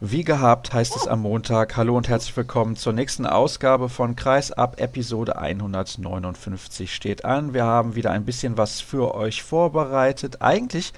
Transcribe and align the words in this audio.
Wie 0.00 0.24
gehabt 0.24 0.72
heißt 0.72 0.96
es 0.96 1.06
am 1.06 1.20
Montag. 1.20 1.76
Hallo 1.76 1.96
und 1.96 2.08
herzlich 2.08 2.36
willkommen 2.36 2.74
zur 2.74 2.92
nächsten 2.92 3.26
Ausgabe 3.26 3.88
von 3.88 4.16
Kreis 4.16 4.50
ab. 4.50 4.80
Episode 4.80 5.38
159 5.38 6.92
steht 6.92 7.24
an. 7.24 7.54
Wir 7.54 7.64
haben 7.64 7.94
wieder 7.94 8.10
ein 8.10 8.24
bisschen 8.24 8.58
was 8.58 8.80
für 8.80 9.14
euch 9.14 9.44
vorbereitet. 9.44 10.42
Eigentlich 10.42 10.92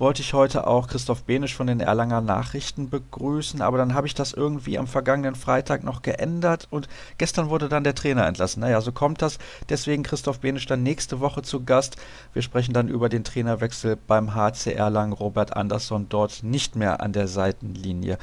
wollte 0.00 0.22
ich 0.22 0.32
heute 0.32 0.66
auch 0.66 0.88
Christoph 0.88 1.24
Benisch 1.24 1.54
von 1.54 1.66
den 1.66 1.80
Erlanger 1.80 2.22
Nachrichten 2.22 2.88
begrüßen, 2.88 3.60
aber 3.60 3.76
dann 3.76 3.92
habe 3.92 4.06
ich 4.06 4.14
das 4.14 4.32
irgendwie 4.32 4.78
am 4.78 4.86
vergangenen 4.86 5.34
Freitag 5.34 5.84
noch 5.84 6.00
geändert 6.00 6.66
und 6.70 6.88
gestern 7.18 7.50
wurde 7.50 7.68
dann 7.68 7.84
der 7.84 7.94
Trainer 7.94 8.26
entlassen. 8.26 8.60
Naja, 8.60 8.80
so 8.80 8.92
kommt 8.92 9.20
das. 9.20 9.38
Deswegen 9.68 10.02
Christoph 10.02 10.40
Benisch 10.40 10.64
dann 10.64 10.82
nächste 10.82 11.20
Woche 11.20 11.42
zu 11.42 11.64
Gast. 11.64 11.98
Wir 12.32 12.40
sprechen 12.40 12.72
dann 12.72 12.88
über 12.88 13.10
den 13.10 13.24
Trainerwechsel 13.24 13.98
beim 14.06 14.34
HC 14.34 14.72
Erlangen. 14.72 15.12
Robert 15.12 15.54
Andersson 15.54 16.06
dort 16.08 16.42
nicht 16.42 16.76
mehr 16.76 17.02
an 17.02 17.12
der 17.12 17.28
Seitenlinie. 17.28 18.16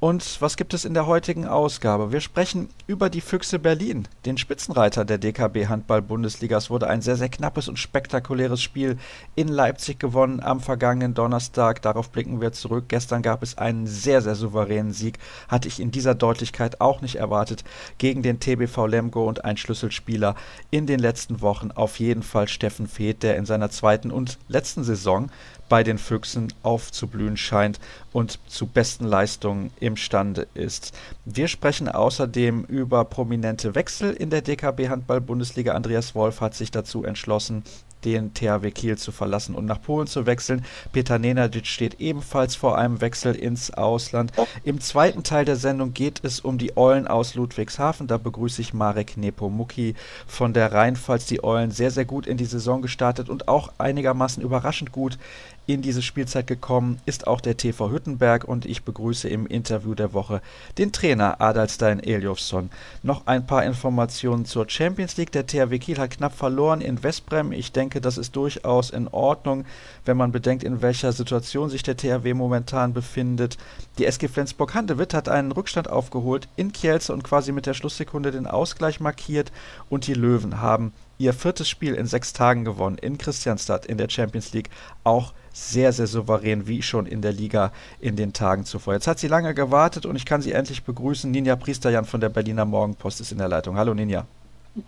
Und 0.00 0.42
was 0.42 0.58
gibt 0.58 0.74
es 0.74 0.84
in 0.84 0.92
der 0.92 1.06
heutigen 1.06 1.46
Ausgabe? 1.46 2.12
Wir 2.12 2.20
sprechen 2.20 2.68
über 2.86 3.08
die 3.08 3.22
Füchse 3.22 3.58
Berlin, 3.58 4.06
den 4.26 4.36
Spitzenreiter 4.36 5.06
der 5.06 5.16
DKB 5.16 5.68
Handball-Bundesliga. 5.68 6.58
Es 6.58 6.68
wurde 6.68 6.88
ein 6.88 7.00
sehr, 7.00 7.16
sehr 7.16 7.30
knappes 7.30 7.70
und 7.70 7.78
spektakuläres 7.78 8.60
Spiel 8.60 8.98
in 9.34 9.48
Leipzig 9.48 9.98
gewonnen 9.98 10.40
am 10.40 10.60
vergangenen 10.60 11.13
Donnerstag. 11.14 11.80
Darauf 11.82 12.10
blicken 12.10 12.40
wir 12.40 12.52
zurück. 12.52 12.84
Gestern 12.88 13.22
gab 13.22 13.42
es 13.42 13.56
einen 13.56 13.86
sehr, 13.86 14.20
sehr 14.20 14.34
souveränen 14.34 14.92
Sieg. 14.92 15.18
Hatte 15.48 15.68
ich 15.68 15.80
in 15.80 15.90
dieser 15.90 16.14
Deutlichkeit 16.14 16.80
auch 16.80 17.00
nicht 17.00 17.16
erwartet. 17.16 17.64
Gegen 17.98 18.22
den 18.22 18.40
TBV 18.40 18.86
Lemgo 18.86 19.26
und 19.26 19.44
ein 19.44 19.56
Schlüsselspieler 19.56 20.34
in 20.70 20.86
den 20.86 20.98
letzten 20.98 21.40
Wochen. 21.40 21.70
Auf 21.70 21.98
jeden 21.98 22.22
Fall 22.22 22.48
Steffen 22.48 22.88
Feeth, 22.88 23.22
der 23.22 23.36
in 23.36 23.46
seiner 23.46 23.70
zweiten 23.70 24.10
und 24.10 24.38
letzten 24.48 24.84
Saison 24.84 25.30
bei 25.68 25.82
den 25.82 25.98
Füchsen 25.98 26.52
aufzublühen 26.62 27.36
scheint 27.36 27.80
und 28.12 28.38
zu 28.46 28.66
besten 28.66 29.04
Leistungen 29.06 29.70
imstande 29.80 30.46
ist. 30.54 30.92
Wir 31.24 31.48
sprechen 31.48 31.88
außerdem 31.88 32.64
über 32.64 33.04
prominente 33.04 33.74
Wechsel 33.74 34.12
in 34.12 34.30
der 34.30 34.42
DKB 34.42 34.88
Handball 34.88 35.20
Bundesliga. 35.20 35.72
Andreas 35.72 36.14
Wolf 36.14 36.40
hat 36.40 36.54
sich 36.54 36.70
dazu 36.70 37.04
entschlossen, 37.04 37.64
den 38.04 38.34
THW 38.34 38.70
Kiel 38.70 38.98
zu 38.98 39.12
verlassen 39.12 39.54
und 39.54 39.64
nach 39.64 39.80
Polen 39.80 40.06
zu 40.06 40.26
wechseln. 40.26 40.64
Peter 40.92 41.18
Nenadic 41.18 41.66
steht 41.66 42.00
ebenfalls 42.00 42.56
vor 42.56 42.78
einem 42.78 43.00
Wechsel 43.00 43.34
ins 43.34 43.72
Ausland. 43.72 44.32
Im 44.64 44.80
zweiten 44.80 45.22
Teil 45.22 45.44
der 45.44 45.56
Sendung 45.56 45.94
geht 45.94 46.20
es 46.22 46.40
um 46.40 46.58
die 46.58 46.76
Eulen 46.76 47.06
aus 47.06 47.34
Ludwigshafen. 47.34 48.06
Da 48.06 48.18
begrüße 48.18 48.60
ich 48.60 48.74
Marek 48.74 49.16
Nepomuki 49.16 49.94
von 50.26 50.52
der 50.52 50.72
Rheinpfalz. 50.72 51.26
Die 51.26 51.42
Eulen 51.42 51.70
sehr, 51.70 51.90
sehr 51.90 52.04
gut 52.04 52.26
in 52.26 52.36
die 52.36 52.44
Saison 52.44 52.82
gestartet 52.82 53.28
und 53.28 53.48
auch 53.48 53.72
einigermaßen 53.78 54.42
überraschend 54.42 54.92
gut 54.92 55.18
in 55.66 55.80
diese 55.80 56.02
Spielzeit 56.02 56.46
gekommen 56.46 56.98
ist 57.06 57.26
auch 57.26 57.40
der 57.40 57.56
TV 57.56 57.90
Hüttenberg 57.90 58.44
und 58.44 58.66
ich 58.66 58.82
begrüße 58.82 59.28
im 59.28 59.46
Interview 59.46 59.94
der 59.94 60.12
Woche 60.12 60.42
den 60.76 60.92
Trainer 60.92 61.40
Adalstein 61.40 62.00
Eliofsson. 62.00 62.70
Noch 63.02 63.26
ein 63.26 63.46
paar 63.46 63.64
Informationen 63.64 64.44
zur 64.44 64.68
Champions 64.68 65.16
League. 65.16 65.32
Der 65.32 65.46
THW 65.46 65.78
Kiel 65.78 65.98
hat 65.98 66.10
knapp 66.10 66.34
verloren 66.34 66.82
in 66.82 67.02
Westbrem. 67.02 67.52
Ich 67.52 67.72
denke, 67.72 68.02
das 68.02 68.18
ist 68.18 68.36
durchaus 68.36 68.90
in 68.90 69.08
Ordnung, 69.08 69.64
wenn 70.04 70.18
man 70.18 70.32
bedenkt, 70.32 70.64
in 70.64 70.82
welcher 70.82 71.12
Situation 71.12 71.70
sich 71.70 71.82
der 71.82 71.96
THW 71.96 72.34
momentan 72.34 72.92
befindet. 72.92 73.56
Die 73.98 74.04
SG 74.04 74.28
Flensburg-Handewitt 74.28 75.14
hat 75.14 75.28
einen 75.30 75.52
Rückstand 75.52 75.88
aufgeholt 75.88 76.46
in 76.56 76.72
Kielce 76.72 77.10
und 77.10 77.22
quasi 77.22 77.52
mit 77.52 77.64
der 77.64 77.74
Schlusssekunde 77.74 78.32
den 78.32 78.46
Ausgleich 78.46 79.00
markiert 79.00 79.50
und 79.88 80.06
die 80.06 80.14
Löwen 80.14 80.60
haben 80.60 80.92
ihr 81.18 81.32
viertes 81.32 81.68
Spiel 81.68 81.94
in 81.94 82.06
sechs 82.06 82.32
Tagen 82.32 82.64
gewonnen 82.64 82.98
in 82.98 83.18
Christianstadt 83.18 83.86
in 83.86 83.98
der 83.98 84.10
Champions 84.10 84.52
League. 84.52 84.70
Auch 85.04 85.32
sehr, 85.54 85.92
sehr 85.92 86.08
souverän, 86.08 86.66
wie 86.66 86.82
schon 86.82 87.06
in 87.06 87.22
der 87.22 87.32
Liga 87.32 87.72
in 88.00 88.16
den 88.16 88.32
Tagen 88.32 88.64
zuvor. 88.64 88.94
Jetzt 88.94 89.06
hat 89.06 89.20
sie 89.20 89.28
lange 89.28 89.54
gewartet 89.54 90.04
und 90.04 90.16
ich 90.16 90.26
kann 90.26 90.42
sie 90.42 90.52
endlich 90.52 90.82
begrüßen. 90.82 91.30
Ninja 91.30 91.54
Priesterjan 91.54 92.04
von 92.04 92.20
der 92.20 92.28
Berliner 92.28 92.64
Morgenpost 92.64 93.20
ist 93.20 93.30
in 93.30 93.38
der 93.38 93.48
Leitung. 93.48 93.76
Hallo 93.76 93.94
Ninja. 93.94 94.26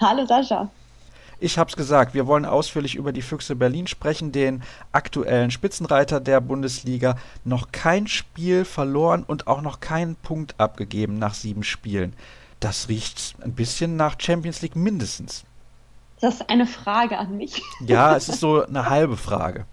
Hallo 0.01 0.27
Sascha. 0.27 0.69
Ich 1.39 1.59
habe 1.59 1.71
es 1.71 1.77
gesagt, 1.77 2.15
wir 2.15 2.27
wollen 2.27 2.45
ausführlich 2.47 2.97
über 2.97 3.13
die 3.13 3.23
Füchse 3.23 3.55
Berlin 3.55 3.87
sprechen, 3.87 4.33
den 4.33 4.63
aktuellen 4.91 5.51
Spitzenreiter 5.51 6.19
der 6.19 6.41
Bundesliga. 6.41 7.17
Noch 7.45 7.71
kein 7.73 8.09
Spiel 8.09 8.65
verloren 8.65 9.23
und 9.23 9.47
auch 9.47 9.61
noch 9.61 9.81
keinen 9.81 10.17
Punkt 10.17 10.59
abgegeben 10.59 11.19
nach 11.19 11.35
sieben 11.35 11.63
Spielen. 11.63 12.15
Das 12.59 12.89
riecht 12.89 13.37
ein 13.41 13.53
bisschen 13.53 13.97
nach 13.97 14.17
Champions 14.19 14.63
League 14.63 14.77
mindestens. 14.77 15.45
Das 16.21 16.37
ist 16.37 16.51
eine 16.51 16.67
Frage 16.67 17.19
an 17.19 17.37
mich. 17.37 17.63
Ja, 17.81 18.17
es 18.17 18.29
ist 18.29 18.41
so 18.41 18.65
eine 18.65 18.89
halbe 18.89 19.17
Frage. 19.17 19.67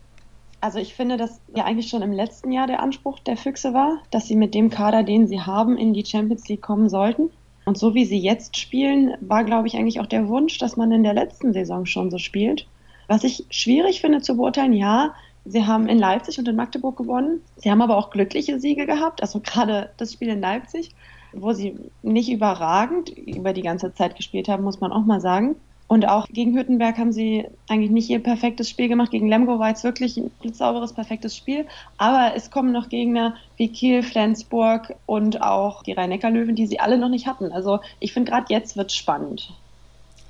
Also 0.64 0.80
ich 0.80 0.94
finde, 0.94 1.18
dass 1.18 1.42
ja 1.54 1.66
eigentlich 1.66 1.90
schon 1.90 2.04
im 2.04 2.14
letzten 2.14 2.54
Jahr 2.54 2.68
der 2.68 2.82
Anspruch 2.82 3.20
der 3.20 3.36
Füchse 3.36 3.74
war, 3.74 3.98
dass 4.12 4.30
sie 4.30 4.38
mit 4.38 4.54
dem 4.54 4.70
Kader, 4.70 5.04
den 5.04 5.28
sie 5.28 5.42
haben, 5.42 5.78
in 5.78 5.94
die 5.94 6.06
Champions 6.06 6.48
League 6.48 6.62
kommen 6.62 6.88
sollten. 6.88 7.32
Und 7.66 7.78
so 7.78 7.96
wie 7.96 8.06
sie 8.06 8.18
jetzt 8.18 8.56
spielen, 8.56 9.14
war, 9.20 9.44
glaube 9.44 9.68
ich, 9.68 9.76
eigentlich 9.76 10.00
auch 10.00 10.06
der 10.06 10.30
Wunsch, 10.30 10.58
dass 10.60 10.78
man 10.78 10.94
in 10.94 11.04
der 11.04 11.14
letzten 11.14 11.52
Saison 11.52 11.86
schon 11.86 12.10
so 12.10 12.18
spielt. 12.18 12.66
Was 13.10 13.26
ich 13.26 13.44
schwierig 13.50 14.00
finde 14.00 14.22
zu 14.22 14.38
beurteilen, 14.38 14.72
ja, 14.72 15.14
sie 15.44 15.66
haben 15.66 15.90
in 15.90 16.00
Leipzig 16.00 16.40
und 16.40 16.48
in 16.48 16.56
Magdeburg 16.56 16.96
gewonnen. 16.96 17.42
Sie 17.58 17.70
haben 17.70 17.82
aber 17.82 17.98
auch 17.98 18.10
glückliche 18.10 18.58
Siege 18.62 18.86
gehabt, 18.86 19.22
also 19.22 19.42
gerade 19.42 19.90
das 19.98 20.14
Spiel 20.14 20.30
in 20.30 20.40
Leipzig, 20.40 20.92
wo 21.34 21.52
sie 21.52 21.78
nicht 22.04 22.32
überragend 22.32 23.10
über 23.10 23.52
die 23.52 23.64
ganze 23.64 23.94
Zeit 23.94 24.16
gespielt 24.16 24.48
haben, 24.48 24.64
muss 24.64 24.80
man 24.80 24.94
auch 24.94 25.04
mal 25.04 25.20
sagen. 25.20 25.58
Und 25.94 26.08
auch 26.08 26.26
gegen 26.28 26.58
Hüttenberg 26.58 26.98
haben 26.98 27.12
sie 27.12 27.46
eigentlich 27.70 27.92
nicht 27.92 28.10
ihr 28.10 28.18
perfektes 28.18 28.68
Spiel 28.68 28.88
gemacht. 28.88 29.12
Gegen 29.12 29.28
Lemgo 29.28 29.60
war 29.60 29.72
es 29.72 29.84
wirklich 29.84 30.18
ein 30.18 30.32
blitzsauberes, 30.42 30.94
perfektes 30.94 31.38
Spiel. 31.38 31.68
Aber 32.00 32.32
es 32.36 32.50
kommen 32.50 32.72
noch 32.72 32.90
Gegner 32.90 33.36
wie 33.58 33.68
Kiel, 33.68 34.02
Flensburg 34.02 34.96
und 35.06 35.44
auch 35.44 35.84
die 35.84 35.92
Rhein-Neckar-Löwen, 35.92 36.56
die 36.56 36.66
sie 36.66 36.80
alle 36.80 36.98
noch 36.98 37.10
nicht 37.10 37.28
hatten. 37.28 37.52
Also 37.52 37.80
ich 38.00 38.12
finde, 38.12 38.32
gerade 38.32 38.48
jetzt 38.50 38.76
wird 38.76 38.92
spannend. 38.92 39.54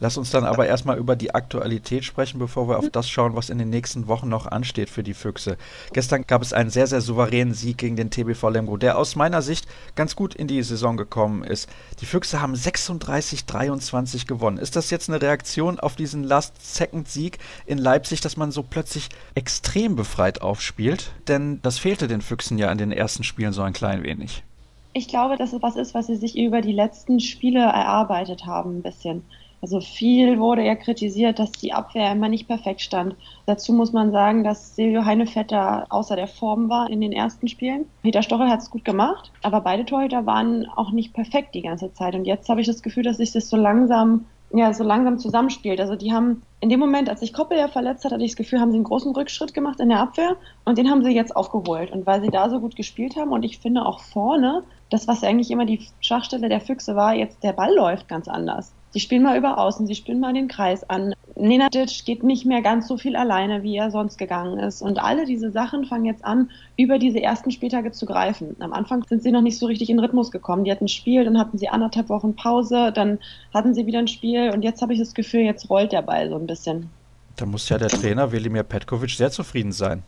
Lass 0.03 0.17
uns 0.17 0.31
dann 0.31 0.43
aber 0.43 0.67
erstmal 0.67 0.97
über 0.97 1.15
die 1.15 1.33
Aktualität 1.33 2.03
sprechen, 2.03 2.37
bevor 2.37 2.67
wir 2.67 2.77
auf 2.77 2.89
das 2.89 3.09
schauen, 3.09 3.37
was 3.37 3.49
in 3.49 3.57
den 3.57 3.69
nächsten 3.69 4.09
Wochen 4.09 4.27
noch 4.27 4.47
ansteht 4.47 4.89
für 4.89 5.01
die 5.01 5.13
Füchse. 5.13 5.55
Gestern 5.93 6.27
gab 6.27 6.41
es 6.41 6.51
einen 6.51 6.69
sehr, 6.69 6.87
sehr 6.87 6.99
souveränen 6.99 7.53
Sieg 7.53 7.77
gegen 7.77 7.95
den 7.95 8.09
TBV 8.09 8.49
Lemgo, 8.49 8.75
der 8.75 8.97
aus 8.97 9.15
meiner 9.15 9.41
Sicht 9.41 9.65
ganz 9.95 10.17
gut 10.17 10.35
in 10.35 10.47
die 10.47 10.61
Saison 10.61 10.97
gekommen 10.97 11.45
ist. 11.45 11.69
Die 12.01 12.05
Füchse 12.05 12.41
haben 12.41 12.53
36-23 12.53 14.27
gewonnen. 14.27 14.57
Ist 14.57 14.75
das 14.75 14.89
jetzt 14.89 15.07
eine 15.07 15.21
Reaktion 15.21 15.79
auf 15.79 15.95
diesen 15.95 16.25
Last-Second-Sieg 16.25 17.37
in 17.65 17.77
Leipzig, 17.77 18.19
dass 18.19 18.35
man 18.35 18.51
so 18.51 18.61
plötzlich 18.61 19.07
extrem 19.35 19.95
befreit 19.95 20.41
aufspielt? 20.41 21.13
Denn 21.29 21.61
das 21.61 21.79
fehlte 21.79 22.09
den 22.09 22.21
Füchsen 22.21 22.57
ja 22.57 22.69
in 22.73 22.77
den 22.77 22.91
ersten 22.91 23.23
Spielen 23.23 23.53
so 23.53 23.61
ein 23.61 23.71
klein 23.71 24.03
wenig. 24.03 24.43
Ich 24.91 25.07
glaube, 25.07 25.37
dass 25.37 25.53
es 25.53 25.61
was 25.61 25.77
ist, 25.77 25.93
was 25.93 26.07
sie 26.07 26.17
sich 26.17 26.37
über 26.37 26.59
die 26.59 26.73
letzten 26.73 27.21
Spiele 27.21 27.61
erarbeitet 27.61 28.45
haben, 28.45 28.79
ein 28.79 28.81
bisschen. 28.81 29.23
Also 29.63 29.79
viel 29.79 30.39
wurde 30.39 30.61
ja 30.61 30.75
kritisiert, 30.75 31.39
dass 31.39 31.53
die 31.53 31.71
Abwehr 31.71 32.11
immer 32.11 32.27
nicht 32.27 32.49
perfekt 32.49 32.81
stand. 32.81 33.15
Dazu 33.45 33.71
muss 33.71 33.93
man 33.93 34.11
sagen, 34.11 34.43
dass 34.43 34.75
Silvio 34.75 35.05
Heinevetter 35.05 35.85
außer 35.89 36.17
der 36.17 36.27
Form 36.27 36.67
war 36.67 36.89
in 36.89 36.99
den 36.99 37.13
ersten 37.13 37.47
Spielen. 37.47 37.85
Peter 38.01 38.23
Stochel 38.23 38.49
hat 38.49 38.59
es 38.59 38.69
gut 38.69 38.83
gemacht, 38.83 39.31
aber 39.41 39.61
beide 39.61 39.85
Torhüter 39.85 40.25
waren 40.25 40.67
auch 40.75 40.91
nicht 40.91 41.13
perfekt 41.13 41.55
die 41.55 41.61
ganze 41.61 41.93
Zeit. 41.93 42.13
Und 42.13 42.25
jetzt 42.25 42.49
habe 42.49 42.59
ich 42.59 42.67
das 42.67 42.83
Gefühl, 42.83 43.03
dass 43.03 43.17
sich 43.17 43.31
das 43.31 43.49
so 43.49 43.55
langsam 43.55 44.25
ja, 44.53 44.73
so 44.73 44.83
langsam 44.83 45.17
zusammenspielt. 45.17 45.79
Also 45.79 45.95
die 45.95 46.11
haben 46.11 46.43
in 46.59 46.69
dem 46.69 46.81
Moment, 46.81 47.09
als 47.09 47.21
sich 47.21 47.31
Koppel 47.33 47.57
ja 47.57 47.69
verletzt 47.69 48.03
hat, 48.03 48.11
hatte 48.11 48.23
ich 48.23 48.31
das 48.31 48.37
Gefühl, 48.37 48.59
haben 48.59 48.71
sie 48.71 48.77
einen 48.77 48.83
großen 48.83 49.15
Rückschritt 49.15 49.53
gemacht 49.53 49.79
in 49.79 49.89
der 49.89 50.01
Abwehr 50.01 50.35
und 50.65 50.77
den 50.77 50.91
haben 50.91 51.03
sie 51.05 51.09
jetzt 51.11 51.35
aufgeholt. 51.35 51.89
Und 51.91 52.05
weil 52.05 52.21
sie 52.21 52.29
da 52.29 52.49
so 52.49 52.59
gut 52.59 52.75
gespielt 52.75 53.15
haben 53.15 53.31
und 53.31 53.43
ich 53.43 53.59
finde 53.59 53.85
auch 53.85 54.01
vorne, 54.01 54.63
das, 54.89 55.07
was 55.07 55.23
eigentlich 55.23 55.49
immer 55.51 55.65
die 55.65 55.87
Schachstelle 56.01 56.49
der 56.49 56.59
Füchse 56.59 56.95
war, 56.97 57.15
jetzt 57.15 57.41
der 57.43 57.53
Ball 57.53 57.73
läuft 57.73 58.09
ganz 58.09 58.27
anders. 58.27 58.73
Sie 58.93 58.99
spielen 58.99 59.23
mal 59.23 59.35
über 59.35 59.57
Außen, 59.57 59.87
sie 59.87 59.95
spielen 59.95 60.19
mal 60.19 60.33
den 60.33 60.47
Kreis 60.47 60.87
an. 60.87 61.15
Nenadic 61.35 62.05
geht 62.05 62.21
nicht 62.21 62.45
mehr 62.45 62.61
ganz 62.61 62.87
so 62.87 62.95
viel 62.95 63.15
alleine, 63.15 63.63
wie 63.63 63.75
er 63.75 63.89
sonst 63.89 64.19
gegangen 64.19 64.59
ist. 64.59 64.83
Und 64.83 65.03
alle 65.03 65.25
diese 65.25 65.49
Sachen 65.49 65.85
fangen 65.85 66.05
jetzt 66.05 66.23
an, 66.23 66.51
über 66.77 66.99
diese 66.99 67.19
ersten 67.19 67.49
Spieltage 67.49 67.91
zu 67.91 68.05
greifen. 68.05 68.55
Am 68.59 68.71
Anfang 68.71 69.03
sind 69.09 69.23
sie 69.23 69.31
noch 69.31 69.41
nicht 69.41 69.57
so 69.57 69.65
richtig 69.65 69.89
in 69.89 69.97
Rhythmus 69.97 70.29
gekommen. 70.29 70.63
Die 70.63 70.71
hatten 70.71 70.85
ein 70.85 70.89
Spiel, 70.89 71.25
dann 71.25 71.39
hatten 71.39 71.57
sie 71.57 71.69
anderthalb 71.69 72.09
Wochen 72.09 72.35
Pause, 72.35 72.91
dann 72.93 73.17
hatten 73.51 73.73
sie 73.73 73.87
wieder 73.87 73.97
ein 73.97 74.07
Spiel 74.07 74.51
und 74.51 74.61
jetzt 74.61 74.83
habe 74.83 74.93
ich 74.93 74.99
das 74.99 75.15
Gefühl, 75.15 75.41
jetzt 75.41 75.71
rollt 75.71 75.91
der 75.91 76.03
Ball 76.03 76.29
so 76.29 76.35
ein 76.35 76.45
bisschen. 76.45 76.91
Da 77.35 77.47
muss 77.47 77.67
ja 77.69 77.79
der 77.79 77.89
Trainer 77.89 78.31
Velimir 78.31 78.61
Petkovic 78.61 79.09
sehr 79.09 79.31
zufrieden 79.31 79.71
sein. 79.71 80.03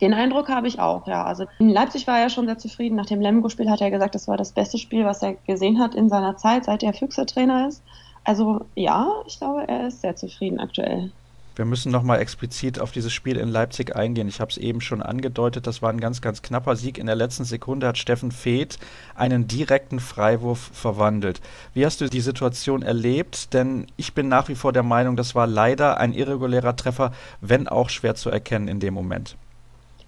Den 0.00 0.12
Eindruck 0.12 0.48
habe 0.48 0.66
ich 0.66 0.80
auch, 0.80 1.06
ja. 1.06 1.22
Also 1.24 1.44
in 1.60 1.68
Leipzig 1.68 2.08
war 2.08 2.18
er 2.18 2.30
schon 2.30 2.46
sehr 2.46 2.58
zufrieden. 2.58 2.96
Nach 2.96 3.06
dem 3.06 3.20
Lemgo-Spiel 3.20 3.70
hat 3.70 3.80
er 3.80 3.92
gesagt, 3.92 4.16
das 4.16 4.26
war 4.26 4.36
das 4.36 4.50
beste 4.50 4.76
Spiel, 4.76 5.04
was 5.04 5.22
er 5.22 5.34
gesehen 5.46 5.78
hat 5.78 5.94
in 5.94 6.08
seiner 6.08 6.36
Zeit, 6.36 6.64
seit 6.64 6.82
er 6.82 6.92
Füchse-Trainer 6.92 7.68
ist. 7.68 7.84
Also 8.24 8.64
ja, 8.74 9.08
ich 9.26 9.38
glaube, 9.38 9.68
er 9.68 9.88
ist 9.88 10.00
sehr 10.00 10.16
zufrieden 10.16 10.58
aktuell. 10.58 11.12
Wir 11.56 11.66
müssen 11.66 11.92
nochmal 11.92 12.18
explizit 12.18 12.80
auf 12.80 12.90
dieses 12.90 13.12
Spiel 13.12 13.36
in 13.36 13.48
Leipzig 13.48 13.94
eingehen. 13.94 14.26
Ich 14.26 14.40
habe 14.40 14.50
es 14.50 14.56
eben 14.56 14.80
schon 14.80 15.00
angedeutet, 15.00 15.68
das 15.68 15.82
war 15.82 15.90
ein 15.90 16.00
ganz, 16.00 16.20
ganz 16.20 16.42
knapper 16.42 16.74
Sieg. 16.74 16.98
In 16.98 17.06
der 17.06 17.14
letzten 17.14 17.44
Sekunde 17.44 17.86
hat 17.86 17.96
Steffen 17.96 18.32
Feeth 18.32 18.80
einen 19.14 19.46
direkten 19.46 20.00
Freiwurf 20.00 20.58
verwandelt. 20.72 21.40
Wie 21.72 21.86
hast 21.86 22.00
du 22.00 22.08
die 22.08 22.22
Situation 22.22 22.82
erlebt? 22.82 23.54
Denn 23.54 23.86
ich 23.96 24.14
bin 24.14 24.28
nach 24.28 24.48
wie 24.48 24.56
vor 24.56 24.72
der 24.72 24.82
Meinung, 24.82 25.14
das 25.14 25.36
war 25.36 25.46
leider 25.46 25.98
ein 25.98 26.12
irregulärer 26.12 26.74
Treffer, 26.74 27.12
wenn 27.40 27.68
auch 27.68 27.88
schwer 27.88 28.16
zu 28.16 28.30
erkennen 28.30 28.66
in 28.66 28.80
dem 28.80 28.94
Moment. 28.94 29.36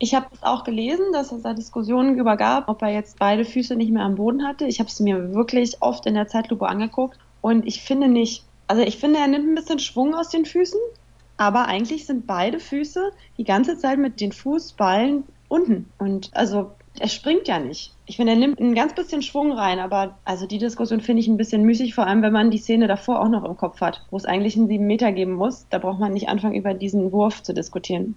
Ich 0.01 0.15
habe 0.17 0.27
es 0.33 0.43
auch 0.43 0.65
gelesen, 0.65 1.13
dass 1.13 1.31
es 1.31 1.43
da 1.43 1.55
Diskussionen 1.55 2.19
über 2.19 2.37
gab, 2.37 2.69
ob 2.69 2.83
er 2.83 2.93
jetzt 2.93 3.21
beide 3.21 3.45
Füße 3.45 3.77
nicht 3.77 3.93
mehr 3.93 4.03
am 4.03 4.17
Boden 4.17 4.45
hatte. 4.45 4.67
Ich 4.67 4.81
habe 4.81 4.89
es 4.89 4.99
mir 4.99 5.33
wirklich 5.33 5.81
oft 5.81 6.07
in 6.07 6.15
der 6.15 6.27
Zeitlupe 6.27 6.67
angeguckt 6.67 7.19
und 7.47 7.65
ich 7.65 7.81
finde 7.81 8.09
nicht, 8.09 8.43
also 8.67 8.83
ich 8.83 8.99
finde, 8.99 9.21
er 9.21 9.29
nimmt 9.29 9.47
ein 9.47 9.55
bisschen 9.55 9.79
Schwung 9.79 10.17
aus 10.17 10.31
den 10.31 10.47
Füßen, 10.47 10.81
aber 11.37 11.69
eigentlich 11.69 12.05
sind 12.05 12.27
beide 12.27 12.59
Füße 12.59 13.13
die 13.39 13.45
ganze 13.45 13.79
Zeit 13.79 14.01
mit 14.01 14.21
den 14.21 14.33
Fußballen 14.33 15.23
unten. 15.47 15.89
Und 15.97 16.31
also 16.33 16.73
er 16.99 17.07
springt 17.07 17.47
ja 17.47 17.61
nicht. 17.61 17.95
Ich 18.07 18.17
finde, 18.17 18.33
er 18.33 18.39
nimmt 18.41 18.59
ein 18.59 18.75
ganz 18.75 18.97
bisschen 18.97 19.23
Schwung 19.23 19.53
rein, 19.53 19.79
aber 19.79 20.19
also 20.25 20.49
die 20.49 20.59
Diskussion 20.59 21.01
finde 21.01 21.21
ich 21.21 21.29
ein 21.29 21.37
bisschen 21.37 21.63
müßig, 21.63 21.95
vor 21.95 22.09
allem 22.09 22.21
wenn 22.23 22.33
man 22.33 22.51
die 22.51 22.59
Szene 22.59 22.89
davor 22.89 23.21
auch 23.21 23.29
noch 23.29 23.45
im 23.45 23.57
Kopf 23.57 23.81
hat, 23.81 24.05
wo 24.11 24.17
es 24.17 24.25
eigentlich 24.25 24.57
einen 24.57 24.67
sieben 24.67 24.89
Meter 24.89 25.13
geben 25.13 25.35
muss. 25.35 25.67
Da 25.71 25.79
braucht 25.79 26.01
man 26.01 26.15
nicht 26.15 26.29
anfangen, 26.29 26.57
über 26.57 26.75
diesen 26.75 27.13
Wurf 27.13 27.45
zu 27.45 27.55
diskutieren. 27.55 28.17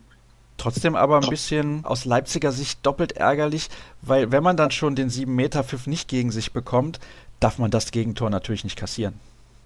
Trotzdem 0.58 0.96
aber 0.96 1.22
ein 1.22 1.30
bisschen 1.30 1.86
aus 1.86 2.04
Leipziger 2.04 2.52
Sicht 2.52 2.84
doppelt 2.84 3.12
ärgerlich, 3.12 3.70
weil 4.02 4.32
wenn 4.32 4.44
man 4.44 4.58
dann 4.58 4.72
schon 4.72 4.96
den 4.96 5.10
7-Meter-Pfiff 5.10 5.86
nicht 5.86 6.10
gegen 6.10 6.32
sich 6.32 6.52
bekommt, 6.52 7.00
darf 7.40 7.58
man 7.58 7.72
das 7.72 7.92
Gegentor 7.92 8.30
natürlich 8.30 8.64
nicht 8.64 8.76
kassieren. 8.76 9.20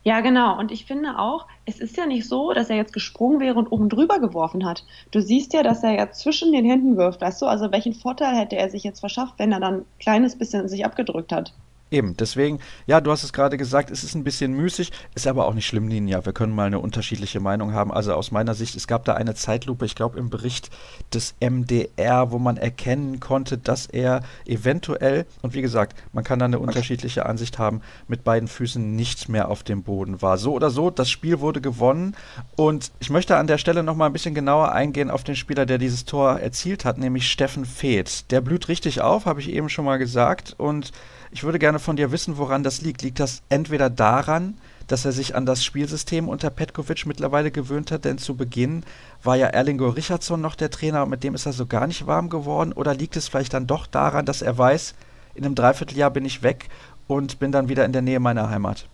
Ja, 0.06 0.20
genau. 0.20 0.60
Und 0.60 0.72
ich 0.72 0.86
finde 0.86 1.18
auch, 1.18 1.48
es 1.66 1.80
ist 1.80 1.96
ja 1.96 2.06
nicht 2.06 2.28
so, 2.28 2.52
dass 2.52 2.70
er 2.70 2.76
jetzt 2.76 2.92
gesprungen 2.92 3.40
wäre 3.40 3.58
und 3.58 3.68
oben 3.72 3.88
drüber 3.88 4.20
geworfen 4.20 4.66
hat. 4.66 4.84
Du 5.12 5.22
siehst 5.22 5.54
ja, 5.54 5.64
dass 5.64 5.82
er 5.82 5.94
ja 5.94 6.12
zwischen 6.12 6.52
den 6.52 6.66
Händen 6.66 6.98
wirft, 6.98 7.22
weißt 7.22 7.42
du? 7.42 7.46
Also 7.46 7.72
welchen 7.72 7.94
Vorteil 7.94 8.36
hätte 8.36 8.58
er 8.58 8.70
sich 8.70 8.84
jetzt 8.84 9.00
verschafft, 9.00 9.36
wenn 9.38 9.54
er 9.54 9.62
dann 9.62 9.76
ein 9.76 9.86
kleines 10.00 10.38
bisschen 10.38 10.68
sich 10.68 10.86
abgedrückt 10.86 11.32
hat? 11.32 11.54
Eben, 11.94 12.18
deswegen, 12.18 12.58
ja, 12.88 13.02
du 13.02 13.12
hast 13.12 13.24
es 13.24 13.34
gerade 13.34 13.56
gesagt, 13.56 13.92
es 13.92 14.04
ist 14.04 14.16
ein 14.16 14.24
bisschen 14.24 14.54
müßig, 14.54 14.92
ist 15.14 15.28
aber 15.28 15.46
auch 15.46 15.54
nicht 15.54 15.68
schlimm, 15.68 15.86
Ninja. 15.86 16.26
Wir 16.26 16.34
können 16.34 16.56
mal 16.56 16.66
eine 16.66 16.80
unterschiedliche 16.80 17.40
Meinung 17.40 17.74
haben. 17.74 17.94
Also 17.94 18.16
aus 18.16 18.32
meiner 18.32 18.56
Sicht, 18.56 18.76
es 18.76 18.88
gab 18.88 19.06
da 19.06 19.14
eine 19.14 19.36
Zeitlupe, 19.36 19.86
ich 19.86 19.94
glaube 19.94 20.18
im 20.18 20.32
Bericht 20.32 20.72
des 21.14 21.36
MDR, 21.40 22.32
wo 22.32 22.40
man 22.40 22.58
erkennen 22.58 23.20
konnte, 23.20 23.60
dass 23.60 23.86
er 23.86 24.24
eventuell, 24.48 25.28
und 25.44 25.54
wie 25.54 25.62
gesagt, 25.62 25.96
man 26.14 26.24
kann 26.24 26.40
da 26.40 26.46
eine 26.46 26.58
unterschiedliche 26.58 27.28
Ansicht 27.28 27.60
haben, 27.60 27.82
mit 28.08 28.24
beiden 28.24 28.48
Füßen 28.48 28.96
nicht 28.96 29.30
mehr 29.30 29.50
auf 29.50 29.62
dem 29.62 29.84
Boden 29.84 30.24
war. 30.24 30.40
So 30.40 30.54
oder 30.54 30.72
so, 30.72 30.90
das 30.90 31.12
Spiel 31.12 31.42
wurde 31.42 31.62
gewonnen 31.62 32.16
und 32.56 32.92
ich 33.02 33.12
möchte 33.12 33.38
an 33.38 33.46
der 33.46 33.60
Stelle 33.60 33.84
nochmal 33.84 34.10
ein 34.10 34.14
bisschen 34.14 34.34
genauer 34.34 34.72
eingehen 34.72 35.12
auf 35.12 35.24
den 35.24 35.36
Spieler, 35.36 35.68
der 35.68 35.78
dieses 35.78 36.06
Tor 36.06 36.40
erzielt 36.40 36.86
hat, 36.86 36.98
nämlich 36.98 37.30
Steffen 37.30 37.66
Feeth. 37.66 38.32
Der 38.32 38.42
blüht 38.42 38.68
richtig 38.68 39.02
auf, 39.02 39.28
habe 39.28 39.42
ich 39.42 39.52
eben 39.52 39.70
schon 39.70 39.86
mal 39.86 39.98
gesagt 39.98 40.56
und 40.58 40.92
ich 41.34 41.44
würde 41.44 41.58
gerne 41.58 41.80
von 41.80 41.96
dir 41.96 42.12
wissen, 42.12 42.38
woran 42.38 42.62
das 42.62 42.82
liegt. 42.82 43.02
Liegt 43.02 43.20
das 43.20 43.42
entweder 43.50 43.90
daran, 43.90 44.56
dass 44.88 45.04
er 45.04 45.12
sich 45.12 45.36
an 45.36 45.48
das 45.48 45.64
Spielsystem 45.64 46.30
unter 46.30 46.52
Petkovic 46.52 47.08
mittlerweile 47.08 47.50
gewöhnt 47.50 47.92
hat, 47.92 48.06
denn 48.06 48.20
zu 48.20 48.36
Beginn 48.36 48.84
war 49.24 49.36
ja 49.36 49.48
Erlingo 49.48 49.90
Richardson 49.90 50.42
noch 50.42 50.54
der 50.54 50.70
Trainer 50.70 51.02
und 51.04 51.10
mit 51.10 51.24
dem 51.24 51.34
ist 51.34 51.48
er 51.48 51.54
so 51.54 51.66
gar 51.66 51.88
nicht 51.88 52.06
warm 52.06 52.30
geworden, 52.30 52.72
oder 52.72 52.94
liegt 52.94 53.16
es 53.16 53.28
vielleicht 53.28 53.56
dann 53.56 53.66
doch 53.66 53.88
daran, 53.88 54.26
dass 54.28 54.44
er 54.44 54.56
weiß, 54.56 54.94
in 55.34 55.44
einem 55.44 55.56
Dreivierteljahr 55.56 56.12
bin 56.12 56.24
ich 56.24 56.44
weg 56.44 56.70
und 57.08 57.40
bin 57.40 57.52
dann 57.52 57.68
wieder 57.68 57.86
in 57.86 57.94
der 57.94 58.04
Nähe 58.04 58.20
meiner 58.20 58.52
Heimat? 58.52 58.86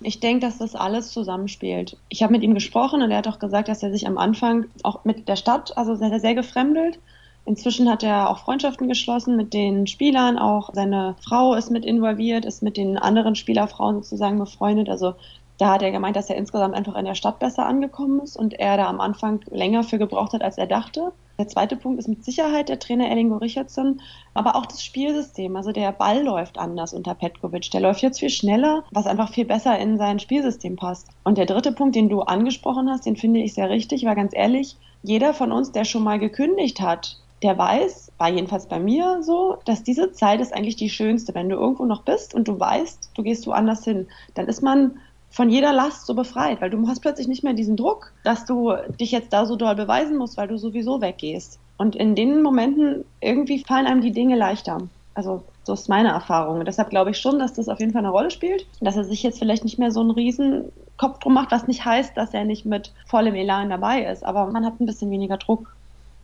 Ich 0.00 0.20
denke, 0.20 0.46
dass 0.46 0.58
das 0.58 0.76
alles 0.76 1.10
zusammenspielt. 1.10 1.96
Ich 2.08 2.22
habe 2.22 2.32
mit 2.32 2.44
ihm 2.44 2.54
gesprochen 2.54 3.02
und 3.02 3.10
er 3.10 3.18
hat 3.18 3.26
auch 3.26 3.40
gesagt, 3.40 3.68
dass 3.68 3.82
er 3.82 3.90
sich 3.90 4.06
am 4.06 4.18
Anfang 4.18 4.66
auch 4.84 5.04
mit 5.04 5.26
der 5.26 5.34
Stadt, 5.34 5.76
also 5.76 5.96
sehr, 5.96 6.20
sehr 6.20 6.36
gefremdelt 6.36 7.00
Inzwischen 7.44 7.88
hat 7.88 8.02
er 8.02 8.28
auch 8.28 8.40
Freundschaften 8.40 8.88
geschlossen 8.88 9.36
mit 9.36 9.54
den 9.54 9.86
Spielern, 9.86 10.38
auch 10.38 10.70
seine 10.74 11.16
Frau 11.20 11.54
ist 11.54 11.70
mit 11.70 11.84
involviert, 11.84 12.44
ist 12.44 12.62
mit 12.62 12.76
den 12.76 12.98
anderen 12.98 13.34
Spielerfrauen 13.36 14.02
sozusagen 14.02 14.38
befreundet. 14.38 14.90
Also 14.90 15.14
da 15.58 15.72
hat 15.72 15.82
er 15.82 15.90
gemeint, 15.90 16.14
dass 16.14 16.30
er 16.30 16.36
insgesamt 16.36 16.74
einfach 16.74 16.94
in 16.94 17.04
der 17.04 17.16
Stadt 17.16 17.40
besser 17.40 17.66
angekommen 17.66 18.20
ist 18.20 18.36
und 18.36 18.54
er 18.54 18.76
da 18.76 18.86
am 18.86 19.00
Anfang 19.00 19.40
länger 19.50 19.82
für 19.82 19.98
gebraucht 19.98 20.32
hat, 20.32 20.42
als 20.42 20.56
er 20.56 20.66
dachte. 20.66 21.12
Der 21.38 21.48
zweite 21.48 21.76
Punkt 21.76 21.98
ist 21.98 22.08
mit 22.08 22.24
Sicherheit 22.24 22.68
der 22.68 22.78
Trainer 22.78 23.08
Erlingo 23.08 23.36
Richardson, 23.36 24.00
aber 24.34 24.54
auch 24.54 24.66
das 24.66 24.84
Spielsystem. 24.84 25.56
Also 25.56 25.72
der 25.72 25.90
Ball 25.92 26.22
läuft 26.22 26.58
anders 26.58 26.92
unter 26.92 27.14
Petkovic. 27.14 27.70
Der 27.70 27.80
läuft 27.80 28.02
jetzt 28.02 28.20
viel 28.20 28.30
schneller, 28.30 28.84
was 28.92 29.06
einfach 29.06 29.32
viel 29.32 29.44
besser 29.44 29.78
in 29.78 29.98
sein 29.98 30.20
Spielsystem 30.20 30.76
passt. 30.76 31.08
Und 31.24 31.38
der 31.38 31.46
dritte 31.46 31.72
Punkt, 31.72 31.96
den 31.96 32.08
du 32.08 32.22
angesprochen 32.22 32.88
hast, 32.88 33.06
den 33.06 33.16
finde 33.16 33.40
ich 33.40 33.54
sehr 33.54 33.68
richtig, 33.68 34.04
war 34.04 34.14
ganz 34.14 34.32
ehrlich, 34.34 34.76
jeder 35.02 35.34
von 35.34 35.50
uns, 35.52 35.72
der 35.72 35.84
schon 35.84 36.04
mal 36.04 36.18
gekündigt 36.18 36.80
hat, 36.80 37.18
der 37.42 37.56
weiß, 37.56 38.12
war 38.18 38.28
jedenfalls 38.30 38.66
bei 38.66 38.78
mir 38.78 39.22
so, 39.22 39.58
dass 39.64 39.82
diese 39.82 40.12
Zeit 40.12 40.40
ist 40.40 40.54
eigentlich 40.54 40.76
die 40.76 40.90
schönste. 40.90 41.34
Wenn 41.34 41.48
du 41.48 41.56
irgendwo 41.56 41.84
noch 41.84 42.02
bist 42.02 42.34
und 42.34 42.48
du 42.48 42.58
weißt, 42.58 43.10
du 43.14 43.22
gehst 43.22 43.46
woanders 43.46 43.84
hin, 43.84 44.08
dann 44.34 44.46
ist 44.46 44.62
man 44.62 44.98
von 45.30 45.50
jeder 45.50 45.72
Last 45.72 46.06
so 46.06 46.14
befreit, 46.14 46.60
weil 46.60 46.70
du 46.70 46.88
hast 46.88 47.00
plötzlich 47.00 47.28
nicht 47.28 47.44
mehr 47.44 47.52
diesen 47.52 47.76
Druck, 47.76 48.12
dass 48.24 48.44
du 48.44 48.72
dich 48.98 49.12
jetzt 49.12 49.32
da 49.32 49.46
so 49.46 49.56
doll 49.56 49.74
beweisen 49.74 50.16
musst, 50.16 50.36
weil 50.36 50.48
du 50.48 50.56
sowieso 50.56 51.00
weggehst. 51.00 51.58
Und 51.76 51.94
in 51.94 52.14
den 52.14 52.42
Momenten 52.42 53.04
irgendwie 53.20 53.62
fallen 53.62 53.86
einem 53.86 54.00
die 54.00 54.10
Dinge 54.10 54.36
leichter. 54.36 54.78
Also 55.14 55.42
so 55.62 55.74
ist 55.74 55.88
meine 55.88 56.08
Erfahrung. 56.08 56.58
Und 56.58 56.66
deshalb 56.66 56.90
glaube 56.90 57.10
ich 57.10 57.18
schon, 57.18 57.38
dass 57.38 57.52
das 57.52 57.68
auf 57.68 57.78
jeden 57.78 57.92
Fall 57.92 58.00
eine 58.00 58.10
Rolle 58.10 58.30
spielt, 58.30 58.66
dass 58.80 58.96
er 58.96 59.04
sich 59.04 59.22
jetzt 59.22 59.38
vielleicht 59.38 59.64
nicht 59.64 59.78
mehr 59.78 59.92
so 59.92 60.00
einen 60.00 60.10
riesen 60.10 60.72
Kopf 60.96 61.18
drum 61.18 61.34
macht, 61.34 61.52
was 61.52 61.68
nicht 61.68 61.84
heißt, 61.84 62.16
dass 62.16 62.34
er 62.34 62.44
nicht 62.44 62.64
mit 62.64 62.92
vollem 63.06 63.34
Elan 63.34 63.70
dabei 63.70 64.04
ist. 64.04 64.24
Aber 64.24 64.46
man 64.46 64.64
hat 64.64 64.80
ein 64.80 64.86
bisschen 64.86 65.10
weniger 65.10 65.36
Druck. 65.36 65.74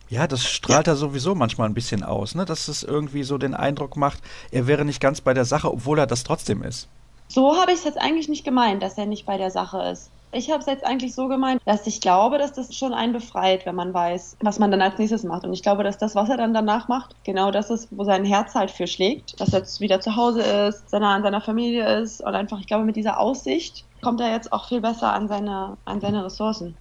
Ja, 0.09 0.27
das 0.27 0.45
strahlt 0.45 0.87
er 0.87 0.95
sowieso 0.95 1.33
manchmal 1.33 1.67
ein 1.67 1.73
bisschen 1.73 2.03
aus, 2.03 2.35
ne? 2.35 2.45
dass 2.45 2.67
es 2.67 2.83
irgendwie 2.83 3.23
so 3.23 3.37
den 3.37 3.55
Eindruck 3.55 3.97
macht, 3.97 4.19
er 4.51 4.67
wäre 4.67 4.85
nicht 4.85 5.01
ganz 5.01 5.21
bei 5.21 5.33
der 5.33 5.45
Sache, 5.45 5.71
obwohl 5.71 5.97
er 5.97 6.07
das 6.07 6.23
trotzdem 6.23 6.61
ist. 6.61 6.87
So 7.27 7.59
habe 7.59 7.71
ich 7.71 7.79
es 7.79 7.83
jetzt 7.85 7.99
eigentlich 7.99 8.29
nicht 8.29 8.45
gemeint, 8.45 8.83
dass 8.83 8.97
er 8.97 9.07
nicht 9.07 9.25
bei 9.25 9.37
der 9.37 9.49
Sache 9.49 9.81
ist. 9.91 10.11
Ich 10.31 10.51
habe 10.51 10.59
es 10.59 10.65
jetzt 10.65 10.85
eigentlich 10.85 11.15
so 11.15 11.29
gemeint, 11.29 11.61
dass 11.65 11.87
ich 11.87 12.01
glaube, 12.01 12.37
dass 12.37 12.51
das 12.51 12.75
schon 12.75 12.93
einen 12.93 13.13
befreit, 13.13 13.65
wenn 13.65 13.75
man 13.75 13.93
weiß, 13.93 14.35
was 14.41 14.59
man 14.59 14.69
dann 14.69 14.81
als 14.81 14.97
nächstes 14.97 15.23
macht. 15.23 15.45
Und 15.45 15.53
ich 15.53 15.63
glaube, 15.63 15.83
dass 15.83 15.97
das, 15.97 16.13
was 16.13 16.29
er 16.29 16.35
dann 16.35 16.53
danach 16.53 16.89
macht, 16.89 17.15
genau 17.23 17.51
das 17.51 17.69
ist, 17.69 17.87
wo 17.91 18.03
sein 18.03 18.25
Herz 18.25 18.53
halt 18.53 18.69
für 18.69 18.85
schlägt. 18.85 19.39
Dass 19.39 19.53
er 19.53 19.59
jetzt 19.59 19.79
wieder 19.79 20.01
zu 20.01 20.17
Hause 20.17 20.41
ist, 20.41 20.89
seiner, 20.89 21.07
an 21.07 21.23
seiner 21.23 21.39
Familie 21.39 22.01
ist 22.01 22.19
und 22.19 22.35
einfach, 22.35 22.59
ich 22.59 22.67
glaube, 22.67 22.83
mit 22.83 22.97
dieser 22.97 23.17
Aussicht 23.19 23.85
kommt 24.01 24.19
er 24.19 24.31
jetzt 24.31 24.51
auch 24.51 24.67
viel 24.67 24.81
besser 24.81 25.13
an 25.13 25.29
seine, 25.29 25.77
an 25.85 26.01
seine 26.01 26.25
Ressourcen. 26.25 26.75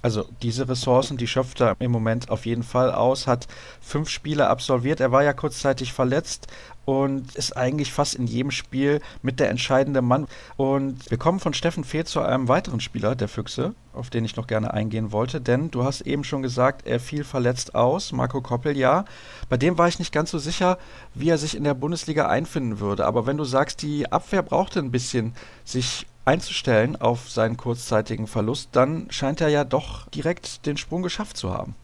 Also 0.00 0.24
diese 0.42 0.68
Ressourcen, 0.68 1.16
die 1.16 1.26
schöpft 1.26 1.60
er 1.60 1.76
im 1.80 1.90
Moment 1.90 2.30
auf 2.30 2.46
jeden 2.46 2.62
Fall 2.62 2.92
aus, 2.92 3.26
hat 3.26 3.48
fünf 3.80 4.08
Spiele 4.08 4.48
absolviert. 4.48 5.00
Er 5.00 5.10
war 5.10 5.24
ja 5.24 5.32
kurzzeitig 5.32 5.92
verletzt 5.92 6.46
und 6.84 7.34
ist 7.34 7.56
eigentlich 7.56 7.92
fast 7.92 8.14
in 8.14 8.26
jedem 8.26 8.50
Spiel 8.50 9.02
mit 9.20 9.40
der 9.40 9.50
entscheidende 9.50 10.00
Mann. 10.00 10.26
Und 10.56 11.10
wir 11.10 11.18
kommen 11.18 11.40
von 11.40 11.52
Steffen 11.52 11.84
Fehl 11.84 12.06
zu 12.06 12.20
einem 12.22 12.48
weiteren 12.48 12.80
Spieler 12.80 13.14
der 13.14 13.28
Füchse, 13.28 13.74
auf 13.92 14.08
den 14.08 14.24
ich 14.24 14.36
noch 14.36 14.46
gerne 14.46 14.72
eingehen 14.72 15.12
wollte, 15.12 15.40
denn 15.40 15.70
du 15.70 15.84
hast 15.84 16.02
eben 16.02 16.24
schon 16.24 16.40
gesagt, 16.42 16.86
er 16.86 17.00
fiel 17.00 17.24
verletzt 17.24 17.74
aus, 17.74 18.12
Marco 18.12 18.40
Koppel 18.40 18.76
ja. 18.76 19.04
Bei 19.48 19.56
dem 19.56 19.76
war 19.76 19.88
ich 19.88 19.98
nicht 19.98 20.12
ganz 20.12 20.30
so 20.30 20.38
sicher, 20.38 20.78
wie 21.12 21.28
er 21.28 21.38
sich 21.38 21.56
in 21.56 21.64
der 21.64 21.74
Bundesliga 21.74 22.28
einfinden 22.28 22.80
würde. 22.80 23.04
Aber 23.04 23.26
wenn 23.26 23.36
du 23.36 23.44
sagst, 23.44 23.82
die 23.82 24.10
Abwehr 24.10 24.42
brauchte 24.42 24.78
ein 24.78 24.92
bisschen, 24.92 25.34
sich 25.64 26.06
einzustellen 26.28 27.00
auf 27.00 27.30
seinen 27.30 27.56
kurzzeitigen 27.56 28.26
Verlust, 28.26 28.68
dann 28.72 29.06
scheint 29.10 29.40
er 29.40 29.48
ja 29.48 29.64
doch 29.64 30.08
direkt 30.10 30.66
den 30.66 30.76
Sprung 30.76 31.02
geschafft 31.02 31.36
zu 31.38 31.52
haben. 31.52 31.74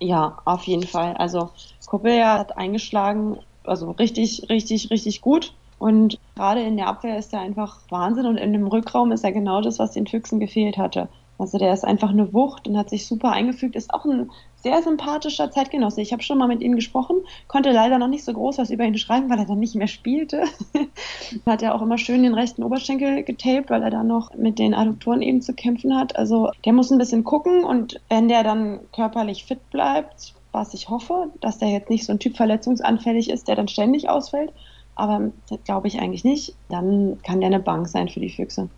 Ja, 0.00 0.38
auf 0.44 0.64
jeden 0.64 0.86
Fall. 0.86 1.14
Also 1.18 1.50
Koppelja 1.86 2.38
hat 2.38 2.56
eingeschlagen, 2.56 3.38
also 3.64 3.90
richtig, 3.92 4.48
richtig, 4.48 4.90
richtig 4.90 5.20
gut. 5.20 5.52
Und 5.78 6.18
gerade 6.34 6.62
in 6.62 6.76
der 6.76 6.88
Abwehr 6.88 7.18
ist 7.18 7.32
er 7.32 7.40
einfach 7.40 7.78
Wahnsinn 7.90 8.26
und 8.26 8.36
in 8.36 8.52
dem 8.52 8.66
Rückraum 8.66 9.12
ist 9.12 9.22
er 9.22 9.32
genau 9.32 9.60
das, 9.60 9.78
was 9.78 9.92
den 9.92 10.06
Füchsen 10.06 10.40
gefehlt 10.40 10.76
hatte. 10.76 11.08
Also 11.38 11.58
der 11.58 11.72
ist 11.72 11.84
einfach 11.84 12.10
eine 12.10 12.32
Wucht 12.32 12.66
und 12.66 12.76
hat 12.76 12.90
sich 12.90 13.06
super 13.06 13.30
eingefügt, 13.30 13.76
ist 13.76 13.94
auch 13.94 14.04
ein 14.04 14.30
sehr 14.62 14.82
sympathischer 14.82 15.50
Zeitgenosse. 15.50 16.00
Ich 16.00 16.12
habe 16.12 16.22
schon 16.22 16.38
mal 16.38 16.48
mit 16.48 16.62
ihm 16.62 16.74
gesprochen, 16.74 17.18
konnte 17.46 17.70
leider 17.70 17.98
noch 17.98 18.08
nicht 18.08 18.24
so 18.24 18.32
groß 18.32 18.58
was 18.58 18.70
über 18.70 18.84
ihn 18.84 18.98
schreiben, 18.98 19.30
weil 19.30 19.38
er 19.38 19.46
dann 19.46 19.60
nicht 19.60 19.76
mehr 19.76 19.86
spielte. 19.86 20.44
hat 21.46 21.62
er 21.62 21.74
auch 21.74 21.82
immer 21.82 21.98
schön 21.98 22.22
den 22.22 22.34
rechten 22.34 22.62
Oberschenkel 22.62 23.22
getaped, 23.22 23.70
weil 23.70 23.82
er 23.82 23.90
dann 23.90 24.08
noch 24.08 24.34
mit 24.34 24.58
den 24.58 24.74
Adduktoren 24.74 25.22
eben 25.22 25.42
zu 25.42 25.54
kämpfen 25.54 25.96
hat. 25.96 26.16
Also 26.16 26.50
der 26.64 26.72
muss 26.72 26.90
ein 26.90 26.98
bisschen 26.98 27.24
gucken 27.24 27.64
und 27.64 28.00
wenn 28.08 28.28
der 28.28 28.42
dann 28.42 28.80
körperlich 28.92 29.44
fit 29.44 29.70
bleibt, 29.70 30.34
was 30.52 30.74
ich 30.74 30.88
hoffe, 30.88 31.30
dass 31.40 31.58
der 31.58 31.68
jetzt 31.68 31.90
nicht 31.90 32.04
so 32.04 32.12
ein 32.12 32.18
Typ 32.18 32.36
verletzungsanfällig 32.36 33.30
ist, 33.30 33.48
der 33.48 33.56
dann 33.56 33.68
ständig 33.68 34.08
ausfällt, 34.08 34.52
aber 34.96 35.30
glaube 35.64 35.86
ich 35.86 36.00
eigentlich 36.00 36.24
nicht, 36.24 36.54
dann 36.68 37.18
kann 37.22 37.40
der 37.40 37.48
eine 37.48 37.60
Bank 37.60 37.86
sein 37.88 38.08
für 38.08 38.20
die 38.20 38.30
Füchse. 38.30 38.68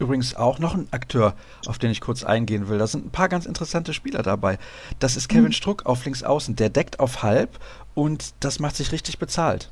Übrigens 0.00 0.34
auch 0.34 0.58
noch 0.58 0.74
ein 0.74 0.88
Akteur, 0.92 1.34
auf 1.66 1.78
den 1.78 1.90
ich 1.90 2.00
kurz 2.00 2.24
eingehen 2.24 2.68
will. 2.68 2.78
Da 2.78 2.86
sind 2.86 3.06
ein 3.06 3.10
paar 3.10 3.28
ganz 3.28 3.44
interessante 3.44 3.92
Spieler 3.92 4.22
dabei. 4.22 4.58
Das 4.98 5.14
ist 5.14 5.28
Kevin 5.28 5.44
mhm. 5.44 5.52
Struck 5.52 5.84
auf 5.84 6.04
links 6.06 6.22
außen. 6.22 6.56
Der 6.56 6.70
deckt 6.70 6.98
auf 7.00 7.22
halb 7.22 7.60
und 7.94 8.32
das 8.40 8.60
macht 8.60 8.76
sich 8.76 8.92
richtig 8.92 9.18
bezahlt. 9.18 9.70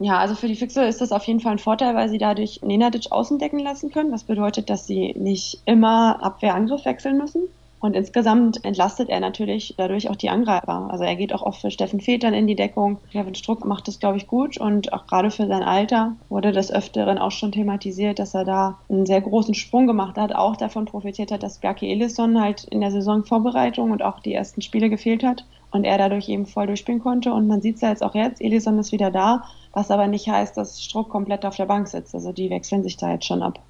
Ja, 0.00 0.18
also 0.18 0.34
für 0.34 0.48
die 0.48 0.56
Füchse 0.56 0.82
ist 0.84 1.00
das 1.00 1.12
auf 1.12 1.22
jeden 1.24 1.38
Fall 1.38 1.52
ein 1.52 1.58
Vorteil, 1.60 1.94
weil 1.94 2.08
sie 2.08 2.18
dadurch 2.18 2.60
Nenadic 2.62 3.12
außen 3.12 3.38
decken 3.38 3.60
lassen 3.60 3.92
können. 3.92 4.10
Was 4.10 4.24
bedeutet, 4.24 4.70
dass 4.70 4.88
sie 4.88 5.14
nicht 5.16 5.60
immer 5.66 6.20
Abwehr-Angriff 6.20 6.84
wechseln 6.84 7.18
müssen. 7.18 7.42
Und 7.80 7.96
insgesamt 7.96 8.62
entlastet 8.64 9.08
er 9.08 9.20
natürlich 9.20 9.74
dadurch 9.78 10.10
auch 10.10 10.16
die 10.16 10.28
Angreifer. 10.28 10.88
Also 10.90 11.04
er 11.04 11.16
geht 11.16 11.32
auch 11.32 11.42
oft 11.42 11.62
für 11.62 11.70
Steffen 11.70 12.00
Fetern 12.00 12.34
in 12.34 12.46
die 12.46 12.54
Deckung. 12.54 12.98
Kevin 13.10 13.34
Struck 13.34 13.64
macht 13.64 13.88
das, 13.88 13.98
glaube 13.98 14.18
ich, 14.18 14.26
gut. 14.26 14.58
Und 14.58 14.92
auch 14.92 15.06
gerade 15.06 15.30
für 15.30 15.46
sein 15.46 15.62
Alter 15.62 16.16
wurde 16.28 16.52
des 16.52 16.70
Öfteren 16.70 17.18
auch 17.18 17.30
schon 17.30 17.52
thematisiert, 17.52 18.18
dass 18.18 18.34
er 18.34 18.44
da 18.44 18.78
einen 18.90 19.06
sehr 19.06 19.22
großen 19.22 19.54
Sprung 19.54 19.86
gemacht 19.86 20.18
hat. 20.18 20.34
Auch 20.34 20.56
davon 20.56 20.84
profitiert 20.84 21.32
hat, 21.32 21.42
dass 21.42 21.58
Bjarke 21.58 21.86
Elisson 21.86 22.38
halt 22.38 22.64
in 22.64 22.82
der 22.82 22.90
Saisonvorbereitung 22.90 23.90
und 23.90 24.02
auch 24.02 24.20
die 24.20 24.34
ersten 24.34 24.60
Spiele 24.60 24.90
gefehlt 24.90 25.24
hat. 25.24 25.44
und 25.72 25.84
er 25.84 25.98
dadurch 25.98 26.28
eben 26.28 26.46
voll 26.46 26.66
durchspielen 26.66 27.00
konnte. 27.00 27.32
Und 27.32 27.46
man 27.46 27.60
sieht 27.62 27.76
es 27.76 27.80
ja 27.80 27.90
jetzt 27.90 28.02
auch 28.02 28.14
jetzt, 28.14 28.40
Elison 28.40 28.78
ist 28.78 28.92
wieder 28.92 29.10
da, 29.10 29.44
was 29.72 29.90
aber 29.90 30.06
nicht 30.08 30.28
heißt, 30.28 30.56
dass 30.56 30.82
Struck 30.82 31.08
komplett 31.08 31.44
auf 31.46 31.56
der 31.56 31.66
Bank 31.66 31.88
sitzt. 31.88 32.14
Also 32.14 32.32
die 32.32 32.50
wechseln 32.50 32.82
sich 32.82 32.96
da 32.96 33.12
jetzt 33.12 33.26
schon 33.26 33.42
ab. 33.42 33.60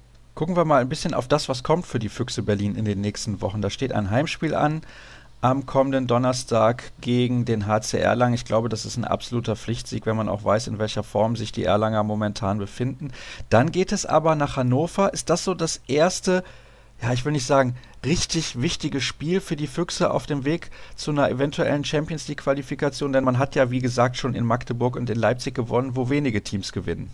Gucken 0.41 0.55
wir 0.55 0.65
mal 0.65 0.81
ein 0.81 0.89
bisschen 0.89 1.13
auf 1.13 1.27
das, 1.27 1.49
was 1.49 1.61
kommt 1.61 1.85
für 1.85 1.99
die 1.99 2.09
Füchse 2.09 2.41
Berlin 2.41 2.73
in 2.73 2.83
den 2.83 2.99
nächsten 2.99 3.41
Wochen. 3.41 3.61
Da 3.61 3.69
steht 3.69 3.91
ein 3.91 4.09
Heimspiel 4.09 4.55
an 4.55 4.81
am 5.39 5.67
kommenden 5.67 6.07
Donnerstag 6.07 6.91
gegen 6.99 7.45
den 7.45 7.67
HC 7.67 7.99
Erlangen. 7.99 8.33
Ich 8.33 8.45
glaube, 8.45 8.67
das 8.67 8.83
ist 8.83 8.97
ein 8.97 9.05
absoluter 9.05 9.55
Pflichtsieg, 9.55 10.07
wenn 10.07 10.15
man 10.15 10.29
auch 10.29 10.43
weiß, 10.43 10.65
in 10.65 10.79
welcher 10.79 11.03
Form 11.03 11.35
sich 11.35 11.51
die 11.51 11.65
Erlanger 11.65 12.01
momentan 12.01 12.57
befinden. 12.57 13.11
Dann 13.51 13.71
geht 13.71 13.91
es 13.91 14.07
aber 14.07 14.33
nach 14.33 14.57
Hannover. 14.57 15.13
Ist 15.13 15.29
das 15.29 15.43
so 15.43 15.53
das 15.53 15.79
erste 15.85 16.43
ja, 17.03 17.13
ich 17.13 17.23
will 17.23 17.33
nicht 17.33 17.45
sagen, 17.45 17.75
richtig 18.03 18.59
wichtiges 18.59 19.03
Spiel 19.03 19.41
für 19.41 19.55
die 19.55 19.67
Füchse 19.67 20.09
auf 20.09 20.25
dem 20.25 20.43
Weg 20.43 20.71
zu 20.95 21.11
einer 21.11 21.29
eventuellen 21.29 21.83
Champions 21.83 22.27
League 22.27 22.41
Qualifikation, 22.41 23.13
denn 23.13 23.23
man 23.23 23.37
hat 23.37 23.53
ja, 23.53 23.69
wie 23.69 23.79
gesagt, 23.79 24.17
schon 24.17 24.33
in 24.33 24.45
Magdeburg 24.45 24.95
und 24.95 25.07
in 25.07 25.19
Leipzig 25.19 25.53
gewonnen, 25.53 25.95
wo 25.95 26.09
wenige 26.09 26.43
Teams 26.43 26.71
gewinnen. 26.71 27.11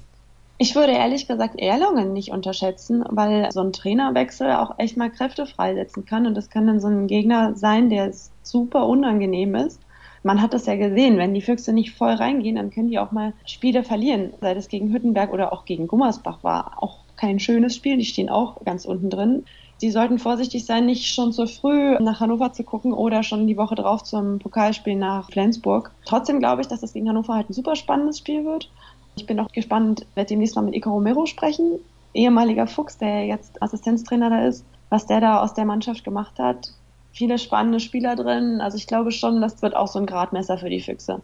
Ich 0.60 0.74
würde 0.76 0.94
ehrlich 0.94 1.28
gesagt 1.28 1.60
Erlangen 1.60 2.14
nicht 2.14 2.32
unterschätzen, 2.32 3.04
weil 3.10 3.52
so 3.52 3.62
ein 3.62 3.74
Trainerwechsel 3.74 4.54
auch 4.54 4.80
echt 4.80 4.98
mal 4.98 5.12
Kräfte 5.12 5.46
freisetzen 5.46 6.06
kann 6.06 6.26
und 6.26 6.34
das 6.34 6.50
kann 6.50 6.66
dann 6.66 6.80
so 6.80 6.88
ein 6.88 7.06
Gegner 7.06 7.56
sein, 7.56 7.92
der 7.92 8.12
super 8.42 8.88
unangenehm 8.88 9.54
ist. 9.54 9.80
Man 10.24 10.42
hat 10.42 10.56
das 10.56 10.66
ja 10.66 10.76
gesehen, 10.76 11.20
wenn 11.20 11.36
die 11.36 11.44
Füchse 11.44 11.74
nicht 11.74 11.92
voll 11.92 12.14
reingehen, 12.14 12.56
dann 12.56 12.72
können 12.72 12.90
die 12.90 12.98
auch 12.98 13.12
mal 13.12 13.34
Spiele 13.46 13.84
verlieren, 13.84 14.34
sei 14.42 14.54
es 14.54 14.68
gegen 14.68 14.92
Hüttenberg 14.92 15.32
oder 15.32 15.54
auch 15.54 15.64
gegen 15.64 15.88
Gummersbach 15.88 16.44
war 16.44 16.82
auch 16.82 17.02
kein 17.18 17.40
schönes 17.40 17.76
Spiel, 17.76 17.98
die 17.98 18.06
stehen 18.06 18.30
auch 18.30 18.64
ganz 18.66 18.86
unten 18.86 19.12
drin. 19.12 19.46
Sie 19.80 19.92
sollten 19.92 20.18
vorsichtig 20.18 20.66
sein, 20.66 20.88
nicht 20.88 21.14
schon 21.14 21.34
zu 21.34 21.46
früh 21.46 22.00
nach 22.00 22.20
Hannover 22.20 22.52
zu 22.52 22.64
gucken 22.64 22.94
oder 22.94 23.22
schon 23.22 23.46
die 23.46 23.58
Woche 23.58 23.76
drauf 23.76 24.04
zum 24.04 24.40
Pokalspiel 24.40 24.96
nach 24.96 25.30
Flensburg. 25.30 25.92
Trotzdem 26.04 26.40
glaube 26.40 26.62
ich, 26.62 26.68
dass 26.68 26.82
das 26.82 26.94
gegen 26.94 27.08
Hannover 27.08 27.36
halt 27.36 27.52
ein 27.52 27.54
super 27.54 27.76
spannendes 27.76 28.18
Spiel 28.18 28.44
wird. 28.44 28.72
Ich 29.18 29.26
bin 29.26 29.40
auch 29.40 29.52
gespannt, 29.52 30.06
werde 30.14 30.30
demnächst 30.30 30.56
mal 30.56 30.62
mit 30.62 30.76
Ico 30.76 30.92
Romero 30.92 31.26
sprechen, 31.26 31.80
ehemaliger 32.14 32.68
Fuchs, 32.68 32.98
der 32.98 33.26
jetzt 33.26 33.62
Assistenztrainer 33.62 34.30
da 34.30 34.48
ist, 34.48 34.64
was 34.90 35.08
der 35.08 35.20
da 35.20 35.42
aus 35.42 35.56
der 35.56 35.66
Mannschaft 35.66 36.04
gemacht 36.04 36.38
hat. 36.38 36.72
Viele 37.12 37.40
spannende 37.40 37.80
Spieler 37.80 38.16
drin. 38.16 38.62
Also 38.62 38.78
ich 38.78 38.86
glaube 38.86 39.12
schon, 39.12 39.42
das 39.42 39.62
wird 39.64 39.76
auch 39.76 39.88
so 39.88 39.98
ein 39.98 40.06
Gradmesser 40.06 40.60
für 40.60 40.70
die 40.70 40.82
Füchse. 40.82 41.22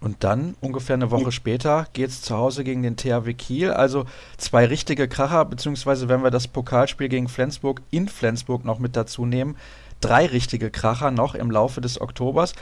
Und 0.00 0.24
dann, 0.24 0.54
ungefähr 0.60 0.94
eine 0.94 1.10
Woche 1.10 1.32
später, 1.32 1.86
geht 1.92 2.10
es 2.10 2.22
zu 2.22 2.36
Hause 2.36 2.64
gegen 2.64 2.82
den 2.82 2.96
THW 2.96 3.34
Kiel. 3.34 3.70
Also 3.70 4.04
zwei 4.38 4.64
richtige 4.64 5.08
Kracher, 5.08 5.44
beziehungsweise 5.44 6.08
wenn 6.08 6.22
wir 6.22 6.30
das 6.30 6.48
Pokalspiel 6.48 7.08
gegen 7.08 7.28
Flensburg 7.28 7.82
in 7.90 8.08
Flensburg 8.08 8.64
noch 8.64 8.78
mit 8.78 8.96
dazu 8.96 9.26
nehmen, 9.26 9.56
drei 10.00 10.26
richtige 10.26 10.70
Kracher 10.70 11.10
noch 11.10 11.34
im 11.34 11.50
Laufe 11.50 11.80
des 11.80 12.00
Oktobers. 12.00 12.54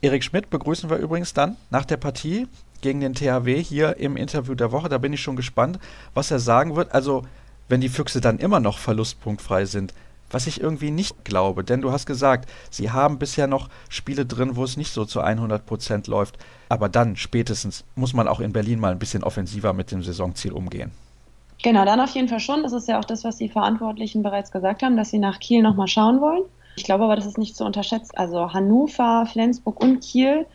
Erik 0.00 0.22
Schmidt 0.22 0.50
begrüßen 0.50 0.88
wir 0.88 0.98
übrigens 0.98 1.34
dann 1.34 1.56
nach 1.70 1.84
der 1.84 1.96
Partie 1.96 2.46
gegen 2.80 3.00
den 3.00 3.14
THW 3.14 3.62
hier 3.62 3.96
im 3.96 4.16
Interview 4.16 4.54
der 4.54 4.72
Woche. 4.72 4.88
Da 4.88 4.98
bin 4.98 5.12
ich 5.12 5.20
schon 5.20 5.36
gespannt, 5.36 5.78
was 6.14 6.30
er 6.30 6.38
sagen 6.38 6.76
wird. 6.76 6.92
Also, 6.92 7.24
wenn 7.68 7.80
die 7.80 7.88
Füchse 7.88 8.20
dann 8.20 8.38
immer 8.38 8.60
noch 8.60 8.78
verlustpunktfrei 8.78 9.64
sind, 9.66 9.92
was 10.30 10.46
ich 10.46 10.60
irgendwie 10.60 10.90
nicht 10.90 11.24
glaube, 11.24 11.64
denn 11.64 11.80
du 11.80 11.90
hast 11.90 12.06
gesagt, 12.06 12.50
sie 12.70 12.90
haben 12.90 13.18
bisher 13.18 13.46
noch 13.46 13.68
Spiele 13.88 14.26
drin, 14.26 14.56
wo 14.56 14.64
es 14.64 14.76
nicht 14.76 14.92
so 14.92 15.04
zu 15.04 15.20
100 15.20 15.64
Prozent 15.64 16.06
läuft. 16.06 16.38
Aber 16.68 16.88
dann 16.88 17.16
spätestens 17.16 17.84
muss 17.94 18.12
man 18.12 18.28
auch 18.28 18.40
in 18.40 18.52
Berlin 18.52 18.78
mal 18.78 18.92
ein 18.92 18.98
bisschen 18.98 19.24
offensiver 19.24 19.72
mit 19.72 19.90
dem 19.90 20.02
Saisonziel 20.02 20.52
umgehen. 20.52 20.90
Genau, 21.62 21.84
dann 21.84 22.00
auf 22.00 22.10
jeden 22.10 22.28
Fall 22.28 22.40
schon. 22.40 22.62
Das 22.62 22.72
ist 22.72 22.88
ja 22.88 22.98
auch 22.98 23.04
das, 23.04 23.24
was 23.24 23.36
die 23.36 23.48
Verantwortlichen 23.48 24.22
bereits 24.22 24.52
gesagt 24.52 24.82
haben, 24.82 24.96
dass 24.96 25.10
sie 25.10 25.18
nach 25.18 25.40
Kiel 25.40 25.62
nochmal 25.62 25.88
schauen 25.88 26.20
wollen. 26.20 26.42
Ich 26.76 26.84
glaube 26.84 27.04
aber, 27.04 27.16
das 27.16 27.26
ist 27.26 27.38
nicht 27.38 27.56
zu 27.56 27.64
unterschätzen. 27.64 28.16
Also 28.16 28.52
Hannover, 28.52 29.26
Flensburg 29.26 29.82
und 29.82 30.00
Kiel 30.00 30.46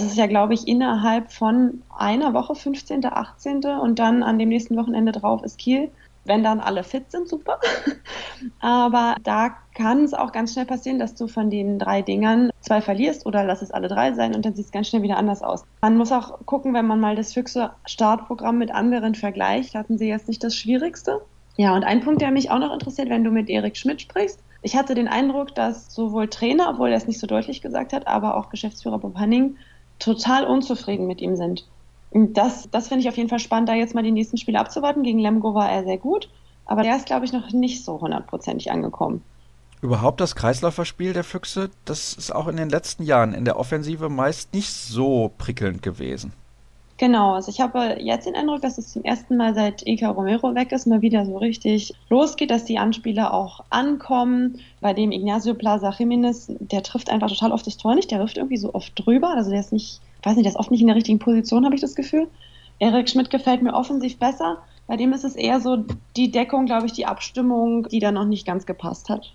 es 0.00 0.12
ist 0.12 0.16
ja, 0.16 0.26
glaube 0.26 0.54
ich, 0.54 0.66
innerhalb 0.66 1.32
von 1.32 1.82
einer 1.96 2.34
Woche, 2.34 2.54
15., 2.54 3.04
18. 3.04 3.64
und 3.80 3.98
dann 3.98 4.22
an 4.22 4.38
dem 4.38 4.48
nächsten 4.48 4.76
Wochenende 4.76 5.12
drauf 5.12 5.42
ist 5.42 5.58
Kiel 5.58 5.90
wenn 6.24 6.44
dann 6.44 6.60
alle 6.60 6.84
fit 6.84 7.10
sind, 7.10 7.28
super. 7.28 7.58
Aber 8.60 9.16
da 9.22 9.56
kann 9.74 10.04
es 10.04 10.14
auch 10.14 10.32
ganz 10.32 10.52
schnell 10.52 10.66
passieren, 10.66 10.98
dass 10.98 11.14
du 11.14 11.26
von 11.26 11.50
den 11.50 11.78
drei 11.78 12.02
Dingern 12.02 12.50
zwei 12.60 12.80
verlierst 12.80 13.26
oder 13.26 13.44
lass 13.44 13.62
es 13.62 13.70
alle 13.70 13.88
drei 13.88 14.12
sein 14.12 14.34
und 14.34 14.44
dann 14.44 14.54
sieht 14.54 14.66
es 14.66 14.72
ganz 14.72 14.88
schnell 14.88 15.02
wieder 15.02 15.16
anders 15.16 15.42
aus. 15.42 15.64
Man 15.80 15.96
muss 15.96 16.12
auch 16.12 16.38
gucken, 16.46 16.74
wenn 16.74 16.86
man 16.86 17.00
mal 17.00 17.16
das 17.16 17.32
Füchse 17.32 17.70
Startprogramm 17.86 18.58
mit 18.58 18.72
anderen 18.72 19.14
vergleicht, 19.14 19.74
hatten 19.74 19.98
sie 19.98 20.08
jetzt 20.08 20.28
nicht 20.28 20.44
das 20.44 20.54
Schwierigste. 20.54 21.20
Ja, 21.56 21.74
und 21.74 21.84
ein 21.84 22.00
Punkt, 22.00 22.22
der 22.22 22.30
mich 22.30 22.50
auch 22.50 22.58
noch 22.58 22.72
interessiert, 22.72 23.10
wenn 23.10 23.24
du 23.24 23.30
mit 23.30 23.50
Erik 23.50 23.76
Schmidt 23.76 24.00
sprichst. 24.00 24.40
Ich 24.62 24.76
hatte 24.76 24.94
den 24.94 25.08
Eindruck, 25.08 25.54
dass 25.54 25.92
sowohl 25.92 26.28
Trainer, 26.28 26.70
obwohl 26.70 26.90
er 26.90 26.96
es 26.96 27.06
nicht 27.06 27.18
so 27.18 27.26
deutlich 27.26 27.60
gesagt 27.60 27.92
hat, 27.92 28.06
aber 28.06 28.36
auch 28.36 28.48
Geschäftsführer 28.48 28.98
Bob 28.98 29.16
Hanning 29.16 29.56
total 30.02 30.44
unzufrieden 30.44 31.06
mit 31.06 31.20
ihm 31.20 31.36
sind. 31.36 31.66
Das, 32.12 32.68
das 32.70 32.88
finde 32.88 33.02
ich 33.02 33.08
auf 33.08 33.16
jeden 33.16 33.28
Fall 33.28 33.38
spannend, 33.38 33.68
da 33.68 33.74
jetzt 33.74 33.94
mal 33.94 34.02
die 34.02 34.10
nächsten 34.10 34.36
Spiele 34.36 34.58
abzuwarten. 34.58 35.02
Gegen 35.02 35.18
Lemgo 35.18 35.54
war 35.54 35.70
er 35.70 35.84
sehr 35.84 35.98
gut, 35.98 36.28
aber 36.66 36.82
der 36.82 36.96
ist, 36.96 37.06
glaube 37.06 37.24
ich, 37.24 37.32
noch 37.32 37.50
nicht 37.52 37.84
so 37.84 38.00
hundertprozentig 38.00 38.70
angekommen. 38.70 39.22
Überhaupt 39.80 40.20
das 40.20 40.36
Kreisläuferspiel 40.36 41.12
der 41.12 41.24
Füchse, 41.24 41.70
das 41.84 42.12
ist 42.12 42.32
auch 42.32 42.48
in 42.48 42.56
den 42.56 42.68
letzten 42.68 43.02
Jahren 43.02 43.34
in 43.34 43.44
der 43.44 43.58
Offensive 43.58 44.08
meist 44.08 44.54
nicht 44.54 44.72
so 44.72 45.32
prickelnd 45.38 45.82
gewesen. 45.82 46.32
Genau, 47.02 47.32
also 47.32 47.50
ich 47.50 47.60
habe 47.60 47.96
jetzt 47.98 48.28
den 48.28 48.36
Eindruck, 48.36 48.60
dass 48.60 48.78
es 48.78 48.92
zum 48.92 49.02
ersten 49.02 49.36
Mal 49.36 49.56
seit 49.56 49.84
Ika 49.84 50.10
Romero 50.10 50.54
weg 50.54 50.70
ist, 50.70 50.86
mal 50.86 51.02
wieder 51.02 51.26
so 51.26 51.36
richtig 51.36 51.92
losgeht, 52.08 52.52
dass 52.52 52.64
die 52.64 52.78
Anspieler 52.78 53.34
auch 53.34 53.64
ankommen. 53.70 54.60
Bei 54.80 54.92
dem 54.92 55.10
Ignacio 55.10 55.54
Plaza 55.54 55.90
Jiménez, 55.90 56.54
der 56.60 56.84
trifft 56.84 57.10
einfach 57.10 57.28
total 57.28 57.50
oft 57.50 57.66
das 57.66 57.76
Tor 57.76 57.96
nicht, 57.96 58.12
der 58.12 58.20
wirft 58.20 58.36
irgendwie 58.36 58.56
so 58.56 58.72
oft 58.72 58.92
drüber, 58.94 59.34
also 59.34 59.50
der 59.50 59.58
ist 59.58 59.72
nicht 59.72 60.00
weiß 60.22 60.36
nicht, 60.36 60.44
der 60.44 60.52
ist 60.52 60.58
oft 60.60 60.70
nicht 60.70 60.80
in 60.80 60.86
der 60.86 60.94
richtigen 60.94 61.18
Position, 61.18 61.64
habe 61.64 61.74
ich 61.74 61.80
das 61.80 61.96
Gefühl. 61.96 62.28
Erik 62.78 63.08
Schmidt 63.08 63.30
gefällt 63.30 63.62
mir 63.62 63.74
offensiv 63.74 64.20
besser. 64.20 64.58
Bei 64.86 64.96
dem 64.96 65.12
ist 65.12 65.24
es 65.24 65.34
eher 65.34 65.60
so 65.60 65.84
die 66.14 66.30
Deckung, 66.30 66.66
glaube 66.66 66.86
ich, 66.86 66.92
die 66.92 67.06
Abstimmung, 67.06 67.88
die 67.88 67.98
da 67.98 68.12
noch 68.12 68.26
nicht 68.26 68.46
ganz 68.46 68.64
gepasst 68.64 69.08
hat. 69.08 69.32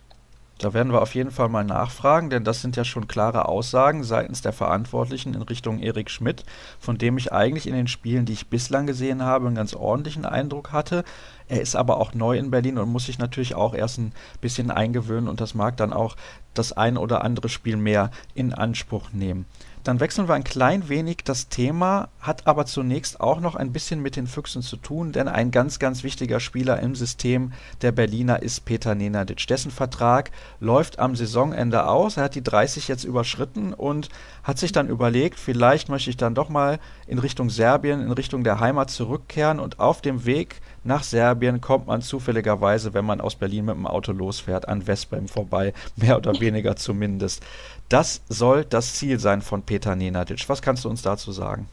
Da 0.60 0.74
werden 0.74 0.92
wir 0.92 1.04
auf 1.04 1.14
jeden 1.14 1.30
Fall 1.30 1.50
mal 1.50 1.64
nachfragen, 1.64 2.32
denn 2.32 2.44
das 2.44 2.62
sind 2.62 2.76
ja 2.76 2.84
schon 2.84 3.08
klare 3.08 3.48
Aussagen 3.48 4.04
seitens 4.04 4.42
der 4.42 4.54
Verantwortlichen 4.54 5.36
in 5.36 5.44
Richtung 5.44 5.80
Erik 5.80 6.10
Schmidt, 6.10 6.46
von 6.80 6.98
dem 6.98 7.18
ich 7.18 7.32
eigentlich 7.32 7.68
in 7.68 7.76
den 7.76 7.88
Spielen, 7.88 8.26
die 8.26 8.34
ich 8.34 8.48
bislang 8.48 8.88
gesehen 8.88 9.22
habe, 9.22 9.46
einen 9.46 9.56
ganz 9.56 9.76
ordentlichen 9.76 10.26
Eindruck 10.26 10.72
hatte. 10.72 11.04
Er 11.48 11.62
ist 11.62 11.76
aber 11.76 11.98
auch 11.98 12.16
neu 12.16 12.40
in 12.40 12.50
Berlin 12.50 12.80
und 12.80 12.90
muss 12.90 13.06
sich 13.06 13.20
natürlich 13.20 13.54
auch 13.54 13.76
erst 13.76 14.00
ein 14.00 14.14
bisschen 14.42 14.72
eingewöhnen 14.72 15.30
und 15.30 15.42
das 15.42 15.54
mag 15.54 15.78
dann 15.78 15.94
auch 15.94 16.16
das 16.56 16.74
ein 16.74 16.98
oder 16.98 17.24
andere 17.24 17.50
Spiel 17.50 17.78
mehr 17.78 18.10
in 18.34 18.52
Anspruch 18.52 19.12
nehmen. 19.14 19.46
Dann 19.88 20.02
wechseln 20.02 20.28
wir 20.28 20.36
ein 20.36 20.44
klein 20.44 20.90
wenig 20.90 21.20
das 21.24 21.48
Thema, 21.48 22.10
hat 22.20 22.46
aber 22.46 22.66
zunächst 22.66 23.22
auch 23.22 23.40
noch 23.40 23.56
ein 23.56 23.72
bisschen 23.72 24.02
mit 24.02 24.18
den 24.18 24.28
Füchsen 24.28 24.62
zu 24.62 24.76
tun, 24.76 25.14
denn 25.14 25.30
ein 25.30 25.50
ganz, 25.50 25.80
ganz 25.80 26.04
wichtiger 26.04 26.42
Spieler 26.42 26.82
im 26.82 26.94
System 26.94 27.54
der 27.82 27.94
Berliner 27.94 28.44
ist 28.44 28.66
Peter 28.66 28.96
Nenadic. 28.96 29.48
Dessen 29.48 29.72
Vertrag 29.72 30.32
läuft 30.60 31.00
am 31.00 31.16
Saisonende 31.16 31.88
aus. 31.88 32.18
Er 32.18 32.24
hat 32.26 32.36
die 32.36 32.44
30 32.44 32.90
jetzt 32.90 33.06
überschritten 33.06 33.74
und 33.74 34.10
hat 34.44 34.58
sich 34.58 34.74
dann 34.74 34.90
überlegt, 34.90 35.40
vielleicht 35.40 35.88
möchte 35.88 36.10
ich 36.10 36.18
dann 36.18 36.36
doch 36.36 36.50
mal 36.50 36.80
in 37.08 37.20
Richtung 37.20 37.50
Serbien, 37.50 38.02
in 38.02 38.12
Richtung 38.12 38.44
der 38.44 38.60
Heimat 38.60 38.90
zurückkehren 38.90 39.62
und 39.62 39.80
auf 39.80 40.02
dem 40.02 40.26
Weg 40.26 40.60
nach 40.84 41.04
Serbien 41.04 41.60
kommt 41.60 41.88
man 41.88 42.02
zufälligerweise, 42.02 42.94
wenn 42.94 43.06
man 43.06 43.20
aus 43.20 43.36
Berlin 43.36 43.66
mit 43.66 43.76
dem 43.76 43.88
Auto 43.88 44.12
losfährt, 44.12 44.68
an 44.68 44.88
Westbrem 44.88 45.28
vorbei, 45.28 45.74
mehr 45.96 46.18
oder 46.18 46.40
weniger 46.40 46.76
zumindest. 46.76 47.44
Das 47.90 48.22
soll 48.28 48.66
das 48.66 48.96
Ziel 48.96 49.20
sein 49.20 49.42
von 49.42 49.62
Peter 49.62 49.96
Nenadic. 49.96 50.50
Was 50.50 50.62
kannst 50.62 50.84
du 50.84 50.90
uns 50.90 51.02
dazu 51.02 51.32
sagen? 51.32 51.68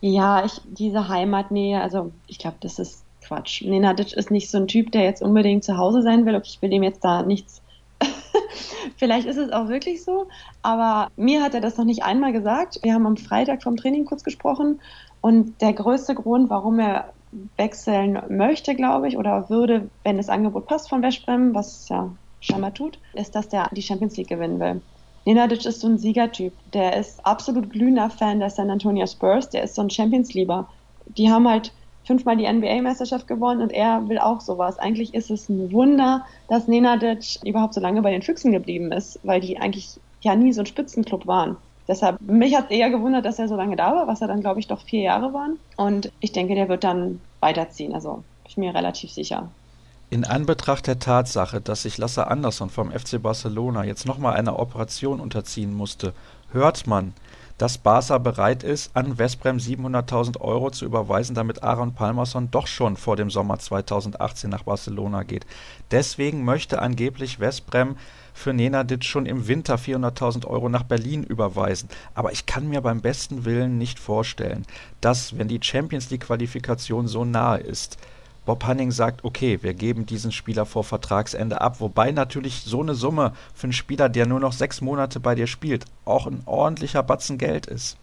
Ja, 0.00 0.44
ich, 0.44 0.60
diese 0.64 1.08
Heimatnähe, 1.08 1.80
also 1.80 2.12
ich 2.26 2.38
glaube, 2.38 2.56
das 2.60 2.78
ist 2.78 3.04
Quatsch. 3.22 3.62
Nenadic 3.62 4.12
ist 4.12 4.30
nicht 4.30 4.50
so 4.50 4.58
ein 4.58 4.68
Typ, 4.68 4.92
der 4.92 5.02
jetzt 5.02 5.22
unbedingt 5.22 5.64
zu 5.64 5.76
Hause 5.76 6.02
sein 6.02 6.24
will. 6.24 6.40
Ich 6.44 6.62
will 6.62 6.72
ihm 6.72 6.82
jetzt 6.82 7.04
da 7.04 7.22
nichts. 7.22 7.60
Vielleicht 8.96 9.26
ist 9.26 9.36
es 9.36 9.52
auch 9.52 9.68
wirklich 9.68 10.04
so, 10.04 10.28
aber 10.62 11.08
mir 11.16 11.42
hat 11.42 11.54
er 11.54 11.60
das 11.60 11.76
noch 11.76 11.84
nicht 11.84 12.02
einmal 12.02 12.32
gesagt. 12.32 12.78
Wir 12.82 12.94
haben 12.94 13.06
am 13.06 13.16
Freitag 13.16 13.62
vom 13.62 13.76
Training 13.76 14.04
kurz 14.04 14.24
gesprochen 14.24 14.80
und 15.20 15.60
der 15.60 15.72
größte 15.72 16.14
Grund, 16.14 16.48
warum 16.48 16.78
er 16.78 17.12
wechseln 17.56 18.20
möchte, 18.28 18.74
glaube 18.74 19.08
ich, 19.08 19.18
oder 19.18 19.50
würde, 19.50 19.90
wenn 20.02 20.16
das 20.16 20.28
Angebot 20.28 20.66
passt 20.66 20.88
von 20.88 21.02
Westbrem, 21.02 21.54
was 21.54 21.88
ja 21.88 22.10
scheinbar 22.40 22.72
tut, 22.72 22.98
ist, 23.12 23.34
dass 23.34 23.48
der 23.48 23.68
die 23.72 23.82
Champions 23.82 24.16
League 24.16 24.28
gewinnen 24.28 24.58
will. 24.60 24.80
Nenadic 25.30 25.64
ist 25.64 25.80
so 25.80 25.86
ein 25.86 25.96
Siegertyp. 25.96 26.52
Der 26.72 26.96
ist 26.96 27.24
absolut 27.24 27.70
glühender 27.70 28.10
Fan 28.10 28.40
der 28.40 28.50
San 28.50 28.68
Antonio 28.68 29.06
Spurs. 29.06 29.48
Der 29.48 29.62
ist 29.62 29.76
so 29.76 29.82
ein 29.82 29.88
Champions-Lieber. 29.88 30.68
Die 31.16 31.30
haben 31.30 31.48
halt 31.48 31.72
fünfmal 32.04 32.36
die 32.36 32.52
NBA-Meisterschaft 32.52 33.28
gewonnen 33.28 33.62
und 33.62 33.70
er 33.70 34.08
will 34.08 34.18
auch 34.18 34.40
sowas. 34.40 34.80
Eigentlich 34.80 35.14
ist 35.14 35.30
es 35.30 35.48
ein 35.48 35.70
Wunder, 35.70 36.26
dass 36.48 36.66
Nenadic 36.66 37.38
überhaupt 37.44 37.74
so 37.74 37.80
lange 37.80 38.02
bei 38.02 38.10
den 38.10 38.22
Füchsen 38.22 38.50
geblieben 38.50 38.90
ist, 38.90 39.20
weil 39.22 39.40
die 39.40 39.56
eigentlich 39.56 40.00
ja 40.20 40.34
nie 40.34 40.52
so 40.52 40.62
ein 40.62 40.66
Spitzenclub 40.66 41.28
waren. 41.28 41.56
Deshalb, 41.86 42.20
mich 42.20 42.56
hat 42.56 42.64
es 42.64 42.70
eher 42.72 42.90
gewundert, 42.90 43.24
dass 43.24 43.38
er 43.38 43.46
so 43.46 43.54
lange 43.54 43.76
da 43.76 43.94
war, 43.94 44.08
was 44.08 44.20
er 44.20 44.26
dann, 44.26 44.40
glaube 44.40 44.58
ich, 44.58 44.66
doch 44.66 44.82
vier 44.82 45.02
Jahre 45.02 45.32
waren. 45.32 45.60
Und 45.76 46.10
ich 46.18 46.32
denke, 46.32 46.56
der 46.56 46.68
wird 46.68 46.82
dann 46.82 47.20
weiterziehen. 47.38 47.94
Also, 47.94 48.14
bin 48.14 48.48
ich 48.48 48.56
mir 48.56 48.74
relativ 48.74 49.12
sicher. 49.12 49.48
In 50.12 50.24
Anbetracht 50.24 50.88
der 50.88 50.98
Tatsache, 50.98 51.60
dass 51.60 51.82
sich 51.82 51.96
Lasse 51.96 52.26
Andersson 52.26 52.68
vom 52.68 52.90
FC 52.90 53.22
Barcelona 53.22 53.84
jetzt 53.84 54.06
nochmal 54.06 54.34
einer 54.34 54.58
Operation 54.58 55.20
unterziehen 55.20 55.72
musste, 55.72 56.14
hört 56.50 56.88
man, 56.88 57.14
dass 57.58 57.78
Barca 57.78 58.18
bereit 58.18 58.64
ist, 58.64 58.90
an 58.96 59.18
Vesprem 59.18 59.58
700.000 59.58 60.40
Euro 60.40 60.72
zu 60.72 60.84
überweisen, 60.84 61.36
damit 61.36 61.62
Aaron 61.62 61.94
Palmerson 61.94 62.50
doch 62.50 62.66
schon 62.66 62.96
vor 62.96 63.14
dem 63.14 63.30
Sommer 63.30 63.60
2018 63.60 64.50
nach 64.50 64.64
Barcelona 64.64 65.22
geht. 65.22 65.46
Deswegen 65.92 66.44
möchte 66.44 66.82
angeblich 66.82 67.38
Vesprem 67.38 67.94
für 68.34 68.52
Nenadic 68.52 69.04
schon 69.04 69.26
im 69.26 69.46
Winter 69.46 69.76
400.000 69.76 70.44
Euro 70.44 70.68
nach 70.68 70.82
Berlin 70.82 71.22
überweisen. 71.22 71.88
Aber 72.14 72.32
ich 72.32 72.46
kann 72.46 72.68
mir 72.68 72.80
beim 72.80 73.00
besten 73.00 73.44
Willen 73.44 73.78
nicht 73.78 74.00
vorstellen, 74.00 74.66
dass, 75.00 75.38
wenn 75.38 75.46
die 75.46 75.60
Champions 75.62 76.10
League 76.10 76.26
Qualifikation 76.26 77.06
so 77.06 77.24
nahe 77.24 77.58
ist, 77.58 77.96
Bob 78.46 78.64
Hanning 78.64 78.90
sagt, 78.90 79.24
okay, 79.24 79.58
wir 79.62 79.74
geben 79.74 80.06
diesen 80.06 80.32
Spieler 80.32 80.66
vor 80.66 80.82
Vertragsende 80.82 81.60
ab, 81.60 81.80
wobei 81.80 82.10
natürlich 82.10 82.62
so 82.62 82.80
eine 82.80 82.94
Summe 82.94 83.32
für 83.54 83.64
einen 83.64 83.72
Spieler, 83.72 84.08
der 84.08 84.26
nur 84.26 84.40
noch 84.40 84.52
sechs 84.52 84.80
Monate 84.80 85.20
bei 85.20 85.34
dir 85.34 85.46
spielt, 85.46 85.84
auch 86.04 86.26
ein 86.26 86.42
ordentlicher 86.46 87.02
Batzen 87.02 87.38
Geld 87.38 87.66
ist. 87.66 87.96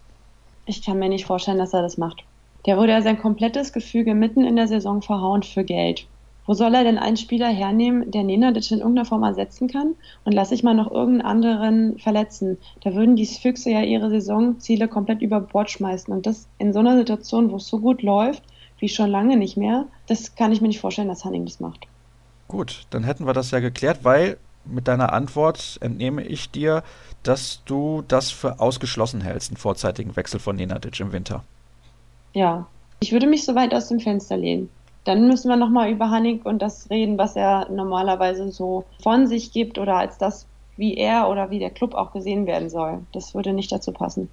Ich 0.66 0.82
kann 0.82 0.98
mir 0.98 1.08
nicht 1.08 1.26
vorstellen, 1.26 1.58
dass 1.58 1.74
er 1.74 1.82
das 1.82 1.98
macht. 1.98 2.24
Der 2.66 2.76
wurde 2.76 2.92
ja 2.92 3.02
sein 3.02 3.18
komplettes 3.18 3.72
Gefüge 3.72 4.14
mitten 4.14 4.44
in 4.44 4.56
der 4.56 4.68
Saison 4.68 5.02
verhauen 5.02 5.42
für 5.42 5.64
Geld. 5.64 6.06
Wo 6.48 6.54
soll 6.54 6.74
er 6.74 6.82
denn 6.82 6.96
einen 6.96 7.18
Spieler 7.18 7.48
hernehmen, 7.48 8.10
der 8.10 8.24
Nenadic 8.24 8.70
in 8.70 8.78
irgendeiner 8.78 9.04
Form 9.04 9.22
ersetzen 9.22 9.68
kann? 9.68 9.96
Und 10.24 10.32
lass 10.32 10.50
ich 10.50 10.62
mal 10.62 10.72
noch 10.72 10.90
irgendeinen 10.90 11.26
anderen 11.26 11.98
verletzen. 11.98 12.56
Da 12.80 12.94
würden 12.94 13.16
die 13.16 13.26
Füchse 13.26 13.70
ja 13.70 13.82
ihre 13.82 14.08
Saisonziele 14.08 14.88
komplett 14.88 15.20
über 15.20 15.40
Bord 15.40 15.70
schmeißen. 15.70 16.12
Und 16.12 16.24
das 16.24 16.48
in 16.56 16.72
so 16.72 16.78
einer 16.78 16.96
Situation, 16.96 17.50
wo 17.50 17.56
es 17.56 17.66
so 17.66 17.80
gut 17.80 18.00
läuft, 18.00 18.42
wie 18.78 18.88
schon 18.88 19.10
lange 19.10 19.36
nicht 19.36 19.56
mehr. 19.56 19.86
Das 20.06 20.34
kann 20.34 20.52
ich 20.52 20.60
mir 20.60 20.68
nicht 20.68 20.80
vorstellen, 20.80 21.08
dass 21.08 21.24
Hanning 21.24 21.44
das 21.44 21.60
macht. 21.60 21.86
Gut, 22.46 22.86
dann 22.90 23.04
hätten 23.04 23.26
wir 23.26 23.34
das 23.34 23.50
ja 23.50 23.60
geklärt, 23.60 24.04
weil 24.04 24.38
mit 24.64 24.88
deiner 24.88 25.12
Antwort 25.12 25.78
entnehme 25.80 26.22
ich 26.22 26.50
dir, 26.50 26.82
dass 27.22 27.62
du 27.64 28.02
das 28.06 28.30
für 28.30 28.60
ausgeschlossen 28.60 29.20
hältst, 29.20 29.50
einen 29.50 29.56
vorzeitigen 29.56 30.16
Wechsel 30.16 30.40
von 30.40 30.56
Nenadic 30.56 31.00
im 31.00 31.12
Winter. 31.12 31.42
Ja, 32.34 32.66
ich 33.00 33.12
würde 33.12 33.26
mich 33.26 33.44
so 33.44 33.54
weit 33.54 33.74
aus 33.74 33.88
dem 33.88 34.00
Fenster 34.00 34.36
lehnen. 34.36 34.68
Dann 35.04 35.26
müssen 35.26 35.48
wir 35.48 35.56
nochmal 35.56 35.90
über 35.90 36.10
Hanning 36.10 36.42
und 36.42 36.60
das 36.60 36.90
reden, 36.90 37.16
was 37.16 37.34
er 37.36 37.68
normalerweise 37.70 38.50
so 38.50 38.84
von 39.02 39.26
sich 39.26 39.52
gibt 39.52 39.78
oder 39.78 39.96
als 39.96 40.18
das, 40.18 40.46
wie 40.76 40.96
er 40.96 41.28
oder 41.28 41.50
wie 41.50 41.58
der 41.58 41.70
Club 41.70 41.94
auch 41.94 42.12
gesehen 42.12 42.46
werden 42.46 42.68
soll. 42.68 43.00
Das 43.12 43.34
würde 43.34 43.52
nicht 43.52 43.72
dazu 43.72 43.92
passen. 43.92 44.28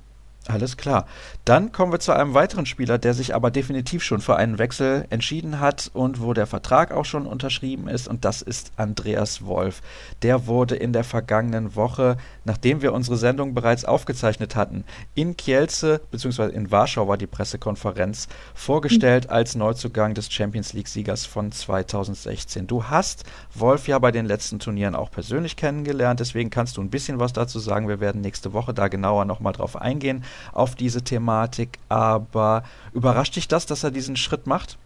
Alles 0.47 0.77
klar. 0.77 1.07
Dann 1.43 1.71
kommen 1.71 1.91
wir 1.91 1.99
zu 1.99 2.11
einem 2.11 2.35
weiteren 2.35 2.67
Spieler, 2.67 2.99
der 2.99 3.15
sich 3.15 3.33
aber 3.33 3.49
definitiv 3.49 4.03
schon 4.03 4.21
für 4.21 4.35
einen 4.35 4.59
Wechsel 4.59 5.05
entschieden 5.09 5.59
hat 5.59 5.89
und 5.91 6.21
wo 6.21 6.33
der 6.33 6.45
Vertrag 6.45 6.91
auch 6.91 7.05
schon 7.05 7.25
unterschrieben 7.25 7.87
ist, 7.87 8.07
und 8.07 8.25
das 8.25 8.43
ist 8.43 8.71
Andreas 8.75 9.45
Wolf. 9.45 9.81
Der 10.21 10.45
wurde 10.45 10.75
in 10.75 10.93
der 10.93 11.03
vergangenen 11.03 11.75
Woche, 11.75 12.17
nachdem 12.43 12.83
wir 12.83 12.93
unsere 12.93 13.17
Sendung 13.17 13.55
bereits 13.55 13.85
aufgezeichnet 13.85 14.55
hatten, 14.55 14.83
in 15.15 15.35
Kielce 15.35 15.99
bzw. 16.11 16.51
in 16.53 16.69
Warschau 16.69 17.07
war 17.07 17.17
die 17.17 17.25
Pressekonferenz 17.25 18.27
vorgestellt 18.53 19.31
als 19.31 19.55
Neuzugang 19.55 20.13
des 20.13 20.31
Champions 20.31 20.73
League-Siegers 20.73 21.25
von 21.25 21.51
2016. 21.51 22.67
Du 22.67 22.83
hast 22.83 23.23
Wolf 23.55 23.87
ja 23.87 23.97
bei 23.97 24.11
den 24.11 24.27
letzten 24.27 24.59
Turnieren 24.59 24.93
auch 24.93 25.09
persönlich 25.09 25.55
kennengelernt, 25.55 26.19
deswegen 26.19 26.51
kannst 26.51 26.77
du 26.77 26.81
ein 26.81 26.91
bisschen 26.91 27.19
was 27.19 27.33
dazu 27.33 27.57
sagen. 27.57 27.87
Wir 27.87 27.99
werden 27.99 28.21
nächste 28.21 28.53
Woche 28.53 28.75
da 28.75 28.89
genauer 28.89 29.25
nochmal 29.25 29.53
drauf 29.53 29.75
eingehen 29.75 30.23
auf 30.53 30.75
diese 30.75 31.03
Thematik. 31.03 31.79
Aber 31.89 32.63
überrascht 32.93 33.35
dich 33.35 33.47
das, 33.47 33.65
dass 33.65 33.83
er 33.83 33.91
diesen 33.91 34.15
Schritt 34.15 34.47
macht? 34.47 34.77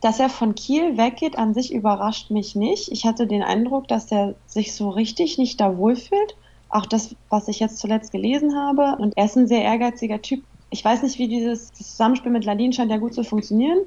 Dass 0.00 0.20
er 0.20 0.28
von 0.28 0.54
Kiel 0.54 0.98
weggeht, 0.98 1.38
an 1.38 1.54
sich 1.54 1.72
überrascht 1.72 2.30
mich 2.30 2.54
nicht. 2.54 2.92
Ich 2.92 3.04
hatte 3.04 3.26
den 3.26 3.42
Eindruck, 3.42 3.88
dass 3.88 4.12
er 4.12 4.34
sich 4.46 4.74
so 4.74 4.90
richtig 4.90 5.38
nicht 5.38 5.60
da 5.60 5.76
wohlfühlt. 5.76 6.36
Auch 6.68 6.86
das, 6.86 7.14
was 7.30 7.48
ich 7.48 7.60
jetzt 7.60 7.78
zuletzt 7.78 8.12
gelesen 8.12 8.56
habe. 8.56 8.96
Und 9.00 9.16
er 9.16 9.24
ist 9.24 9.36
ein 9.36 9.48
sehr 9.48 9.62
ehrgeiziger 9.62 10.20
Typ. 10.20 10.44
Ich 10.70 10.84
weiß 10.84 11.02
nicht, 11.02 11.18
wie 11.18 11.28
dieses 11.28 11.72
Zusammenspiel 11.72 12.32
mit 12.32 12.44
Ladin 12.44 12.72
scheint 12.72 12.90
ja 12.90 12.98
gut 12.98 13.14
zu 13.14 13.24
funktionieren. 13.24 13.78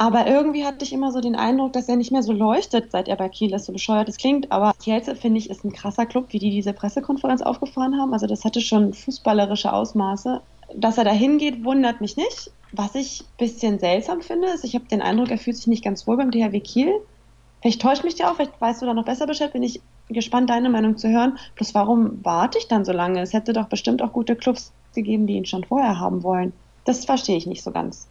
Aber 0.00 0.28
irgendwie 0.28 0.64
hatte 0.64 0.84
ich 0.84 0.92
immer 0.92 1.10
so 1.10 1.20
den 1.20 1.34
Eindruck, 1.34 1.72
dass 1.72 1.88
er 1.88 1.96
nicht 1.96 2.12
mehr 2.12 2.22
so 2.22 2.32
leuchtet, 2.32 2.92
seit 2.92 3.08
er 3.08 3.16
bei 3.16 3.28
Kiel 3.28 3.52
ist, 3.52 3.64
so 3.64 3.72
bescheuert 3.72 4.08
es 4.08 4.16
klingt. 4.16 4.52
Aber 4.52 4.72
Kielce, 4.80 5.16
finde 5.16 5.38
ich, 5.38 5.50
ist 5.50 5.64
ein 5.64 5.72
krasser 5.72 6.06
Club, 6.06 6.26
wie 6.28 6.38
die 6.38 6.50
diese 6.50 6.72
Pressekonferenz 6.72 7.42
aufgefahren 7.42 8.00
haben. 8.00 8.12
Also 8.12 8.28
das 8.28 8.44
hatte 8.44 8.60
schon 8.60 8.94
fußballerische 8.94 9.72
Ausmaße. 9.72 10.40
Dass 10.74 10.98
er 10.98 11.04
da 11.04 11.12
hingeht, 11.12 11.64
wundert 11.64 12.00
mich 12.00 12.16
nicht. 12.16 12.50
Was 12.72 12.94
ich 12.94 13.22
ein 13.22 13.36
bisschen 13.38 13.78
seltsam 13.78 14.20
finde, 14.20 14.48
ist, 14.48 14.64
ich 14.64 14.74
habe 14.74 14.84
den 14.86 15.00
Eindruck, 15.00 15.30
er 15.30 15.38
fühlt 15.38 15.56
sich 15.56 15.66
nicht 15.66 15.84
ganz 15.84 16.06
wohl 16.06 16.16
beim 16.16 16.30
THW 16.30 16.60
Kiel. 16.60 16.92
Vielleicht 17.62 17.80
täuscht 17.80 18.04
mich 18.04 18.14
dir 18.14 18.30
auch, 18.30 18.36
vielleicht 18.36 18.60
weißt 18.60 18.82
du 18.82 18.86
da 18.86 18.94
noch 18.94 19.04
besser 19.04 19.26
Bescheid, 19.26 19.52
bin 19.52 19.62
ich 19.62 19.80
gespannt, 20.08 20.50
deine 20.50 20.70
Meinung 20.70 20.96
zu 20.96 21.08
hören. 21.08 21.38
Plus 21.54 21.74
warum 21.74 22.24
warte 22.24 22.58
ich 22.58 22.68
dann 22.68 22.84
so 22.84 22.92
lange? 22.92 23.20
Es 23.20 23.32
hätte 23.32 23.52
doch 23.52 23.68
bestimmt 23.68 24.02
auch 24.02 24.12
gute 24.12 24.36
Clubs 24.36 24.72
gegeben, 24.94 25.26
die 25.26 25.34
ihn 25.34 25.46
schon 25.46 25.64
vorher 25.64 25.98
haben 25.98 26.22
wollen. 26.22 26.52
Das 26.84 27.04
verstehe 27.04 27.36
ich 27.36 27.46
nicht 27.46 27.62
so 27.62 27.70
ganz. 27.70 28.08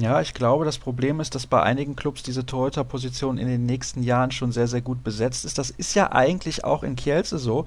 Ja, 0.00 0.20
ich 0.20 0.32
glaube, 0.32 0.64
das 0.64 0.78
Problem 0.78 1.18
ist, 1.18 1.34
dass 1.34 1.48
bei 1.48 1.60
einigen 1.60 1.96
Clubs 1.96 2.22
diese 2.22 2.46
Torhüter-Position 2.46 3.36
in 3.36 3.48
den 3.48 3.66
nächsten 3.66 4.04
Jahren 4.04 4.30
schon 4.30 4.52
sehr, 4.52 4.68
sehr 4.68 4.80
gut 4.80 5.02
besetzt 5.02 5.44
ist. 5.44 5.58
Das 5.58 5.70
ist 5.70 5.94
ja 5.94 6.12
eigentlich 6.12 6.62
auch 6.62 6.84
in 6.84 6.94
Kielce 6.94 7.36
so. 7.36 7.64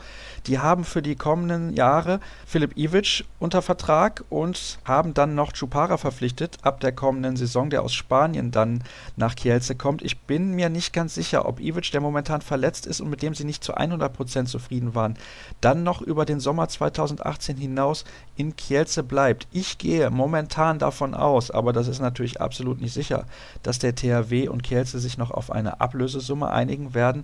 Die 0.48 0.58
haben 0.58 0.86
für 0.86 1.02
die 1.02 1.18
kommenden 1.18 1.74
Jahre 1.74 2.22
Philipp 2.46 2.78
Ivic 2.78 3.26
unter 3.40 3.62
Vertrag 3.62 4.24
und 4.30 4.80
haben 4.86 5.14
dann 5.14 5.36
noch 5.36 5.52
Chupara 5.52 5.98
verpflichtet 5.98 6.60
ab 6.62 6.80
der 6.80 6.94
kommenden 6.94 7.36
Saison, 7.36 7.70
der 7.70 7.82
aus 7.82 7.94
Spanien 7.94 8.52
dann 8.52 8.82
nach 9.18 9.36
Kielce 9.36 9.76
kommt. 9.76 10.02
Ich 10.02 10.18
bin 10.20 10.52
mir 10.52 10.70
nicht 10.70 10.94
ganz 10.94 11.16
sicher, 11.16 11.46
ob 11.46 11.60
Ivic, 11.60 11.92
der 11.92 12.00
momentan 12.00 12.40
verletzt 12.40 12.88
ist 12.88 13.02
und 13.02 13.10
mit 13.10 13.24
dem 13.24 13.36
sie 13.36 13.44
nicht 13.44 13.62
zu 13.62 13.76
100% 13.76 14.46
zufrieden 14.46 14.96
waren, 14.96 15.18
dann 15.60 15.84
noch 15.84 16.02
über 16.02 16.24
den 16.24 16.40
Sommer 16.40 16.70
2018 16.70 17.58
hinaus 17.58 18.06
in 18.38 18.56
Kielce 18.56 19.04
bleibt. 19.04 19.50
Ich 19.52 19.78
gehe 19.78 20.10
momentan 20.10 20.80
davon 20.80 21.14
aus, 21.14 21.52
aber 21.52 21.74
das 21.74 21.90
ist 21.90 22.00
natürlich 22.00 22.21
natürlich 22.22 22.40
absolut 22.40 22.80
nicht 22.80 22.94
sicher, 22.94 23.26
dass 23.64 23.80
der 23.80 23.96
THW 23.96 24.48
und 24.48 24.62
Kielce 24.62 25.00
sich 25.00 25.18
noch 25.18 25.32
auf 25.32 25.52
eine 25.52 25.82
Ablösesumme 25.82 26.52
einigen 26.52 26.94
werden 26.94 27.24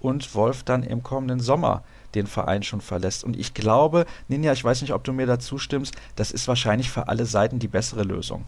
und 0.00 0.34
Wolf 0.34 0.62
dann 0.62 0.82
im 0.82 1.02
kommenden 1.02 1.40
Sommer 1.40 1.82
den 2.14 2.26
Verein 2.26 2.62
schon 2.62 2.80
verlässt. 2.80 3.24
Und 3.24 3.36
ich 3.36 3.52
glaube, 3.52 4.06
Ninja, 4.28 4.52
ich 4.52 4.64
weiß 4.64 4.80
nicht, 4.80 4.94
ob 4.94 5.04
du 5.04 5.12
mir 5.12 5.26
dazu 5.26 5.58
stimmst, 5.58 5.94
das 6.16 6.30
ist 6.30 6.48
wahrscheinlich 6.48 6.90
für 6.90 7.08
alle 7.08 7.26
Seiten 7.26 7.58
die 7.58 7.68
bessere 7.68 8.04
Lösung. 8.04 8.46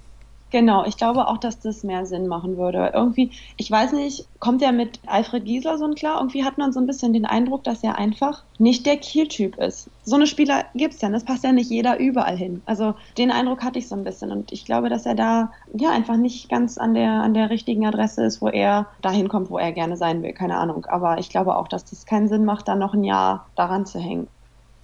Genau, 0.50 0.84
ich 0.84 0.96
glaube 0.96 1.28
auch, 1.28 1.38
dass 1.38 1.60
das 1.60 1.84
mehr 1.84 2.06
Sinn 2.06 2.26
machen 2.26 2.56
würde. 2.56 2.90
Irgendwie, 2.92 3.30
ich 3.56 3.70
weiß 3.70 3.92
nicht, 3.92 4.26
kommt 4.40 4.62
er 4.62 4.72
mit 4.72 4.98
Alfred 5.06 5.44
Giesler 5.44 5.78
so 5.78 5.88
klar? 5.90 6.18
Irgendwie 6.18 6.44
hat 6.44 6.58
man 6.58 6.72
so 6.72 6.80
ein 6.80 6.86
bisschen 6.86 7.12
den 7.12 7.24
Eindruck, 7.24 7.62
dass 7.62 7.84
er 7.84 7.98
einfach 7.98 8.42
nicht 8.58 8.84
der 8.84 8.96
Kiel-Typ 8.96 9.58
ist. 9.58 9.88
So 10.02 10.16
eine 10.16 10.26
Spieler 10.26 10.64
gibt 10.74 10.94
es 10.94 11.00
ja, 11.00 11.08
das 11.08 11.24
passt 11.24 11.44
ja 11.44 11.52
nicht 11.52 11.70
jeder 11.70 12.00
überall 12.00 12.36
hin. 12.36 12.62
Also 12.66 12.94
den 13.16 13.30
Eindruck 13.30 13.62
hatte 13.62 13.78
ich 13.78 13.86
so 13.86 13.94
ein 13.94 14.02
bisschen 14.02 14.32
und 14.32 14.50
ich 14.50 14.64
glaube, 14.64 14.88
dass 14.88 15.06
er 15.06 15.14
da 15.14 15.52
ja 15.72 15.90
einfach 15.90 16.16
nicht 16.16 16.48
ganz 16.48 16.78
an 16.78 16.94
der, 16.94 17.10
an 17.10 17.34
der 17.34 17.50
richtigen 17.50 17.86
Adresse 17.86 18.24
ist, 18.24 18.42
wo 18.42 18.48
er 18.48 18.86
dahin 19.02 19.28
kommt, 19.28 19.50
wo 19.50 19.58
er 19.58 19.70
gerne 19.70 19.96
sein 19.96 20.22
will. 20.22 20.32
Keine 20.32 20.56
Ahnung. 20.56 20.84
Aber 20.86 21.18
ich 21.18 21.30
glaube 21.30 21.56
auch, 21.56 21.68
dass 21.68 21.84
das 21.84 22.06
keinen 22.06 22.28
Sinn 22.28 22.44
macht, 22.44 22.66
da 22.66 22.74
noch 22.74 22.94
ein 22.94 23.04
Jahr 23.04 23.46
daran 23.54 23.86
zu 23.86 24.00
hängen. 24.00 24.26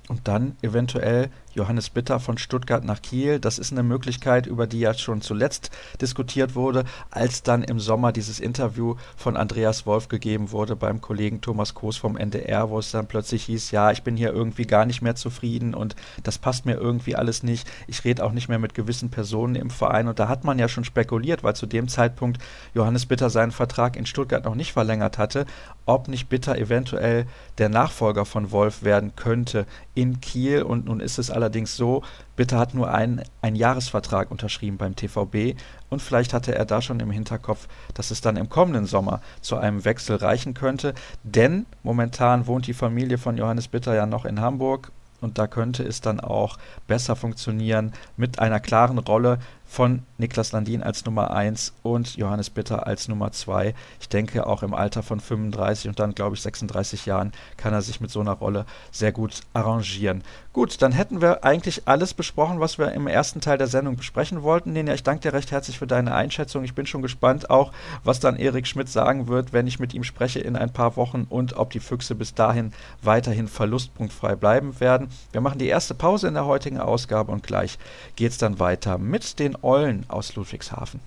Und 0.09 0.29
dann 0.29 0.57
eventuell 0.62 1.31
Johannes 1.57 1.90
Bitter 1.90 2.21
von 2.21 2.38
Stuttgart 2.38 2.85
nach 2.85 3.03
Kiel. 3.03 3.40
Das 3.40 3.59
ist 3.59 3.73
eine 3.73 3.83
Möglichkeit, 3.83 4.47
über 4.47 4.66
die 4.66 4.81
ja 4.81 4.95
schon 4.95 5.23
zuletzt 5.23 5.71
diskutiert 6.01 6.55
wurde, 6.55 6.85
als 7.11 7.42
dann 7.42 7.64
im 7.64 7.81
Sommer 7.81 8.12
dieses 8.12 8.38
Interview 8.38 8.97
von 9.16 9.37
Andreas 9.37 9.87
Wolf 9.87 10.09
gegeben 10.09 10.53
wurde 10.53 10.77
beim 10.77 11.01
Kollegen 11.01 11.40
Thomas 11.40 11.75
Koos 11.75 11.97
vom 11.97 12.16
NDR, 12.16 12.71
wo 12.71 12.79
es 12.79 12.90
dann 12.90 13.09
plötzlich 13.09 13.45
hieß, 13.45 13.71
ja, 13.71 13.90
ich 13.90 14.03
bin 14.03 14.16
hier 14.16 14.33
irgendwie 14.33 14.66
gar 14.66 14.85
nicht 14.85 15.03
mehr 15.03 15.14
zufrieden 15.14 15.75
und 15.75 15.97
das 16.23 16.38
passt 16.38 16.66
mir 16.66 16.75
irgendwie 16.75 17.16
alles 17.16 17.42
nicht. 17.42 17.66
Ich 17.87 18.05
rede 18.05 18.23
auch 18.25 18.33
nicht 18.33 18.49
mehr 18.49 18.59
mit 18.59 18.75
gewissen 18.75 19.11
Personen 19.11 19.55
im 19.55 19.71
Verein. 19.71 20.09
Und 20.09 20.19
da 20.19 20.29
hat 20.29 20.45
man 20.45 20.59
ja 20.59 20.69
schon 20.69 20.85
spekuliert, 20.85 21.42
weil 21.42 21.57
zu 21.57 21.66
dem 21.66 21.88
Zeitpunkt 21.88 22.38
Johannes 22.75 23.07
Bitter 23.07 23.31
seinen 23.31 23.53
Vertrag 23.53 23.97
in 23.97 24.07
Stuttgart 24.07 24.45
noch 24.45 24.55
nicht 24.55 24.73
verlängert 24.73 25.19
hatte, 25.19 25.47
ob 25.87 26.09
nicht 26.09 26.29
Bitter 26.29 26.59
eventuell 26.59 27.27
der 27.59 27.69
Nachfolger 27.69 28.25
von 28.27 28.51
Wolf 28.51 28.83
werden 28.83 29.16
könnte 29.16 29.66
in 29.95 30.21
Kiel. 30.21 30.62
Und 30.62 30.85
nun 30.85 31.01
ist 31.01 31.19
es 31.19 31.31
allerdings 31.31 31.46
allerdings 31.47 31.77
so, 31.77 32.03
Bitter 32.35 32.59
hat 32.59 32.75
nur 32.75 32.93
einen, 32.93 33.23
Jahresvertrag 33.55 34.33
unterschrieben 34.33 34.77
beim 34.77 34.97
TVB 34.97 35.57
und 35.89 36.03
vielleicht 36.03 36.35
hatte 36.35 36.53
er 36.53 36.65
da 36.65 36.83
schon 36.83 36.99
im 36.99 37.13
Hinterkopf, 37.13 37.69
dass 37.95 38.11
es 38.11 38.21
dann 38.21 38.37
im 38.37 38.49
kommenden 38.49 38.87
Sommer 38.87 39.21
zu 39.41 39.57
einem 39.57 39.85
Wechsel 39.85 40.17
reichen 40.17 40.53
könnte, 40.53 40.95
denn 41.23 41.65
momentan 41.85 42.49
wohnt 42.49 42.67
die 42.67 42.75
Familie 42.75 43.19
von 43.19 43.37
Johannes 43.37 43.69
Bitter 43.69 43.95
ja 43.95 44.05
noch 44.05 44.25
in 44.25 44.41
Hamburg 44.41 44.91
und 45.21 45.39
da 45.39 45.47
könnte 45.47 45.85
es 45.85 46.01
dann 46.01 46.19
auch 46.19 46.59
besser 46.89 47.15
funktionieren 47.15 47.93
mit 48.17 48.41
einer 48.41 48.59
klaren 48.59 48.99
Rolle 48.99 49.39
von 49.66 50.02
Niklas 50.18 50.52
Landin 50.52 50.83
als 50.83 51.05
Nummer 51.05 51.31
1 51.31 51.74
und 51.83 52.16
Johannes 52.16 52.50
Bitter 52.50 52.87
als 52.87 53.09
Nummer 53.09 53.33
2. 53.33 53.74
Ich 54.00 54.09
denke, 54.09 54.46
auch 54.46 54.62
im 54.62 54.74
Alter 54.74 55.02
von 55.02 55.20
35 55.20 55.88
und 55.88 55.98
dann, 55.98 56.14
glaube 56.14 56.37
ich, 56.37 56.42
36 56.42 57.07
Jahren 57.07 57.33
kann 57.57 57.74
er 57.74 57.83
sich 57.83 58.00
mit 58.00 58.11
so 58.11 58.20
einer 58.20 58.33
Rolle 58.33 58.64
sehr 58.90 59.12
gut 59.12 59.42
arrangieren. 59.52 60.22
Gut, 60.52 60.81
dann 60.81 60.92
hätten 60.92 61.20
wir 61.20 61.44
eigentlich 61.44 61.87
alles 61.87 62.14
besprochen, 62.14 62.61
was 62.61 62.79
wir 62.79 62.92
im 62.92 63.07
ersten 63.07 63.42
Teil 63.42 63.59
der 63.59 63.66
Sendung 63.66 63.96
besprechen 63.96 64.42
wollten. 64.42 64.72
Nena, 64.72 64.94
ich 64.94 65.02
danke 65.02 65.20
dir 65.20 65.35
recht 65.35 65.50
herzlich 65.50 65.79
für 65.79 65.87
deine 65.87 66.14
Einschätzung. 66.14 66.64
Ich 66.64 66.74
bin 66.74 66.87
schon 66.87 67.02
gespannt 67.02 67.50
auch, 67.50 67.72
was 68.05 68.20
dann 68.20 68.37
Erik 68.37 68.66
Schmidt 68.66 68.88
sagen 68.88 69.29
wird, 69.29 69.52
wenn 69.52 69.66
ich 69.66 69.81
mit 69.81 69.92
ihm 69.92 70.05
spreche 70.05 70.38
in 70.40 70.57
ein 70.57 70.72
paar 70.72 70.96
Wochen 70.96 71.26
und 71.29 71.57
ob 71.59 71.70
die 71.70 71.81
Füchse 71.81 72.14
bis 72.14 72.33
dahin 72.33 72.72
weiterhin 73.02 73.48
verlustpunktfrei 73.48 74.35
bleiben 74.37 74.81
werden. 74.81 75.09
Wir 75.33 75.42
machen 75.42 75.59
die 75.59 75.68
erste 75.68 75.94
Pause 75.94 76.29
in 76.29 76.35
der 76.35 76.46
heutigen 76.46 76.81
Ausgabe 76.81 77.33
und 77.33 77.42
gleich 77.42 77.79
geht 78.16 78.33
es 78.33 78.38
dann 78.38 78.59
weiter 78.59 78.96
mit 78.96 79.38
den 79.38 79.56
Eulen 79.62 80.05
aus 80.09 80.35
Ludwigshafen. 80.37 81.01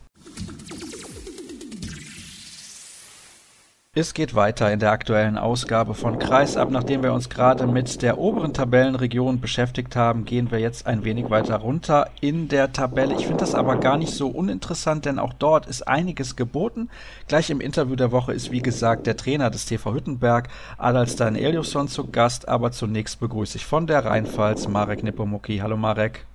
Es 3.96 4.14
geht 4.14 4.36
weiter 4.36 4.72
in 4.72 4.80
der 4.80 4.92
aktuellen 4.92 5.36
Ausgabe 5.36 5.96
von 5.96 6.20
Kreisab. 6.20 6.70
Nachdem 6.70 7.02
wir 7.02 7.12
uns 7.12 7.28
gerade 7.28 7.66
mit 7.66 8.04
der 8.04 8.20
oberen 8.20 8.54
Tabellenregion 8.54 9.42
beschäftigt 9.42 9.96
haben, 9.96 10.26
gehen 10.26 10.52
wir 10.52 10.60
jetzt 10.60 10.86
ein 10.86 11.04
wenig 11.04 11.32
weiter 11.32 11.56
runter 11.56 12.08
in 12.22 12.48
der 12.48 12.72
Tabelle. 12.72 13.16
Ich 13.16 13.26
finde 13.26 13.40
das 13.40 13.56
aber 13.56 13.78
gar 13.78 13.98
nicht 13.98 14.12
so 14.14 14.28
uninteressant, 14.28 15.06
denn 15.06 15.18
auch 15.18 15.34
dort 15.34 15.66
ist 15.66 15.88
einiges 15.88 16.36
geboten. 16.36 16.90
Gleich 17.28 17.50
im 17.50 17.62
Interview 17.62 17.96
der 17.96 18.12
Woche 18.12 18.32
ist, 18.32 18.52
wie 18.52 18.62
gesagt, 18.62 19.08
der 19.08 19.18
Trainer 19.18 19.50
des 19.50 19.66
TV 19.66 19.92
Hüttenberg, 19.94 20.50
Adalstein 20.78 21.36
Eliasson, 21.36 21.88
zu 21.88 22.12
Gast. 22.12 22.48
Aber 22.48 22.72
zunächst 22.72 23.20
begrüße 23.20 23.58
ich 23.58 23.66
von 23.66 23.88
der 23.88 24.06
Rheinpfalz 24.06 24.68
Marek 24.68 25.02
Nipomuki. 25.02 25.58
Hallo 25.58 25.78
Marek. 25.78 26.28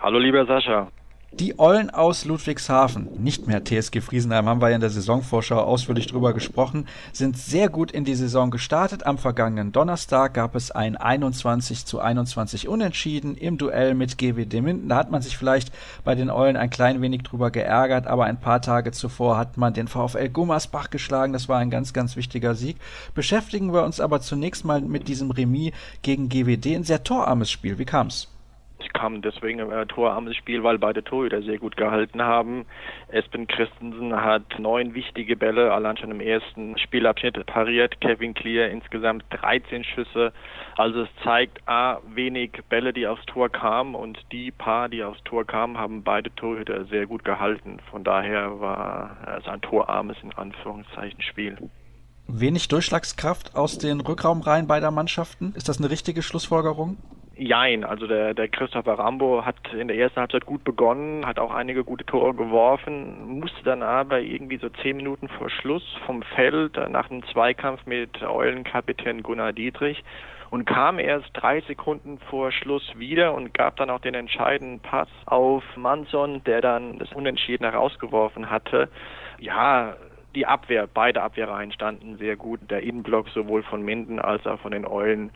Hallo 0.00 0.18
lieber 0.18 0.44
Sascha. 0.46 0.88
Die 1.30 1.58
Eulen 1.58 1.90
aus 1.90 2.24
Ludwigshafen, 2.24 3.22
nicht 3.22 3.46
mehr 3.46 3.62
TSG 3.62 4.00
Friesenheim, 4.00 4.48
haben 4.48 4.62
wir 4.62 4.70
ja 4.70 4.76
in 4.76 4.80
der 4.80 4.88
Saisonvorschau 4.88 5.58
ausführlich 5.60 6.06
drüber 6.06 6.32
gesprochen, 6.32 6.88
sind 7.12 7.36
sehr 7.36 7.68
gut 7.68 7.92
in 7.92 8.06
die 8.06 8.14
Saison 8.14 8.50
gestartet. 8.50 9.04
Am 9.04 9.18
vergangenen 9.18 9.70
Donnerstag 9.70 10.32
gab 10.32 10.54
es 10.54 10.70
ein 10.70 10.96
21 10.96 11.84
zu 11.84 12.00
21 12.00 12.66
Unentschieden 12.66 13.36
im 13.36 13.58
Duell 13.58 13.94
mit 13.94 14.16
GWD 14.16 14.62
Minden. 14.62 14.88
Da 14.88 14.96
hat 14.96 15.10
man 15.10 15.20
sich 15.20 15.36
vielleicht 15.36 15.70
bei 16.02 16.14
den 16.14 16.30
Eulen 16.30 16.56
ein 16.56 16.70
klein 16.70 17.02
wenig 17.02 17.24
drüber 17.24 17.50
geärgert, 17.50 18.06
aber 18.06 18.24
ein 18.24 18.40
paar 18.40 18.62
Tage 18.62 18.92
zuvor 18.92 19.36
hat 19.36 19.58
man 19.58 19.74
den 19.74 19.86
VfL 19.86 20.30
Gummersbach 20.30 20.88
geschlagen. 20.88 21.34
Das 21.34 21.46
war 21.46 21.58
ein 21.58 21.70
ganz, 21.70 21.92
ganz 21.92 22.16
wichtiger 22.16 22.54
Sieg. 22.54 22.78
Beschäftigen 23.14 23.74
wir 23.74 23.84
uns 23.84 24.00
aber 24.00 24.22
zunächst 24.22 24.64
mal 24.64 24.80
mit 24.80 25.08
diesem 25.08 25.30
Remis 25.30 25.72
gegen 26.00 26.30
GWD. 26.30 26.74
Ein 26.74 26.84
sehr 26.84 27.04
torarmes 27.04 27.50
Spiel. 27.50 27.78
Wie 27.78 27.84
kam's? 27.84 28.28
Ich 28.80 28.92
kam 28.92 29.22
deswegen 29.22 29.58
im 29.58 29.72
äh, 29.72 29.86
torarmes 29.86 30.36
Spiel, 30.36 30.62
weil 30.62 30.78
beide 30.78 31.02
Torhüter 31.02 31.42
sehr 31.42 31.58
gut 31.58 31.76
gehalten 31.76 32.22
haben. 32.22 32.64
Espen 33.08 33.46
Christensen 33.48 34.14
hat 34.14 34.58
neun 34.58 34.94
wichtige 34.94 35.36
Bälle 35.36 35.72
allein 35.72 35.96
schon 35.96 36.12
im 36.12 36.20
ersten 36.20 36.78
Spielabschnitt 36.78 37.44
pariert. 37.46 38.00
Kevin 38.00 38.34
Clear 38.34 38.68
insgesamt 38.68 39.24
13 39.30 39.82
Schüsse. 39.82 40.32
Also 40.76 41.02
es 41.02 41.08
zeigt 41.24 41.66
A, 41.66 41.98
wenig 42.14 42.52
Bälle, 42.68 42.92
die 42.92 43.06
aufs 43.06 43.26
Tor 43.26 43.48
kamen 43.48 43.94
und 43.94 44.18
die 44.30 44.52
paar, 44.52 44.88
die 44.88 45.02
aufs 45.02 45.22
Tor 45.24 45.44
kamen, 45.44 45.76
haben 45.76 46.04
beide 46.04 46.34
Torhüter 46.36 46.84
sehr 46.84 47.06
gut 47.06 47.24
gehalten. 47.24 47.78
Von 47.90 48.04
daher 48.04 48.60
war 48.60 49.16
es 49.38 49.46
ein 49.48 49.60
torarmes, 49.60 50.16
in 50.22 50.32
Anführungszeichen, 50.34 51.20
Spiel. 51.22 51.56
Wenig 52.28 52.68
Durchschlagskraft 52.68 53.56
aus 53.56 53.78
den 53.78 54.00
Rückraumreihen 54.00 54.66
beider 54.66 54.90
Mannschaften. 54.90 55.54
Ist 55.56 55.68
das 55.68 55.78
eine 55.78 55.90
richtige 55.90 56.22
Schlussfolgerung? 56.22 56.98
Jein, 57.40 57.84
also 57.84 58.08
der, 58.08 58.34
der 58.34 58.48
Christopher 58.48 58.98
Rambo 58.98 59.44
hat 59.44 59.54
in 59.72 59.86
der 59.86 59.96
ersten 59.96 60.18
Halbzeit 60.18 60.44
gut 60.44 60.64
begonnen, 60.64 61.24
hat 61.24 61.38
auch 61.38 61.54
einige 61.54 61.84
gute 61.84 62.04
Tore 62.04 62.34
geworfen, 62.34 63.38
musste 63.38 63.62
dann 63.62 63.84
aber 63.84 64.20
irgendwie 64.20 64.56
so 64.56 64.68
zehn 64.82 64.96
Minuten 64.96 65.28
vor 65.28 65.48
Schluss 65.48 65.84
vom 66.04 66.22
Feld 66.34 66.76
nach 66.90 67.08
einem 67.08 67.22
Zweikampf 67.26 67.86
mit 67.86 68.20
Eulenkapitän 68.24 69.22
Gunnar 69.22 69.52
Dietrich 69.52 70.02
und 70.50 70.64
kam 70.64 70.98
erst 70.98 71.28
drei 71.32 71.60
Sekunden 71.60 72.18
vor 72.28 72.50
Schluss 72.50 72.92
wieder 72.96 73.32
und 73.34 73.54
gab 73.54 73.76
dann 73.76 73.90
auch 73.90 74.00
den 74.00 74.14
entscheidenden 74.14 74.80
Pass 74.80 75.08
auf 75.26 75.62
Manson, 75.76 76.42
der 76.42 76.60
dann 76.60 76.98
das 76.98 77.12
Unentschieden 77.12 77.70
herausgeworfen 77.70 78.50
hatte. 78.50 78.88
Ja, 79.38 79.94
die 80.34 80.44
Abwehr, 80.44 80.88
beide 80.92 81.22
Abwehrreihen 81.22 81.70
standen 81.70 82.16
sehr 82.18 82.34
gut. 82.34 82.58
Der 82.68 82.82
Innenblock 82.82 83.28
sowohl 83.28 83.62
von 83.62 83.82
Minden 83.82 84.18
als 84.18 84.44
auch 84.44 84.58
von 84.58 84.72
den 84.72 84.84
Eulen 84.84 85.30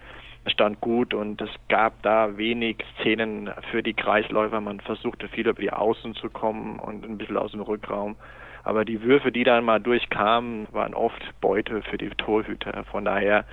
stand 0.47 0.81
gut 0.81 1.15
und 1.15 1.41
es 1.41 1.51
gab 1.69 2.03
da 2.03 2.37
wenig 2.37 2.79
Szenen 3.01 3.51
für 3.71 3.83
die 3.83 3.95
Kreisläufer. 3.95 4.61
Man 4.61 4.81
versuchte 4.81 5.29
viel 5.29 5.47
über 5.47 5.61
die 5.61 5.73
Außen 5.73 6.15
zu 6.15 6.31
kommen 6.31 6.79
und 6.79 7.05
ein 7.05 7.19
bisschen 7.19 7.37
aus 7.37 7.53
dem 7.53 7.61
Rückraum. 7.61 8.17
Aber 8.65 8.85
die 8.85 9.03
Würfe, 9.03 9.33
die 9.33 9.45
dann 9.45 9.65
mal 9.65 9.81
durchkamen, 9.81 10.69
waren 10.73 10.95
oft 10.95 11.23
Beute 11.41 11.83
für 11.83 11.99
die 11.99 12.11
Torhüter. 12.11 12.85
Von 12.85 13.05
daher, 13.05 13.45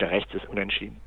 der 0.00 0.10
Rechts 0.10 0.34
ist 0.34 0.48
unentschieden. 0.48 1.00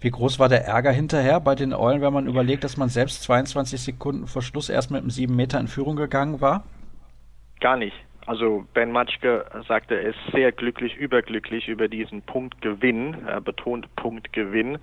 Wie 0.00 0.10
groß 0.10 0.38
war 0.38 0.48
der 0.48 0.66
Ärger 0.66 0.92
hinterher 0.92 1.40
bei 1.40 1.54
den 1.54 1.72
Eulen, 1.72 2.02
wenn 2.02 2.12
man 2.12 2.26
überlegt, 2.26 2.62
dass 2.62 2.76
man 2.76 2.88
selbst 2.88 3.22
22 3.22 3.80
Sekunden 3.80 4.26
vor 4.26 4.42
Schluss 4.42 4.68
erst 4.68 4.90
mit 4.90 5.00
einem 5.00 5.10
7 5.10 5.34
Meter 5.34 5.58
in 5.58 5.66
Führung 5.66 5.96
gegangen 5.96 6.40
war? 6.40 6.64
Gar 7.60 7.78
nicht. 7.78 7.96
Also 8.26 8.64
Ben 8.72 8.90
Matschke 8.90 9.44
sagte, 9.68 9.96
er 9.96 10.10
ist 10.10 10.18
sehr 10.32 10.50
glücklich, 10.50 10.96
überglücklich 10.96 11.68
über 11.68 11.88
diesen 11.88 12.22
Punktgewinn, 12.22 13.26
er 13.26 13.42
betont 13.42 13.94
Punktgewinn, 13.96 14.78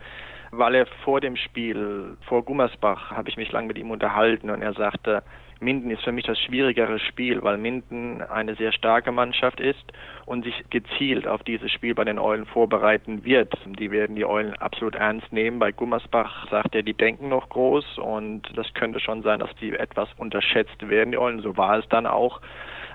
weil 0.51 0.75
er 0.75 0.86
vor 1.04 1.21
dem 1.21 1.36
Spiel, 1.36 2.17
vor 2.27 2.43
Gummersbach, 2.45 3.10
habe 3.10 3.30
ich 3.30 3.38
mich 3.38 3.51
lang 3.51 3.65
mit 3.65 3.80
ihm 3.80 3.89
unterhalten 3.89 4.51
und 4.51 4.62
er 4.62 4.73
sagte, 4.73 5.23
Minden 5.60 5.91
ist 5.91 6.04
für 6.04 6.12
mich 6.12 6.25
das 6.25 6.39
schwierigere 6.39 6.97
Spiel, 6.99 7.43
weil 7.43 7.58
Minden 7.58 8.21
eine 8.23 8.56
sehr 8.56 8.71
starke 8.71 9.12
Mannschaft 9.12 9.60
ist 9.60 9.93
und 10.25 10.43
sich 10.43 10.56
gezielt 10.71 11.27
auf 11.27 11.43
dieses 11.43 11.71
Spiel 11.71 11.93
bei 11.93 12.04
den 12.04 12.17
Eulen 12.17 12.47
vorbereiten 12.47 13.23
wird. 13.23 13.54
Die 13.65 13.91
werden 13.91 14.15
die 14.15 14.25
Eulen 14.25 14.54
absolut 14.56 14.95
ernst 14.95 15.32
nehmen. 15.32 15.60
Bei 15.60 15.71
Gummersbach 15.71 16.49
sagt 16.49 16.73
er, 16.73 16.82
die 16.82 16.95
denken 16.95 17.30
noch 17.30 17.49
groß 17.49 17.99
und 17.99 18.41
das 18.56 18.73
könnte 18.73 18.99
schon 18.99 19.21
sein, 19.21 19.39
dass 19.39 19.56
die 19.58 19.71
etwas 19.73 20.10
unterschätzt 20.17 20.89
werden, 20.89 21.12
die 21.12 21.19
Eulen. 21.19 21.41
So 21.41 21.56
war 21.58 21.77
es 21.77 21.88
dann 21.89 22.08
auch. 22.08 22.41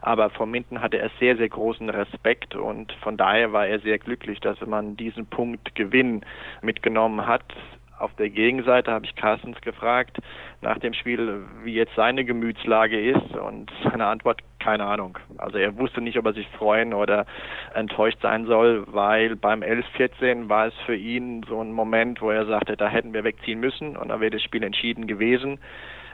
Aber 0.03 0.31
vor 0.31 0.47
Minden 0.47 0.81
hatte 0.81 0.99
er 0.99 1.11
sehr, 1.19 1.37
sehr 1.37 1.49
großen 1.49 1.91
Respekt 1.91 2.55
und 2.55 2.93
von 3.03 3.17
daher 3.17 3.53
war 3.53 3.67
er 3.67 3.81
sehr 3.81 3.99
glücklich, 3.99 4.41
dass 4.41 4.61
man 4.61 4.97
diesen 4.97 5.27
Punkt 5.27 5.75
Gewinn 5.75 6.23
mitgenommen 6.63 7.27
hat. 7.27 7.45
Auf 7.99 8.15
der 8.17 8.29
Gegenseite 8.29 8.91
habe 8.91 9.07
ich 9.07 9.17
Carstens 9.17 9.59
gefragt 9.63 10.19
nach 10.61 10.79
dem 10.79 10.93
Spiel, 10.93 11.45
wie 11.65 11.73
jetzt 11.73 11.95
seine 11.95 12.27
Gemütslage 12.27 13.01
ist 13.01 13.35
und 13.37 13.73
seine 13.85 14.07
Antwort 14.07 14.43
keine 14.67 14.85
Ahnung. 14.85 15.17
Also 15.39 15.59
er 15.59 15.79
wusste 15.79 16.01
nicht, 16.01 16.19
ob 16.19 16.27
er 16.27 16.33
sich 16.33 16.49
freuen 16.59 16.93
oder 16.93 17.25
enttäuscht 17.73 18.19
sein 18.21 18.47
soll, 18.47 18.85
weil 18.89 19.37
beim 19.37 19.63
11-14 19.63 20.49
war 20.49 20.67
es 20.67 20.75
für 20.85 20.97
ihn 20.97 21.45
so 21.49 21.61
ein 21.61 21.73
Moment, 21.73 22.21
wo 22.21 22.31
er 22.31 22.47
sagte, 22.47 22.77
da 22.77 22.89
hätten 22.89 23.15
wir 23.15 23.23
wegziehen 23.23 23.61
müssen 23.61 23.97
und 23.97 24.09
da 24.09 24.21
wäre 24.21 24.33
das 24.33 24.43
Spiel 24.43 24.65
entschieden 24.65 25.07
gewesen. 25.07 25.61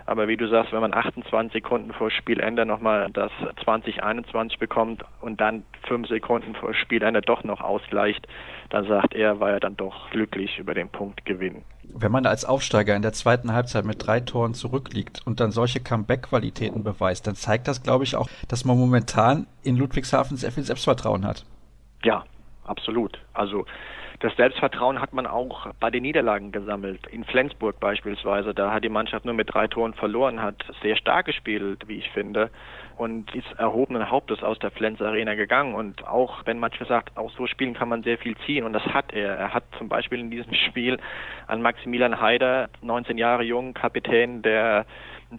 Aber 0.06 0.28
wie 0.28 0.36
du 0.36 0.48
sagst, 0.48 0.72
wenn 0.72 0.80
man 0.80 0.94
28 0.94 1.52
Sekunden 1.52 1.92
vor 1.92 2.10
Spielende 2.10 2.66
nochmal 2.66 3.08
das 3.12 3.30
2021 3.64 4.58
bekommt 4.58 5.04
und 5.20 5.40
dann 5.40 5.64
fünf 5.86 6.08
Sekunden 6.08 6.54
vor 6.54 6.74
Spielende 6.74 7.20
doch 7.20 7.44
noch 7.44 7.60
ausgleicht, 7.60 8.26
dann 8.70 8.86
sagt 8.86 9.14
er, 9.14 9.40
war 9.40 9.50
er 9.50 9.60
dann 9.60 9.76
doch 9.76 10.10
glücklich 10.10 10.58
über 10.58 10.74
den 10.74 10.88
Punkt 10.88 11.24
gewinnen. 11.24 11.64
Wenn 11.94 12.12
man 12.12 12.26
als 12.26 12.44
Aufsteiger 12.44 12.96
in 12.96 13.02
der 13.02 13.12
zweiten 13.12 13.52
Halbzeit 13.52 13.84
mit 13.84 14.06
drei 14.06 14.20
Toren 14.20 14.54
zurückliegt 14.54 15.20
und 15.26 15.40
dann 15.40 15.50
solche 15.50 15.80
Comeback-Qualitäten 15.80 16.82
beweist, 16.82 17.26
dann 17.26 17.34
zeigt 17.34 17.68
das, 17.68 17.82
glaube 17.82 18.04
ich, 18.04 18.16
auch, 18.16 18.28
dass 18.48 18.64
man 18.64 18.78
momentan 18.78 19.46
in 19.62 19.76
Ludwigshafen 19.76 20.36
sehr 20.36 20.52
viel 20.52 20.62
Selbstvertrauen 20.62 21.26
hat. 21.26 21.44
Ja, 22.02 22.24
absolut. 22.64 23.18
Also 23.34 23.66
das 24.22 24.36
Selbstvertrauen 24.36 25.00
hat 25.00 25.12
man 25.12 25.26
auch 25.26 25.66
bei 25.80 25.90
den 25.90 26.02
Niederlagen 26.02 26.52
gesammelt. 26.52 27.08
In 27.08 27.24
Flensburg 27.24 27.80
beispielsweise, 27.80 28.54
da 28.54 28.72
hat 28.72 28.84
die 28.84 28.88
Mannschaft 28.88 29.24
nur 29.24 29.34
mit 29.34 29.52
drei 29.52 29.66
Toren 29.66 29.94
verloren, 29.94 30.40
hat 30.40 30.64
sehr 30.80 30.96
stark 30.96 31.26
gespielt, 31.26 31.88
wie 31.88 31.98
ich 31.98 32.08
finde, 32.10 32.48
und 32.96 33.34
ist 33.34 33.50
erhobenen 33.58 34.10
Hauptes 34.10 34.44
aus 34.44 34.60
der 34.60 34.70
Flens 34.70 35.02
Arena 35.02 35.34
gegangen. 35.34 35.74
Und 35.74 36.06
auch, 36.06 36.46
wenn 36.46 36.60
manchmal 36.60 36.88
sagt, 36.88 37.16
auch 37.16 37.32
so 37.32 37.48
spielen 37.48 37.74
kann 37.74 37.88
man 37.88 38.04
sehr 38.04 38.16
viel 38.16 38.36
ziehen, 38.46 38.64
und 38.64 38.72
das 38.72 38.84
hat 38.86 39.12
er. 39.12 39.34
Er 39.34 39.54
hat 39.54 39.64
zum 39.76 39.88
Beispiel 39.88 40.20
in 40.20 40.30
diesem 40.30 40.54
Spiel 40.54 40.98
an 41.48 41.60
Maximilian 41.60 42.20
Haider, 42.20 42.68
19 42.80 43.18
Jahre 43.18 43.42
jung, 43.42 43.74
Kapitän 43.74 44.42
der 44.42 44.86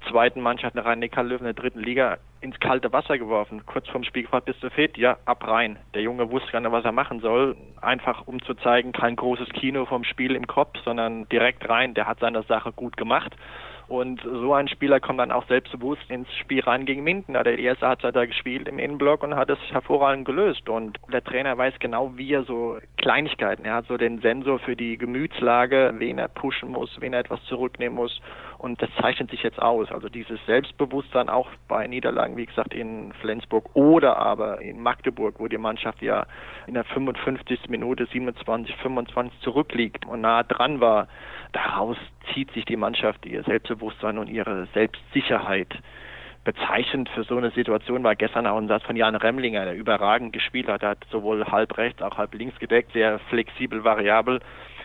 zweiten 0.02 0.42
Mannschaft 0.42 0.76
der 0.76 0.86
Rhein-Neckar-Löwen 0.86 1.46
der 1.46 1.54
dritten 1.54 1.80
Liga 1.80 2.18
ins 2.42 2.60
kalte 2.60 2.92
Wasser 2.92 3.18
geworfen. 3.18 3.66
Kurz 3.66 3.88
vorm 3.88 4.04
Spiel 4.04 4.24
gefragt, 4.24 4.46
bist 4.46 4.62
du 4.64 4.70
fit? 4.70 4.98
Ja, 4.98 5.18
ab 5.26 5.48
rein. 5.48 5.78
Der 5.94 6.02
Junge 6.02 6.30
wusste 6.30 6.52
gar 6.52 6.62
nicht, 6.62 6.72
was 6.72 6.86
er 6.86 6.92
machen 6.92 7.20
soll. 7.20 7.56
Einfach 7.82 8.28
um 8.28 8.42
zu 8.44 8.54
zeigen, 8.56 8.92
kein 8.92 9.16
großes 9.16 9.50
Kino 9.50 9.86
vom 9.86 10.04
Spiel 10.04 10.36
im 10.36 10.48
Kopf, 10.48 10.78
sondern 10.84 11.28
direkt 11.30 11.68
rein. 11.70 11.94
Der 11.94 12.08
hat 12.08 12.20
seine 12.20 12.44
Sache 12.44 12.72
gut 12.72 12.98
gemacht. 12.98 13.36
Und 13.88 14.22
so 14.24 14.54
ein 14.54 14.68
Spieler 14.70 15.00
kommt 15.00 15.20
dann 15.20 15.32
auch 15.32 15.46
selbstbewusst 15.48 16.10
ins 16.10 16.28
Spiel 16.38 16.62
rein 16.62 16.86
gegen 16.86 17.04
Minden. 17.04 17.38
Hat 17.38 17.48
er 17.48 17.58
die 17.58 17.64
erste 17.64 17.88
Halbzeit 17.88 18.16
da 18.16 18.26
gespielt 18.26 18.68
im 18.68 18.80
Innenblock 18.80 19.24
und 19.24 19.36
hat 19.36 19.50
es 19.50 19.60
hervorragend 19.72 20.26
gelöst. 20.26 20.70
Und 20.70 20.98
der 21.12 21.24
Trainer 21.24 21.58
weiß 21.58 21.76
genau, 21.80 22.14
wie 22.16 22.34
er 22.34 22.44
so 22.44 22.78
Kleinigkeiten, 22.98 23.66
er 23.66 23.76
hat 23.76 23.88
so 23.88 23.98
den 23.98 24.20
Sensor 24.22 24.60
für 24.60 24.76
die 24.76 24.98
Gemütslage, 24.98 25.94
wen 25.98 26.18
er 26.18 26.30
pushen 26.30 26.70
muss, 26.70 26.90
wen 27.02 27.14
er 27.14 27.20
etwas 27.20 27.44
zurücknehmen 27.44 27.96
muss. 27.96 28.22
Und 28.64 28.82
das 28.82 28.90
zeichnet 29.02 29.30
sich 29.30 29.44
jetzt 29.44 29.62
aus. 29.62 29.92
Also 29.92 30.08
dieses 30.08 30.40
Selbstbewusstsein 30.46 31.28
auch 31.28 31.50
bei 31.68 31.86
Niederlagen, 31.86 32.38
wie 32.38 32.46
gesagt, 32.46 32.74
in 32.74 33.12
Flensburg 33.20 33.70
oder 33.74 34.16
aber 34.16 34.62
in 34.62 34.82
Magdeburg, 34.82 35.36
wo 35.40 35.50
die 35.50 35.58
Mannschaft 35.58 36.02
ja 36.02 36.26
in 36.66 36.74
der 36.76 36.86
55. 36.86 37.68
Minute 37.68 38.06
27, 38.06 38.74
25 38.78 39.38
zurückliegt 39.42 40.06
und 40.06 40.22
nah 40.22 40.44
dran 40.44 40.80
war. 40.80 41.10
Daraus 41.52 41.98
zieht 42.34 42.54
sich 42.54 42.64
die 42.64 42.78
Mannschaft 42.78 43.26
ihr 43.26 43.44
Selbstbewusstsein 43.44 44.18
und 44.18 44.30
ihre 44.30 44.66
Selbstsicherheit 44.68 45.78
bezeichnend 46.46 47.10
für 47.10 47.26
so 47.26 47.38
eine 47.38 47.52
Situation 47.52 48.04
war 48.04 48.16
gestern 48.16 48.48
auch 48.48 48.58
ein 48.58 48.68
Satz 48.70 48.84
von 48.84 48.96
Jan 48.96 49.16
Remlinger, 49.16 49.66
der 49.66 49.76
überragend 49.76 50.32
gespielt 50.32 50.68
hat. 50.68 50.84
Er 50.84 50.92
hat 50.92 51.06
sowohl 51.12 51.46
halb 51.46 51.78
rechts, 51.78 52.02
auch 52.02 52.18
halb 52.18 52.34
links 52.34 52.58
gedeckt, 52.60 52.94
sehr 52.94 53.20
flexibel, 53.30 53.84
variabel. 53.84 54.40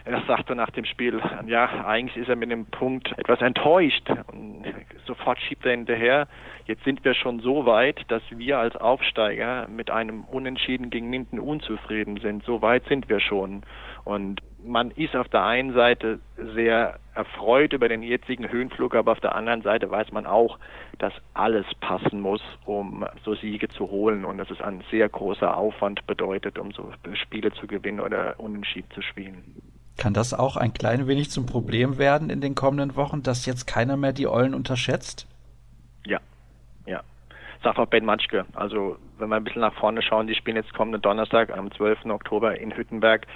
Er 0.09 0.23
sagte 0.27 0.55
nach 0.55 0.71
dem 0.71 0.87
Spiel, 0.87 1.21
ja, 1.47 1.85
eigentlich 1.85 2.17
ist 2.17 2.31
er 2.31 2.37
mit 2.37 2.51
dem 2.51 2.65
Punkt 2.65 3.13
etwas 3.19 3.43
enttäuscht. 3.43 4.09
Und 4.33 4.65
sofort 5.05 5.39
schiebt 5.39 5.67
er 5.67 5.73
hinterher. 5.73 6.29
Jetzt 6.65 6.83
sind 6.85 7.05
wir 7.05 7.13
schon 7.13 7.41
so 7.41 7.67
weit, 7.67 8.01
dass 8.09 8.23
wir 8.31 8.59
als 8.59 8.75
Aufsteiger 8.75 9.69
mit 9.69 9.91
einem 9.91 10.25
Unentschieden 10.25 10.89
gegen 10.89 11.11
Minden 11.11 11.39
unzufrieden 11.39 12.17
sind. 12.21 12.43
So 12.45 12.63
weit 12.63 12.87
sind 12.87 13.11
wir 13.11 13.21
schon. 13.21 13.65
Und 14.05 14.41
man 14.65 14.93
ist 14.93 15.15
auf 15.15 15.29
der 15.29 15.45
einen 15.45 15.75
Seite 15.75 16.21
sehr 16.55 16.99
erfreut 17.15 17.75
über 17.75 17.91
den 17.91 18.03
jetzigen 18.03 18.51
Höhenflug, 18.51 18.95
aber 18.95 19.13
auf 19.13 19.21
der 19.21 19.35
anderen 19.35 19.61
Seite 19.61 19.91
weiß 19.91 20.11
man 20.13 20.25
auch, 20.25 20.59
dass 20.99 21.13
alles 21.35 21.67
passen 21.81 22.23
muss, 22.23 22.43
um 22.65 23.05
so 23.25 23.35
Siege 23.35 23.69
zu 23.69 23.91
holen 23.91 24.25
und 24.25 24.39
dass 24.39 24.51
es 24.51 24.63
ein 24.63 24.83
sehr 24.91 25.09
großer 25.11 25.55
Aufwand 25.55 26.07
bedeutet, 26.07 26.59
um 26.59 26.73
so 26.73 26.91
Spiele 27.13 27.53
zu 27.53 27.67
gewinnen 27.67 28.01
oder 28.01 28.37
unentschieden 28.39 28.91
zu 28.93 29.03
spielen. 29.03 29.68
Kann 29.99 30.15
das 30.15 30.33
auch 30.33 30.57
ein 30.57 30.73
klein 30.73 31.09
wenig 31.09 31.31
zum 31.31 31.45
Problem 31.45 31.99
werden 31.99 32.31
in 32.31 32.41
den 32.41 32.55
kommenden 32.55 32.95
Wochen, 32.95 33.25
dass 33.25 33.47
jetzt 33.47 33.67
keiner 33.67 33.97
mehr 33.97 34.13
die 34.13 34.29
Eulen 34.29 34.55
unterschätzt? 34.55 35.27
Ja, 36.07 36.21
ja. 36.87 37.03
Sagt 37.65 37.79
auch 37.79 37.87
Ben 37.87 38.05
Matschke. 38.05 38.47
Also, 38.55 38.97
wenn 39.19 39.29
wir 39.29 39.37
ein 39.37 39.45
bisschen 39.45 39.63
nach 39.63 39.75
vorne 39.75 40.03
schauen, 40.03 40.27
die 40.27 40.35
spielen 40.35 40.57
jetzt 40.57 40.75
kommenden 40.75 41.03
Donnerstag 41.03 41.57
am 41.57 41.71
12. 41.71 42.07
Oktober 42.07 42.59
in 42.59 42.77
Hüttenberg. 42.77 43.27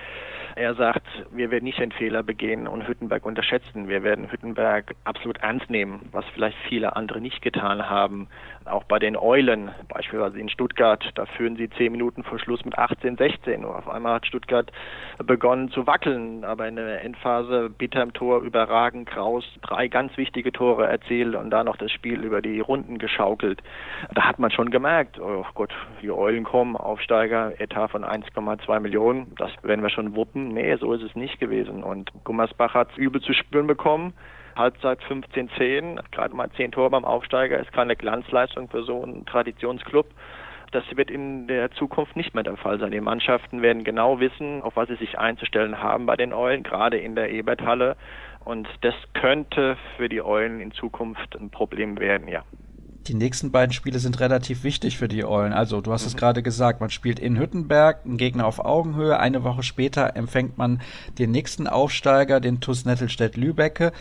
Er 0.54 0.74
sagt, 0.74 1.06
wir 1.30 1.50
werden 1.50 1.64
nicht 1.64 1.78
den 1.78 1.92
Fehler 1.92 2.22
begehen 2.22 2.66
und 2.66 2.86
Hüttenberg 2.86 3.24
unterschätzen. 3.24 3.88
Wir 3.88 4.02
werden 4.02 4.30
Hüttenberg 4.30 4.94
absolut 5.04 5.38
ernst 5.38 5.70
nehmen, 5.70 6.08
was 6.12 6.26
vielleicht 6.34 6.58
viele 6.68 6.94
andere 6.94 7.20
nicht 7.20 7.40
getan 7.40 7.88
haben. 7.88 8.28
Auch 8.66 8.84
bei 8.84 8.98
den 8.98 9.16
Eulen, 9.16 9.70
beispielsweise 9.88 10.38
in 10.38 10.50
Stuttgart, 10.50 11.10
da 11.14 11.24
führen 11.24 11.56
sie 11.56 11.70
zehn 11.70 11.90
Minuten 11.92 12.22
vor 12.22 12.38
Schluss 12.38 12.64
mit 12.64 12.76
18, 12.76 13.16
16. 13.16 13.64
Und 13.64 13.74
auf 13.74 13.88
einmal 13.88 14.16
hat 14.16 14.26
Stuttgart 14.26 14.70
begonnen 15.24 15.70
zu 15.70 15.86
wackeln, 15.86 16.44
aber 16.44 16.68
in 16.68 16.76
der 16.76 17.02
Endphase 17.02 17.70
bitter 17.70 18.02
im 18.02 18.12
Tor 18.12 18.42
überragend 18.42 19.08
Kraus 19.08 19.44
drei 19.62 19.88
ganz 19.88 20.16
wichtige 20.18 20.52
Tore 20.52 20.86
erzielt 20.86 21.34
und 21.34 21.50
da 21.50 21.64
noch 21.64 21.76
das 21.76 21.90
Spiel 21.90 22.22
über 22.22 22.42
die 22.42 22.60
Runden 22.60 22.98
geschaukelt. 22.98 23.62
Da 24.14 24.24
hat 24.24 24.38
man 24.38 24.50
schon 24.50 24.70
gemerkt, 24.70 25.18
oh 25.18 25.46
Gott, 25.54 25.71
die 26.02 26.10
Eulen 26.10 26.44
kommen, 26.44 26.76
Aufsteiger, 26.76 27.60
Etat 27.60 27.88
von 27.88 28.04
1,2 28.04 28.80
Millionen, 28.80 29.34
das 29.36 29.50
werden 29.62 29.82
wir 29.82 29.90
schon 29.90 30.16
wuppen. 30.16 30.48
Nee, 30.48 30.76
so 30.76 30.92
ist 30.92 31.02
es 31.02 31.14
nicht 31.14 31.38
gewesen. 31.38 31.82
Und 31.82 32.10
Gummersbach 32.24 32.74
hat 32.74 32.90
es 32.92 32.96
übel 32.96 33.20
zu 33.20 33.32
spüren 33.32 33.66
bekommen. 33.66 34.14
Halbzeit 34.56 35.00
15-10, 35.04 36.00
gerade 36.10 36.34
mal 36.34 36.50
10 36.50 36.72
Tore 36.72 36.90
beim 36.90 37.04
Aufsteiger 37.04 37.58
ist 37.58 37.72
keine 37.72 37.96
Glanzleistung 37.96 38.68
für 38.68 38.82
so 38.82 39.02
einen 39.02 39.24
Traditionsclub. 39.26 40.06
Das 40.72 40.84
wird 40.96 41.10
in 41.10 41.46
der 41.48 41.70
Zukunft 41.72 42.16
nicht 42.16 42.34
mehr 42.34 42.44
der 42.44 42.56
Fall 42.56 42.78
sein. 42.78 42.92
Die 42.92 43.00
Mannschaften 43.00 43.60
werden 43.60 43.84
genau 43.84 44.20
wissen, 44.20 44.62
auf 44.62 44.76
was 44.76 44.88
sie 44.88 44.96
sich 44.96 45.18
einzustellen 45.18 45.82
haben 45.82 46.06
bei 46.06 46.16
den 46.16 46.32
Eulen, 46.32 46.62
gerade 46.62 46.96
in 46.96 47.14
der 47.14 47.30
Eberthalle. 47.30 47.96
Und 48.44 48.68
das 48.80 48.94
könnte 49.12 49.76
für 49.96 50.08
die 50.08 50.22
Eulen 50.22 50.60
in 50.60 50.72
Zukunft 50.72 51.36
ein 51.36 51.50
Problem 51.50 51.98
werden, 51.98 52.26
ja. 52.26 52.42
Die 53.08 53.14
nächsten 53.14 53.50
beiden 53.50 53.72
Spiele 53.72 53.98
sind 53.98 54.20
relativ 54.20 54.62
wichtig 54.62 54.96
für 54.96 55.08
die 55.08 55.24
Eulen. 55.24 55.52
Also, 55.52 55.80
du 55.80 55.92
hast 55.92 56.02
mhm. 56.02 56.08
es 56.08 56.16
gerade 56.16 56.42
gesagt, 56.42 56.80
man 56.80 56.90
spielt 56.90 57.18
in 57.18 57.38
Hüttenberg, 57.38 58.04
ein 58.06 58.16
Gegner 58.16 58.46
auf 58.46 58.60
Augenhöhe. 58.64 59.18
Eine 59.18 59.42
Woche 59.42 59.62
später 59.62 60.14
empfängt 60.14 60.56
man 60.56 60.80
den 61.18 61.32
nächsten 61.32 61.66
Aufsteiger, 61.66 62.38
den 62.38 62.60
TuS 62.60 62.84
Nettelstedt-Lübecke. 62.84 63.92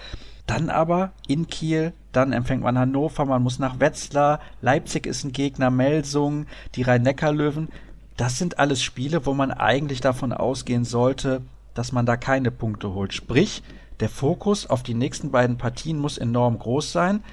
Dann 0.46 0.70
aber 0.70 1.12
in 1.28 1.48
Kiel, 1.48 1.94
dann 2.12 2.34
empfängt 2.34 2.64
man 2.64 2.78
Hannover, 2.78 3.26
man 3.26 3.42
muss 3.42 3.58
nach 3.58 3.80
Wetzlar, 3.80 4.40
Leipzig 4.62 5.06
ist 5.06 5.24
ein 5.24 5.32
Gegner, 5.32 5.70
Melsung, 5.70 6.46
die 6.76 6.82
Rhein-Neckar-Löwen. 6.82 7.70
Das 8.18 8.38
sind 8.38 8.60
alles 8.60 8.84
Spiele, 8.84 9.26
wo 9.26 9.34
man 9.34 9.52
eigentlich 9.52 10.02
davon 10.02 10.34
ausgehen 10.34 10.84
sollte, 10.84 11.42
dass 11.74 11.92
man 11.92 12.06
da 12.06 12.18
keine 12.18 12.52
Punkte 12.52 12.94
holt. 12.94 13.14
Sprich, 13.14 13.64
der 14.00 14.10
Fokus 14.10 14.68
auf 14.70 14.84
die 14.84 14.94
nächsten 14.94 15.32
beiden 15.32 15.58
Partien 15.58 16.00
muss 16.00 16.18
enorm 16.18 16.60
groß 16.60 16.92
sein. 16.92 17.24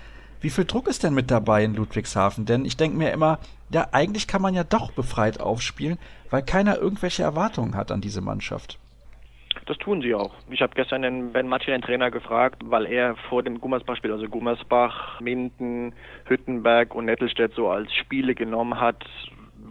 Wie 0.40 0.50
viel 0.50 0.64
Druck 0.64 0.86
ist 0.86 1.02
denn 1.02 1.14
mit 1.14 1.30
dabei 1.30 1.64
in 1.64 1.74
Ludwigshafen? 1.74 2.46
Denn 2.46 2.64
ich 2.64 2.76
denke 2.76 2.96
mir 2.96 3.10
immer, 3.10 3.38
ja, 3.70 3.88
eigentlich 3.92 4.28
kann 4.28 4.40
man 4.40 4.54
ja 4.54 4.64
doch 4.64 4.92
befreit 4.92 5.40
aufspielen, 5.40 5.98
weil 6.30 6.42
keiner 6.42 6.78
irgendwelche 6.78 7.24
Erwartungen 7.24 7.74
hat 7.74 7.90
an 7.90 8.00
diese 8.00 8.20
Mannschaft. 8.20 8.78
Das 9.66 9.76
tun 9.78 10.00
sie 10.00 10.14
auch. 10.14 10.32
Ich 10.48 10.62
habe 10.62 10.74
gestern 10.74 11.02
den 11.02 11.32
Ben 11.32 11.48
Matsch, 11.48 11.66
den 11.66 11.82
Trainer, 11.82 12.10
gefragt, 12.10 12.62
weil 12.64 12.86
er 12.86 13.16
vor 13.28 13.42
dem 13.42 13.60
Gummersbach-Spiel, 13.60 14.12
also 14.12 14.26
Gummersbach, 14.26 15.20
Minden, 15.20 15.92
Hüttenberg 16.26 16.94
und 16.94 17.06
Nettelstedt 17.06 17.52
so 17.54 17.68
als 17.68 17.92
Spiele 17.92 18.34
genommen 18.34 18.80
hat, 18.80 19.04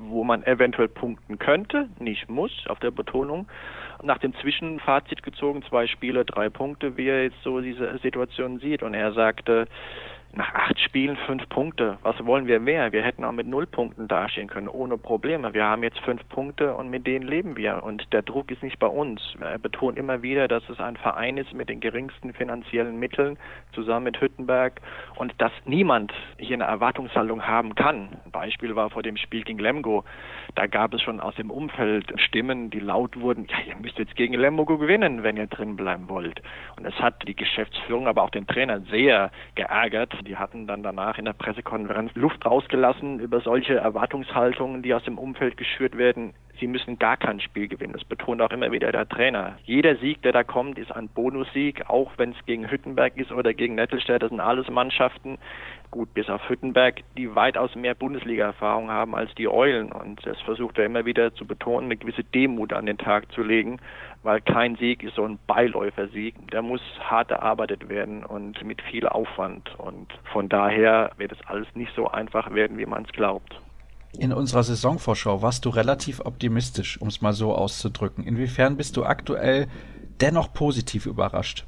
wo 0.09 0.23
man 0.23 0.43
eventuell 0.43 0.87
punkten 0.87 1.39
könnte, 1.39 1.89
nicht 1.99 2.29
muss, 2.29 2.51
auf 2.67 2.79
der 2.79 2.91
Betonung. 2.91 3.47
Nach 4.03 4.19
dem 4.19 4.35
Zwischenfazit 4.35 5.23
gezogen, 5.23 5.63
zwei 5.63 5.87
Spiele, 5.87 6.25
drei 6.25 6.49
Punkte, 6.49 6.97
wie 6.97 7.07
er 7.07 7.23
jetzt 7.23 7.41
so 7.43 7.61
diese 7.61 7.97
Situation 7.99 8.59
sieht. 8.59 8.83
Und 8.83 8.93
er 8.93 9.13
sagte, 9.13 9.67
nach 10.33 10.53
acht 10.53 10.79
Spielen 10.79 11.17
fünf 11.25 11.47
Punkte. 11.49 11.97
Was 12.03 12.23
wollen 12.25 12.47
wir 12.47 12.59
mehr? 12.59 12.91
Wir 12.91 13.03
hätten 13.03 13.23
auch 13.23 13.31
mit 13.31 13.47
null 13.47 13.65
Punkten 13.65 14.07
dastehen 14.07 14.47
können, 14.47 14.67
ohne 14.67 14.97
Probleme. 14.97 15.53
Wir 15.53 15.65
haben 15.65 15.83
jetzt 15.83 15.99
fünf 15.99 16.27
Punkte 16.29 16.75
und 16.75 16.89
mit 16.89 17.07
denen 17.07 17.27
leben 17.27 17.57
wir. 17.57 17.83
Und 17.83 18.11
der 18.13 18.21
Druck 18.21 18.51
ist 18.51 18.61
nicht 18.61 18.79
bei 18.79 18.87
uns. 18.87 19.21
Er 19.41 19.57
betont 19.57 19.97
immer 19.97 20.21
wieder, 20.21 20.47
dass 20.47 20.67
es 20.69 20.79
ein 20.79 20.95
Verein 20.97 21.37
ist 21.37 21.53
mit 21.53 21.69
den 21.69 21.79
geringsten 21.79 22.33
finanziellen 22.33 22.99
Mitteln, 22.99 23.37
zusammen 23.73 24.05
mit 24.05 24.21
Hüttenberg, 24.21 24.81
und 25.15 25.33
dass 25.39 25.51
niemand 25.65 26.13
hier 26.37 26.55
eine 26.55 26.65
Erwartungshaltung 26.65 27.45
haben 27.47 27.75
kann. 27.75 28.09
Ein 28.25 28.31
Beispiel 28.31 28.75
war 28.75 28.89
vor 28.89 29.03
dem 29.03 29.17
Spiel 29.17 29.43
gegen 29.43 29.59
Lemgo. 29.59 30.03
Da 30.55 30.67
gab 30.67 30.93
es 30.93 31.01
schon 31.01 31.19
aus 31.19 31.35
dem 31.35 31.51
Umfeld 31.51 32.13
Stimmen, 32.19 32.69
die 32.69 32.79
laut 32.79 33.19
wurden, 33.19 33.47
ja, 33.49 33.57
ihr 33.67 33.75
müsst 33.75 33.97
jetzt 33.97 34.15
gegen 34.15 34.33
Lemgo 34.33 34.77
gewinnen, 34.77 35.23
wenn 35.23 35.37
ihr 35.37 35.47
drin 35.47 35.75
bleiben 35.75 36.09
wollt. 36.09 36.41
Und 36.77 36.85
es 36.85 36.95
hat 36.99 37.27
die 37.27 37.35
Geschäftsführung, 37.35 38.07
aber 38.07 38.23
auch 38.23 38.29
den 38.29 38.47
Trainer 38.47 38.81
sehr 38.81 39.31
geärgert, 39.55 40.13
die 40.23 40.37
hatten 40.37 40.67
dann 40.67 40.83
danach 40.83 41.17
in 41.17 41.25
der 41.25 41.33
Pressekonferenz 41.33 42.13
Luft 42.15 42.45
rausgelassen 42.45 43.19
über 43.19 43.41
solche 43.41 43.75
Erwartungshaltungen, 43.75 44.81
die 44.81 44.93
aus 44.93 45.03
dem 45.03 45.17
Umfeld 45.17 45.57
geschürt 45.57 45.97
werden. 45.97 46.33
Sie 46.59 46.67
müssen 46.67 46.97
gar 46.97 47.17
kein 47.17 47.39
Spiel 47.39 47.67
gewinnen. 47.67 47.93
Das 47.93 48.03
betont 48.03 48.41
auch 48.41 48.51
immer 48.51 48.71
wieder 48.71 48.91
der 48.91 49.07
Trainer. 49.07 49.57
Jeder 49.63 49.95
Sieg, 49.97 50.21
der 50.23 50.31
da 50.31 50.43
kommt, 50.43 50.79
ist 50.79 50.91
ein 50.91 51.07
Bonussieg, 51.07 51.87
auch 51.87 52.11
wenn 52.17 52.31
es 52.31 52.45
gegen 52.45 52.69
Hüttenberg 52.69 53.15
ist 53.17 53.31
oder 53.31 53.53
gegen 53.53 53.75
Nettelstedt. 53.75 54.23
Das 54.23 54.29
sind 54.29 54.39
alles 54.39 54.67
Mannschaften, 54.69 55.37
gut, 55.91 56.13
bis 56.13 56.29
auf 56.29 56.49
Hüttenberg, 56.49 57.01
die 57.15 57.35
weitaus 57.35 57.75
mehr 57.75 57.93
Bundesliga-Erfahrung 57.93 58.89
haben 58.89 59.15
als 59.15 59.33
die 59.35 59.47
Eulen. 59.47 59.91
Und 59.91 60.25
das 60.25 60.39
versucht 60.41 60.77
er 60.79 60.85
immer 60.85 61.05
wieder 61.05 61.33
zu 61.35 61.45
betonen, 61.45 61.85
eine 61.85 61.97
gewisse 61.97 62.23
Demut 62.23 62.73
an 62.73 62.87
den 62.87 62.97
Tag 62.97 63.31
zu 63.31 63.43
legen, 63.43 63.79
weil 64.27 64.41
kein 64.41 64.75
Sieg 64.75 65.03
ist 65.03 65.15
so 65.15 65.23
ein 65.23 65.39
Beiläufersieg. 65.47 66.35
Der 66.51 66.61
muss 66.61 66.81
hart 66.99 67.31
erarbeitet 67.31 67.87
werden 67.87 68.25
und 68.25 68.61
mit 68.61 68.81
viel 68.81 69.07
Aufwand. 69.07 69.73
Und 69.77 70.07
von 70.33 70.49
daher 70.49 71.11
wird 71.15 71.31
es 71.31 71.37
alles 71.47 71.67
nicht 71.75 71.93
so 71.95 72.09
einfach 72.09 72.53
werden, 72.53 72.77
wie 72.77 72.85
man 72.85 73.05
es 73.05 73.11
glaubt. 73.13 73.61
In 74.19 74.33
unserer 74.33 74.63
Saisonvorschau 74.63 75.41
warst 75.41 75.63
du 75.63 75.69
relativ 75.69 76.19
optimistisch, 76.19 76.99
um 76.99 77.07
es 77.07 77.21
mal 77.21 77.31
so 77.31 77.55
auszudrücken. 77.55 78.25
Inwiefern 78.25 78.75
bist 78.75 78.97
du 78.97 79.05
aktuell 79.05 79.67
dennoch 80.19 80.51
positiv 80.51 81.05
überrascht? 81.05 81.65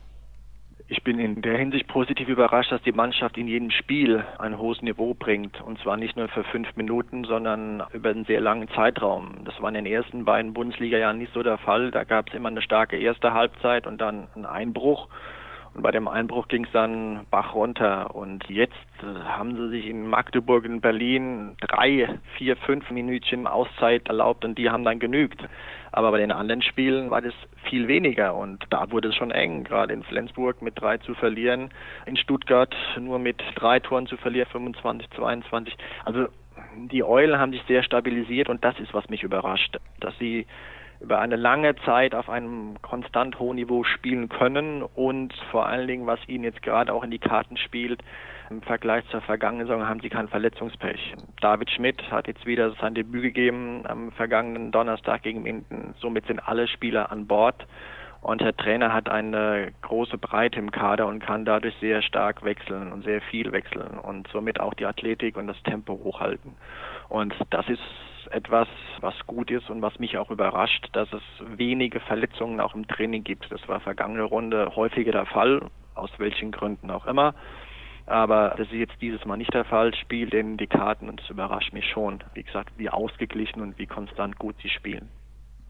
Ich 0.92 1.04
bin 1.04 1.20
in 1.20 1.44
der 1.44 1.56
Hinsicht 1.56 1.88
positiv 1.88 2.30
überrascht, 2.30 2.72
dass 2.72 2.82
die 2.82 2.92
Mannschaft 2.92 3.38
in 3.38 3.48
jedem 3.48 3.70
Spiel 3.70 4.26
ein 4.40 4.58
hohes 4.58 4.82
Niveau 4.82 5.14
bringt. 5.14 5.62
Und 5.62 5.78
zwar 5.82 5.98
nicht 5.98 6.18
nur 6.18 6.30
für 6.30 6.44
fünf 6.44 6.76
Minuten, 6.76 7.26
sondern 7.26 7.84
über 7.94 8.10
einen 8.10 8.26
sehr 8.26 8.42
langen 8.42 8.68
Zeitraum. 8.70 9.36
Das 9.46 9.62
war 9.62 9.70
in 9.70 9.76
den 9.76 9.86
ersten 9.86 10.26
beiden 10.26 10.52
Bundesliga-Jahren 10.54 11.20
nicht 11.20 11.32
so 11.32 11.44
der 11.44 11.60
Fall. 11.60 11.92
Da 11.92 12.06
gab 12.06 12.30
es 12.30 12.34
immer 12.34 12.50
eine 12.50 12.64
starke 12.64 12.98
erste 12.98 13.34
Halbzeit 13.34 13.86
und 13.86 14.02
dann 14.02 14.30
einen 14.34 14.48
Einbruch. 14.48 15.10
Und 15.74 15.84
bei 15.84 15.92
dem 15.92 16.08
Einbruch 16.08 16.48
ging 16.48 16.66
es 16.66 16.72
dann 16.72 17.26
Bach 17.30 17.54
runter. 17.54 18.16
Und 18.16 18.50
jetzt 18.50 18.74
äh, 19.02 19.24
haben 19.24 19.56
sie 19.56 19.70
sich 19.70 19.88
in 19.88 20.08
Magdeburg 20.08 20.66
in 20.66 20.82
Berlin 20.82 21.56
drei, 21.62 22.20
vier, 22.38 22.56
fünf 22.58 22.90
Minütchen 22.92 23.48
Auszeit 23.48 24.08
erlaubt 24.08 24.46
und 24.46 24.58
die 24.58 24.70
haben 24.70 24.84
dann 24.84 25.00
genügt. 25.00 25.42
Aber 25.92 26.12
bei 26.12 26.20
den 26.20 26.32
anderen 26.32 26.62
Spielen 26.62 27.10
war 27.10 27.22
das 27.22 27.34
viel 27.70 27.88
weniger 27.88 28.36
und 28.36 28.64
da 28.70 28.92
wurde 28.92 29.10
es 29.10 29.16
schon 29.16 29.32
eng, 29.32 29.64
gerade 29.64 29.94
in 29.94 30.04
Flensburg 30.04 30.62
mit 30.62 30.80
drei 30.80 30.98
zu 30.98 31.16
verlieren, 31.16 31.70
in 32.06 32.16
Stuttgart 32.16 32.76
nur 33.00 33.18
mit 33.18 33.42
drei 33.56 33.80
Toren 33.80 34.06
zu 34.06 34.18
verlieren, 34.18 34.48
25, 34.52 35.10
22. 35.12 35.76
Also 36.06 36.28
die 36.76 37.04
Eulen 37.04 37.40
haben 37.40 37.52
sich 37.52 37.64
sehr 37.68 37.84
stabilisiert 37.84 38.50
und 38.50 38.64
das 38.64 38.80
ist, 38.80 38.94
was 38.94 39.10
mich 39.10 39.24
überrascht, 39.24 39.78
dass 40.00 40.18
sie 40.20 40.46
über 41.00 41.20
eine 41.20 41.38
lange 41.38 41.76
Zeit 41.86 42.14
auf 42.14 42.30
einem 42.30 42.76
konstant 42.82 43.40
hohen 43.40 43.56
Niveau 43.56 43.84
spielen 43.84 44.30
können 44.30 44.84
und 44.84 45.34
vor 45.52 45.66
allen 45.66 45.88
Dingen, 45.88 46.08
was 46.08 46.20
ihnen 46.28 46.44
jetzt 46.44 46.62
gerade 46.62 46.94
auch 46.94 47.04
in 47.04 47.12
die 47.12 47.20
Karten 47.20 47.58
spielt, 47.58 48.02
im 48.50 48.62
Vergleich 48.64 49.06
zur 49.10 49.22
vergangenen 49.22 49.68
Saison 49.68 49.88
haben 49.88 50.00
sie 50.02 50.10
kein 50.10 50.28
Verletzungspech. 50.28 51.14
David 51.40 51.70
Schmidt 51.70 52.12
hat 52.12 52.28
jetzt 52.28 52.46
wieder 52.46 52.72
sein 52.82 52.96
Debüt 52.96 53.22
gegeben 53.22 53.84
am 53.88 54.12
vergangenen 54.12 54.72
Donnerstag 54.72 55.22
gegen 55.22 55.44
Minden. 55.44 55.94
Somit 56.00 56.26
sind 56.26 56.40
alle 56.40 56.68
Spieler 56.68 57.12
an 57.12 57.28
Bord. 57.28 57.68
Und 58.22 58.42
der 58.42 58.58
Trainer 58.58 58.92
hat 58.92 59.08
eine 59.08 59.72
große 59.82 60.18
Breite 60.18 60.60
im 60.60 60.72
Kader 60.72 61.08
und 61.08 61.20
kann 61.20 61.46
dadurch 61.46 61.76
sehr 61.80 62.02
stark 62.02 62.44
wechseln 62.44 62.92
und 62.92 63.06
sehr 63.06 63.22
viel 63.22 63.54
wechseln 63.54 63.98
und 63.98 64.28
somit 64.34 64.60
auch 64.60 64.74
die 64.74 64.86
Athletik 64.86 65.38
und 65.38 65.48
das 65.48 65.62
Tempo 65.64 65.94
hochhalten. 66.04 66.56
Und 67.08 67.34
das 67.50 67.70
ist 67.70 67.82
etwas, 68.32 68.68
was 69.02 69.14
gut 69.28 69.52
ist 69.52 69.70
und 69.70 69.82
was 69.82 69.98
mich 70.00 70.18
auch 70.18 70.32
überrascht, 70.32 70.88
dass 70.94 71.12
es 71.14 71.22
wenige 71.58 72.00
Verletzungen 72.00 72.60
auch 72.60 72.76
im 72.76 72.88
Training 72.88 73.24
gibt. 73.24 73.52
Das 73.52 73.68
war 73.68 73.80
vergangene 73.80 74.24
Runde 74.24 74.76
häufiger 74.76 75.12
der 75.12 75.26
Fall, 75.26 75.62
aus 75.96 76.12
welchen 76.18 76.52
Gründen 76.52 76.92
auch 76.92 77.06
immer. 77.06 77.34
Aber 78.06 78.56
das 78.58 78.68
ist 78.68 78.74
jetzt 78.74 79.02
dieses 79.02 79.24
Mal 79.26 79.38
nicht 79.38 79.54
der 79.54 79.66
Fall, 79.66 79.94
spielt 79.94 80.34
in 80.34 80.58
die 80.58 80.68
Karten 80.68 81.10
und 81.10 81.22
es 81.22 81.30
überrascht 81.30 81.74
mich 81.74 81.86
schon, 81.86 82.24
wie 82.34 82.44
gesagt, 82.44 82.74
wie 82.78 82.90
ausgeglichen 82.90 83.62
und 83.62 83.78
wie 83.78 83.86
konstant 83.86 84.40
gut 84.40 84.56
sie 84.64 84.70
spielen. 84.70 85.10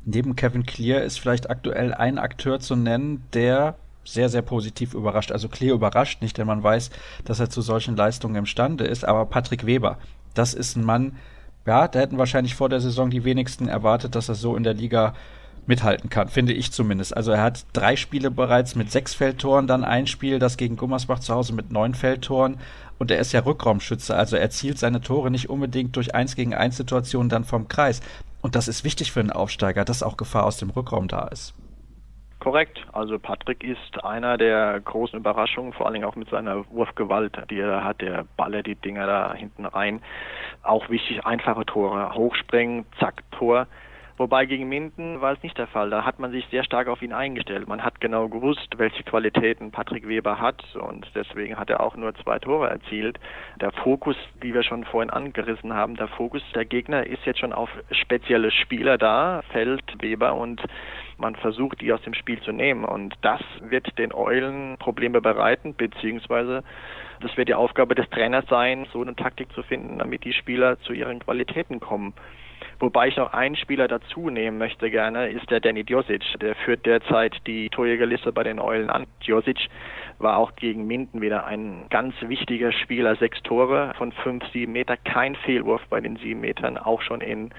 Neben 0.05 0.35
Kevin 0.37 0.65
Clear 0.65 1.01
ist 1.01 1.19
vielleicht 1.19 1.49
aktuell 1.49 1.93
ein 1.93 2.17
Akteur 2.17 2.59
zu 2.59 2.77
nennen, 2.77 3.25
der 3.33 3.75
sehr, 4.05 4.29
sehr 4.29 4.41
positiv 4.41 4.93
überrascht. 4.93 5.31
Also 5.31 5.49
Clear 5.49 5.75
überrascht 5.75 6.21
nicht, 6.21 6.37
denn 6.37 6.47
man 6.47 6.63
weiß, 6.63 6.89
dass 7.25 7.39
er 7.39 7.49
zu 7.49 7.61
solchen 7.61 7.97
Leistungen 7.97 8.35
imstande 8.35 8.85
ist. 8.85 9.03
Aber 9.03 9.25
Patrick 9.25 9.65
Weber, 9.65 9.99
das 10.33 10.53
ist 10.53 10.77
ein 10.77 10.85
Mann, 10.85 11.17
ja, 11.65 11.87
da 11.87 11.99
hätten 11.99 12.17
wahrscheinlich 12.17 12.55
vor 12.55 12.69
der 12.69 12.81
Saison 12.81 13.09
die 13.09 13.23
wenigsten 13.23 13.67
erwartet, 13.67 14.15
dass 14.15 14.29
er 14.29 14.35
so 14.35 14.55
in 14.55 14.63
der 14.63 14.73
Liga 14.73 15.13
mithalten 15.69 16.09
kann, 16.09 16.27
finde 16.29 16.53
ich 16.53 16.71
zumindest. 16.71 17.15
Also 17.15 17.31
er 17.31 17.43
hat 17.43 17.65
drei 17.73 17.95
Spiele 17.95 18.31
bereits 18.31 18.75
mit 18.75 18.91
sechs 18.91 19.13
Feldtoren, 19.13 19.67
dann 19.67 19.83
ein 19.83 20.07
Spiel, 20.07 20.39
das 20.39 20.57
gegen 20.57 20.77
Gummersbach 20.77 21.19
zu 21.19 21.33
Hause 21.33 21.53
mit 21.53 21.71
neun 21.71 21.93
Feldtoren. 21.93 22.57
Und 22.97 23.11
er 23.11 23.19
ist 23.19 23.31
ja 23.31 23.41
Rückraumschütze, 23.41 24.15
also 24.15 24.35
er 24.35 24.49
zielt 24.49 24.79
seine 24.79 24.99
Tore 24.99 25.31
nicht 25.31 25.49
unbedingt 25.49 25.95
durch 25.95 26.15
eins 26.15 26.35
gegen 26.35 26.53
eins 26.53 26.75
Situationen 26.75 27.29
dann 27.29 27.45
vom 27.45 27.67
Kreis. 27.67 28.01
Und 28.41 28.55
das 28.55 28.67
ist 28.67 28.83
wichtig 28.83 29.11
für 29.11 29.19
einen 29.19 29.31
Aufsteiger, 29.31 29.85
dass 29.85 30.03
auch 30.03 30.17
Gefahr 30.17 30.45
aus 30.45 30.57
dem 30.57 30.71
Rückraum 30.71 31.07
da 31.07 31.27
ist. 31.27 31.53
Korrekt. 32.39 32.79
Also 32.93 33.19
Patrick 33.19 33.63
ist 33.63 34.03
einer 34.03 34.37
der 34.37 34.79
großen 34.79 35.19
Überraschungen, 35.19 35.73
vor 35.73 35.85
allen 35.85 35.95
Dingen 35.95 36.05
auch 36.05 36.15
mit 36.15 36.29
seiner 36.29 36.69
Wurfgewalt, 36.69 37.37
die 37.49 37.59
er 37.59 37.83
hat. 37.83 38.01
Der 38.01 38.25
ballert 38.37 38.65
die 38.65 38.75
Dinger 38.75 39.05
da 39.05 39.33
hinten 39.33 39.65
rein. 39.65 40.01
Auch 40.63 40.89
wichtig, 40.89 41.25
einfache 41.25 41.65
Tore. 41.65 42.13
Hochspringen, 42.15 42.85
zack, 42.97 43.23
Tor. 43.31 43.67
Wobei 44.19 44.45
gegen 44.45 44.67
Minden 44.67 45.21
war 45.21 45.31
es 45.31 45.43
nicht 45.43 45.57
der 45.57 45.67
Fall. 45.67 45.89
Da 45.89 46.03
hat 46.03 46.19
man 46.19 46.31
sich 46.31 46.45
sehr 46.51 46.65
stark 46.65 46.89
auf 46.89 47.01
ihn 47.01 47.13
eingestellt. 47.13 47.69
Man 47.69 47.85
hat 47.85 48.01
genau 48.01 48.27
gewusst, 48.27 48.67
welche 48.75 49.03
Qualitäten 49.03 49.71
Patrick 49.71 50.09
Weber 50.09 50.41
hat 50.41 50.61
und 50.75 51.09
deswegen 51.15 51.57
hat 51.57 51.69
er 51.69 51.79
auch 51.79 51.95
nur 51.95 52.13
zwei 52.15 52.37
Tore 52.37 52.69
erzielt. 52.69 53.17
Der 53.61 53.71
Fokus, 53.71 54.17
wie 54.41 54.53
wir 54.53 54.63
schon 54.63 54.83
vorhin 54.83 55.09
angerissen 55.09 55.73
haben, 55.73 55.95
der 55.95 56.09
Fokus 56.09 56.41
der 56.53 56.65
Gegner 56.65 57.07
ist 57.07 57.25
jetzt 57.25 57.39
schon 57.39 57.53
auf 57.53 57.69
spezielle 57.91 58.51
Spieler 58.51 58.97
da, 58.97 59.41
Feld, 59.53 59.83
Weber 60.01 60.35
und 60.35 60.61
man 61.19 61.35
versucht, 61.35 61.81
die 61.81 61.91
aus 61.93 62.01
dem 62.01 62.13
Spiel 62.13 62.41
zu 62.41 62.51
nehmen. 62.51 62.85
Und 62.85 63.15
das 63.21 63.41
wird 63.61 63.97
den 63.97 64.13
Eulen 64.13 64.77
Probleme 64.77 65.21
bereiten, 65.21 65.75
beziehungsweise 65.75 66.63
das 67.21 67.35
wird 67.37 67.49
die 67.49 67.53
Aufgabe 67.53 67.95
des 67.95 68.09
Trainers 68.09 68.45
sein, 68.49 68.87
so 68.93 69.01
eine 69.01 69.15
Taktik 69.15 69.51
zu 69.53 69.63
finden, 69.63 69.99
damit 69.99 70.23
die 70.23 70.33
Spieler 70.33 70.79
zu 70.81 70.93
ihren 70.93 71.19
Qualitäten 71.19 71.79
kommen. 71.79 72.13
Wobei 72.79 73.09
ich 73.09 73.17
noch 73.17 73.33
einen 73.33 73.57
Spieler 73.57 73.89
dazu 73.89 74.29
nehmen 74.29 74.57
möchte 74.57 74.89
gerne, 74.89 75.27
ist 75.29 75.51
der 75.51 75.59
Danny 75.59 75.83
Djosic. 75.83 76.23
Der 76.39 76.55
führt 76.55 76.85
derzeit 76.85 77.35
die 77.45 77.69
Torjägerliste 77.69 78.31
bei 78.31 78.43
den 78.43 78.57
Eulen 78.57 78.89
an. 78.89 79.05
Djosic 79.21 79.67
war 80.17 80.37
auch 80.37 80.55
gegen 80.55 80.87
Minden 80.87 81.21
wieder 81.21 81.45
ein 81.45 81.87
ganz 81.89 82.15
wichtiger 82.21 82.71
Spieler. 82.71 83.17
Sechs 83.17 83.41
Tore 83.43 83.91
von 83.97 84.13
fünf, 84.13 84.45
sieben 84.53 84.71
Meter, 84.71 84.95
kein 84.95 85.35
Fehlwurf 85.35 85.81
bei 85.89 85.99
den 85.99 86.15
sieben 86.17 86.39
Metern. 86.39 86.77
Auch 86.77 87.01
schon 87.01 87.19
in 87.19 87.49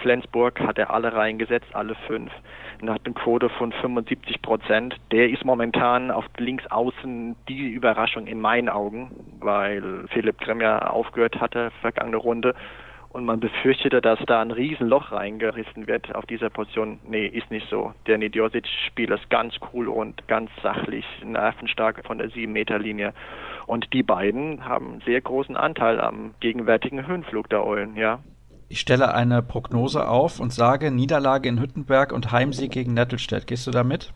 Flensburg 0.00 0.58
hat 0.60 0.78
er 0.78 0.90
alle 0.90 1.12
reingesetzt, 1.12 1.74
alle 1.74 1.94
fünf. 2.06 2.32
Und 2.80 2.88
hat 2.88 3.02
eine 3.04 3.14
Quote 3.14 3.50
von 3.50 3.72
75 3.72 4.40
Prozent. 4.40 4.96
Der 5.10 5.28
ist 5.28 5.44
momentan 5.44 6.10
auf 6.10 6.24
links 6.38 6.66
außen 6.68 7.36
die 7.46 7.68
Überraschung 7.68 8.26
in 8.26 8.40
meinen 8.40 8.70
Augen, 8.70 9.10
weil 9.38 10.06
Philipp 10.08 10.36
ja 10.46 10.88
aufgehört 10.88 11.40
hatte, 11.40 11.70
vergangene 11.82 12.16
Runde 12.16 12.54
und 13.12 13.24
man 13.24 13.40
befürchtete, 13.40 14.00
dass 14.00 14.18
da 14.26 14.40
ein 14.40 14.50
Riesenloch 14.50 15.12
reingerissen 15.12 15.86
wird 15.86 16.14
auf 16.14 16.24
dieser 16.26 16.50
Position. 16.50 16.98
Nee, 17.06 17.26
ist 17.26 17.50
nicht 17.50 17.68
so. 17.68 17.92
Der 18.06 18.18
Nidjosic 18.18 18.66
spielt 18.86 19.10
das 19.10 19.20
ganz 19.28 19.54
cool 19.72 19.88
und 19.88 20.26
ganz 20.28 20.50
sachlich, 20.62 21.04
nervenstark 21.24 22.02
von 22.06 22.18
der 22.18 22.30
7-Meter-Linie. 22.30 23.12
Und 23.66 23.92
die 23.92 24.02
beiden 24.02 24.64
haben 24.64 25.00
sehr 25.04 25.20
großen 25.20 25.56
Anteil 25.56 26.00
am 26.00 26.34
gegenwärtigen 26.40 27.06
Höhenflug 27.06 27.48
der 27.50 27.64
Eulen, 27.64 27.96
ja. 27.96 28.20
Ich 28.68 28.80
stelle 28.80 29.14
eine 29.14 29.42
Prognose 29.42 30.08
auf 30.08 30.40
und 30.40 30.50
sage 30.50 30.90
Niederlage 30.90 31.48
in 31.48 31.60
Hüttenberg 31.60 32.12
und 32.12 32.32
Heimsieg 32.32 32.72
gegen 32.72 32.94
Nettelstedt. 32.94 33.46
Gehst 33.46 33.66
du 33.66 33.70
da 33.70 33.84
mit? 33.84 34.14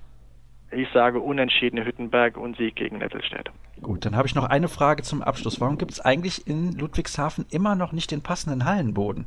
Ich 0.70 0.88
sage 0.92 1.20
unentschiedene 1.20 1.84
Hüttenberg 1.84 2.36
und 2.36 2.56
Sieg 2.56 2.76
gegen 2.76 2.98
Nettelstedt. 2.98 3.50
Gut, 3.82 4.04
dann 4.04 4.16
habe 4.16 4.26
ich 4.26 4.34
noch 4.34 4.44
eine 4.44 4.68
Frage 4.68 5.02
zum 5.02 5.22
Abschluss. 5.22 5.60
Warum 5.60 5.78
gibt 5.78 5.92
es 5.92 6.00
eigentlich 6.00 6.46
in 6.46 6.72
Ludwigshafen 6.72 7.46
immer 7.50 7.76
noch 7.76 7.92
nicht 7.92 8.10
den 8.10 8.22
passenden 8.22 8.64
Hallenboden? 8.64 9.26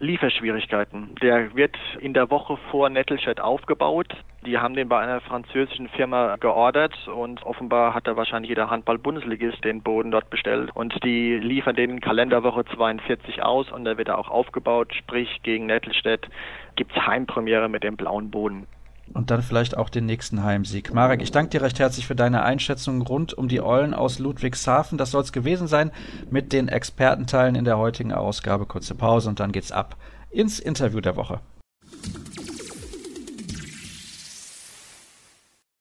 Lieferschwierigkeiten. 0.00 1.14
Der 1.22 1.54
wird 1.54 1.76
in 2.00 2.12
der 2.12 2.30
Woche 2.30 2.58
vor 2.70 2.90
Nettelstedt 2.90 3.40
aufgebaut. 3.40 4.08
Die 4.44 4.58
haben 4.58 4.74
den 4.74 4.88
bei 4.88 4.98
einer 4.98 5.20
französischen 5.20 5.88
Firma 5.88 6.36
geordert 6.36 6.94
und 7.08 7.42
offenbar 7.44 7.94
hat 7.94 8.06
da 8.06 8.16
wahrscheinlich 8.16 8.48
jeder 8.48 8.68
Handball-Bundesligist 8.68 9.64
den 9.64 9.82
Boden 9.82 10.10
dort 10.10 10.28
bestellt. 10.28 10.70
Und 10.74 10.92
die 11.04 11.34
liefern 11.34 11.76
den 11.76 12.00
Kalenderwoche 12.00 12.64
42 12.64 13.42
aus 13.42 13.70
und 13.70 13.84
da 13.84 13.96
wird 13.96 14.08
er 14.08 14.18
auch 14.18 14.28
aufgebaut. 14.28 14.92
Sprich, 14.94 15.40
gegen 15.42 15.66
Nettelstedt 15.66 16.28
gibt 16.74 16.96
es 16.96 17.06
Heimpremiere 17.06 17.68
mit 17.68 17.84
dem 17.84 17.96
blauen 17.96 18.30
Boden 18.30 18.66
und 19.14 19.30
dann 19.30 19.42
vielleicht 19.42 19.76
auch 19.76 19.88
den 19.88 20.06
nächsten 20.06 20.42
Heimsieg. 20.42 20.92
Marek, 20.92 21.22
ich 21.22 21.30
danke 21.30 21.50
dir 21.50 21.62
recht 21.62 21.78
herzlich 21.78 22.06
für 22.06 22.16
deine 22.16 22.42
Einschätzung 22.42 23.02
rund 23.02 23.34
um 23.34 23.48
die 23.48 23.62
Eulen 23.62 23.94
aus 23.94 24.18
Ludwigshafen. 24.18 24.98
Das 24.98 25.10
soll 25.10 25.22
es 25.22 25.32
gewesen 25.32 25.66
sein 25.68 25.90
mit 26.30 26.52
den 26.52 26.68
Expertenteilen 26.68 27.54
in 27.54 27.64
der 27.64 27.78
heutigen 27.78 28.12
Ausgabe. 28.12 28.66
Kurze 28.66 28.94
Pause 28.94 29.28
und 29.28 29.40
dann 29.40 29.52
geht's 29.52 29.72
ab 29.72 29.96
ins 30.30 30.58
Interview 30.58 31.00
der 31.00 31.16
Woche. 31.16 31.40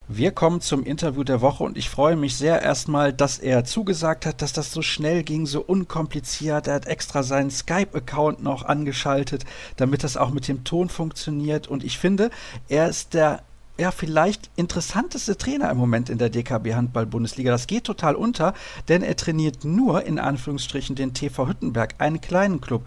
Wir 0.07 0.31
kommen 0.31 0.61
zum 0.61 0.83
Interview 0.83 1.23
der 1.23 1.41
Woche 1.41 1.63
und 1.63 1.79
ich 1.79 1.89
freue 1.89 2.15
mich 2.15 2.35
sehr 2.35 2.61
erstmal, 2.61 3.11
dass 3.11 3.39
er 3.39 3.65
zugesagt 3.65 4.27
hat, 4.27 4.43
dass 4.43 4.53
das 4.53 4.71
so 4.71 4.83
schnell 4.83 5.23
ging, 5.23 5.47
so 5.47 5.61
unkompliziert. 5.61 6.67
Er 6.67 6.75
hat 6.75 6.85
extra 6.85 7.23
seinen 7.23 7.49
Skype-Account 7.49 8.43
noch 8.43 8.63
angeschaltet, 8.63 9.45
damit 9.77 10.03
das 10.03 10.15
auch 10.15 10.29
mit 10.29 10.47
dem 10.47 10.63
Ton 10.63 10.89
funktioniert. 10.89 11.67
Und 11.67 11.83
ich 11.83 11.97
finde, 11.97 12.29
er 12.69 12.87
ist 12.87 13.15
der 13.15 13.41
ja, 13.77 13.91
vielleicht 13.91 14.49
interessanteste 14.55 15.37
Trainer 15.37 15.69
im 15.69 15.77
Moment 15.77 16.09
in 16.09 16.17
der 16.17 16.29
DKB 16.29 16.75
Handball 16.75 17.05
Bundesliga. 17.05 17.51
Das 17.51 17.67
geht 17.67 17.83
total 17.83 18.15
unter, 18.15 18.53
denn 18.87 19.01
er 19.01 19.15
trainiert 19.15 19.65
nur 19.65 20.05
in 20.05 20.19
Anführungsstrichen 20.19 20.95
den 20.95 21.13
TV 21.13 21.47
Hüttenberg, 21.47 21.95
einen 21.97 22.21
kleinen 22.21 22.61
Club, 22.61 22.85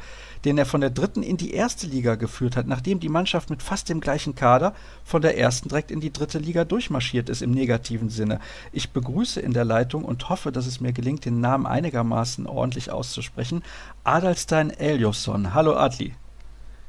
den 0.49 0.57
er 0.57 0.65
von 0.65 0.81
der 0.81 0.89
dritten 0.89 1.23
in 1.23 1.37
die 1.37 1.53
erste 1.53 1.87
Liga 1.87 2.15
geführt 2.15 2.57
hat, 2.57 2.67
nachdem 2.67 3.01
die 3.01 3.11
Mannschaft 3.11 3.51
mit 3.51 3.63
fast 3.63 3.91
dem 3.91 4.01
gleichen 4.01 4.35
Kader 4.35 4.75
von 5.05 5.21
der 5.21 5.37
ersten 5.37 5.69
direkt 5.69 5.91
in 5.91 6.01
die 6.01 6.11
dritte 6.11 6.39
Liga 6.39 6.65
durchmarschiert 6.65 7.29
ist 7.29 7.43
im 7.43 7.51
negativen 7.51 8.09
Sinne. 8.09 8.41
Ich 8.73 8.89
begrüße 8.89 9.43
in 9.43 9.53
der 9.53 9.67
Leitung 9.67 10.07
und 10.07 10.31
hoffe, 10.31 10.51
dass 10.51 10.67
es 10.67 10.81
mir 10.81 10.95
gelingt, 10.95 11.27
den 11.27 11.43
Namen 11.43 11.67
einigermaßen 11.67 12.47
ordentlich 12.47 12.91
auszusprechen. 12.91 13.63
Adalstein 14.05 14.71
Eliosson. 14.71 15.53
Hallo 15.53 15.77
Adli. 15.77 16.15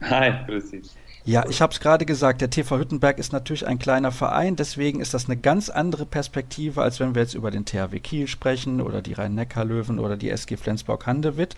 Hi, 0.04 0.32
grüß 0.48 0.72
dich. 0.72 0.92
Ja, 1.26 1.44
ich 1.50 1.62
habe 1.62 1.74
es 1.74 1.82
gerade 1.82 2.06
gesagt, 2.06 2.40
der 2.40 2.50
TV 2.50 2.80
Hüttenberg 2.80 3.20
ist 3.20 3.34
natürlich 3.34 3.68
ein 3.68 3.78
kleiner 3.78 4.14
Verein, 4.14 4.56
deswegen 4.56 5.02
ist 5.02 5.14
das 5.14 5.26
eine 5.26 5.36
ganz 5.36 5.70
andere 5.70 6.06
Perspektive, 6.06 6.82
als 6.82 7.02
wenn 7.02 7.14
wir 7.14 7.24
jetzt 7.24 7.34
über 7.34 7.52
den 7.52 7.66
THW 7.66 8.00
Kiel 8.00 8.28
sprechen 8.28 8.80
oder 8.80 9.02
die 9.02 9.14
Rhein-Neckar-Löwen 9.14 10.00
oder 10.00 10.16
die 10.16 10.30
SG 10.30 10.56
Flensburg-Handewitt. 10.56 11.58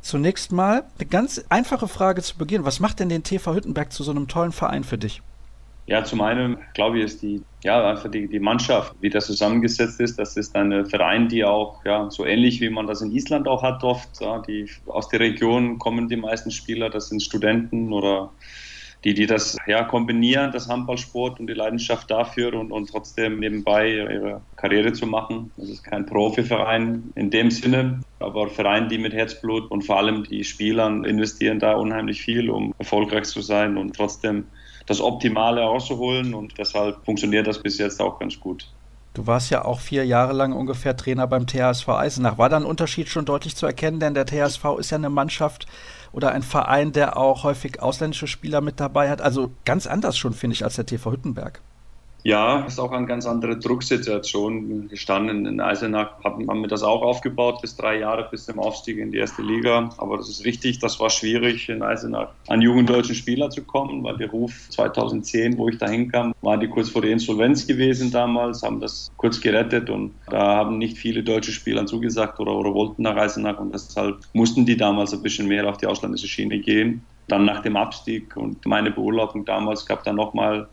Zunächst 0.00 0.52
mal 0.52 0.84
eine 0.98 1.08
ganz 1.08 1.44
einfache 1.48 1.88
Frage 1.88 2.22
zu 2.22 2.38
Beginn. 2.38 2.64
Was 2.64 2.80
macht 2.80 3.00
denn 3.00 3.08
den 3.08 3.22
TV 3.22 3.54
Hüttenberg 3.54 3.92
zu 3.92 4.02
so 4.02 4.10
einem 4.10 4.28
tollen 4.28 4.52
Verein 4.52 4.84
für 4.84 4.98
dich? 4.98 5.22
Ja, 5.86 6.04
zum 6.04 6.20
einen 6.20 6.58
glaube 6.72 6.98
ich, 6.98 7.04
ist 7.04 7.22
die, 7.22 7.42
ja, 7.64 7.90
einfach 7.90 8.10
die, 8.10 8.28
die 8.28 8.38
Mannschaft, 8.38 8.94
wie 9.00 9.10
das 9.10 9.26
zusammengesetzt 9.26 9.98
ist. 10.00 10.18
Das 10.18 10.36
ist 10.36 10.54
ein 10.54 10.86
Verein, 10.86 11.28
die 11.28 11.44
auch, 11.44 11.84
ja, 11.84 12.08
so 12.10 12.24
ähnlich 12.24 12.60
wie 12.60 12.70
man 12.70 12.86
das 12.86 13.02
in 13.02 13.10
Island 13.10 13.48
auch 13.48 13.62
hat 13.62 13.82
oft, 13.82 14.20
ja, 14.20 14.38
die 14.38 14.70
aus 14.86 15.08
der 15.08 15.20
Region 15.20 15.78
kommen 15.78 16.08
die 16.08 16.16
meisten 16.16 16.52
Spieler, 16.52 16.90
das 16.90 17.08
sind 17.08 17.22
Studenten 17.22 17.92
oder 17.92 18.30
die, 19.04 19.14
die 19.14 19.26
das 19.26 19.56
ja, 19.66 19.84
kombinieren, 19.84 20.52
das 20.52 20.68
Handballsport 20.68 21.40
und 21.40 21.46
die 21.46 21.54
Leidenschaft 21.54 22.10
dafür 22.10 22.54
und, 22.54 22.70
und 22.70 22.90
trotzdem 22.90 23.38
nebenbei 23.38 23.90
ihre 23.90 24.42
Karriere 24.56 24.92
zu 24.92 25.06
machen. 25.06 25.52
Das 25.56 25.68
ist 25.68 25.82
kein 25.82 26.06
Profiverein 26.06 27.10
in 27.14 27.30
dem 27.30 27.50
Sinne, 27.50 28.00
aber 28.18 28.48
Vereine, 28.48 28.88
die 28.88 28.98
mit 28.98 29.14
Herzblut 29.14 29.70
und 29.70 29.82
vor 29.82 29.96
allem 29.96 30.24
die 30.24 30.44
Spielern 30.44 31.04
investieren 31.04 31.58
da 31.58 31.74
unheimlich 31.74 32.20
viel, 32.20 32.50
um 32.50 32.72
erfolgreich 32.78 33.24
zu 33.24 33.40
sein 33.40 33.78
und 33.78 33.96
trotzdem 33.96 34.46
das 34.86 35.00
Optimale 35.00 35.62
rauszuholen 35.62 36.34
und 36.34 36.58
deshalb 36.58 37.04
funktioniert 37.04 37.46
das 37.46 37.62
bis 37.62 37.78
jetzt 37.78 38.00
auch 38.00 38.18
ganz 38.18 38.38
gut. 38.40 38.74
Du 39.12 39.26
warst 39.26 39.50
ja 39.50 39.64
auch 39.64 39.80
vier 39.80 40.06
Jahre 40.06 40.32
lang 40.32 40.52
ungefähr 40.52 40.96
Trainer 40.96 41.26
beim 41.26 41.46
THSV 41.46 41.88
Eisenach. 41.88 42.38
War 42.38 42.48
da 42.48 42.56
ein 42.56 42.64
Unterschied 42.64 43.08
schon 43.08 43.24
deutlich 43.24 43.56
zu 43.56 43.66
erkennen? 43.66 43.98
Denn 43.98 44.14
der 44.14 44.26
THSV 44.26 44.64
ist 44.78 44.90
ja 44.90 44.98
eine 44.98 45.10
Mannschaft 45.10 45.66
oder 46.12 46.30
ein 46.30 46.42
Verein, 46.42 46.92
der 46.92 47.16
auch 47.16 47.42
häufig 47.42 47.82
ausländische 47.82 48.28
Spieler 48.28 48.60
mit 48.60 48.78
dabei 48.78 49.10
hat. 49.10 49.20
Also 49.20 49.50
ganz 49.64 49.88
anders 49.88 50.16
schon, 50.16 50.32
finde 50.32 50.54
ich, 50.54 50.64
als 50.64 50.76
der 50.76 50.86
TV 50.86 51.10
Hüttenberg. 51.10 51.60
Ja, 52.22 52.64
ist 52.66 52.78
auch 52.78 52.92
eine 52.92 53.06
ganz 53.06 53.26
andere 53.26 53.58
Drucksituation 53.58 54.88
gestanden. 54.88 55.46
In 55.46 55.60
Eisenach 55.60 56.22
haben 56.22 56.60
wir 56.60 56.68
das 56.68 56.82
auch 56.82 57.02
aufgebaut, 57.02 57.60
bis 57.62 57.76
drei 57.76 57.98
Jahre 57.98 58.28
bis 58.30 58.44
zum 58.44 58.58
Aufstieg 58.58 58.98
in 58.98 59.10
die 59.10 59.18
erste 59.18 59.42
Liga. 59.42 59.90
Aber 59.96 60.18
das 60.18 60.28
ist 60.28 60.44
richtig, 60.44 60.78
das 60.78 61.00
war 61.00 61.08
schwierig, 61.10 61.68
in 61.68 61.82
Eisenach 61.82 62.32
an 62.48 62.60
jungen 62.60 62.86
deutschen 62.86 63.14
Spieler 63.14 63.48
zu 63.50 63.64
kommen, 63.64 64.04
weil 64.04 64.16
der 64.18 64.30
Ruf 64.30 64.68
2010, 64.70 65.56
wo 65.56 65.68
ich 65.68 65.78
da 65.78 65.88
hinkam, 65.88 66.34
waren 66.42 66.60
die 66.60 66.68
kurz 66.68 66.90
vor 66.90 67.02
der 67.02 67.12
Insolvenz 67.12 67.66
gewesen 67.66 68.10
damals, 68.10 68.62
haben 68.62 68.80
das 68.80 69.10
kurz 69.16 69.40
gerettet 69.40 69.88
und 69.88 70.14
da 70.28 70.56
haben 70.56 70.78
nicht 70.78 70.98
viele 70.98 71.22
deutsche 71.22 71.52
Spieler 71.52 71.86
zugesagt 71.86 72.38
oder, 72.40 72.54
oder 72.54 72.74
wollten 72.74 73.02
nach 73.02 73.16
Eisenach 73.16 73.58
und 73.58 73.72
deshalb 73.72 74.18
mussten 74.32 74.66
die 74.66 74.76
damals 74.76 75.12
ein 75.12 75.22
bisschen 75.22 75.48
mehr 75.48 75.68
auf 75.68 75.78
die 75.78 75.86
ausländische 75.86 76.28
Schiene 76.28 76.58
gehen. 76.58 77.02
Dann 77.28 77.44
nach 77.44 77.62
dem 77.62 77.76
Abstieg 77.76 78.36
und 78.36 78.66
meine 78.66 78.90
Beurlaubung 78.90 79.44
damals 79.44 79.86
gab 79.86 80.02
dann 80.02 80.16
nochmal 80.16 80.68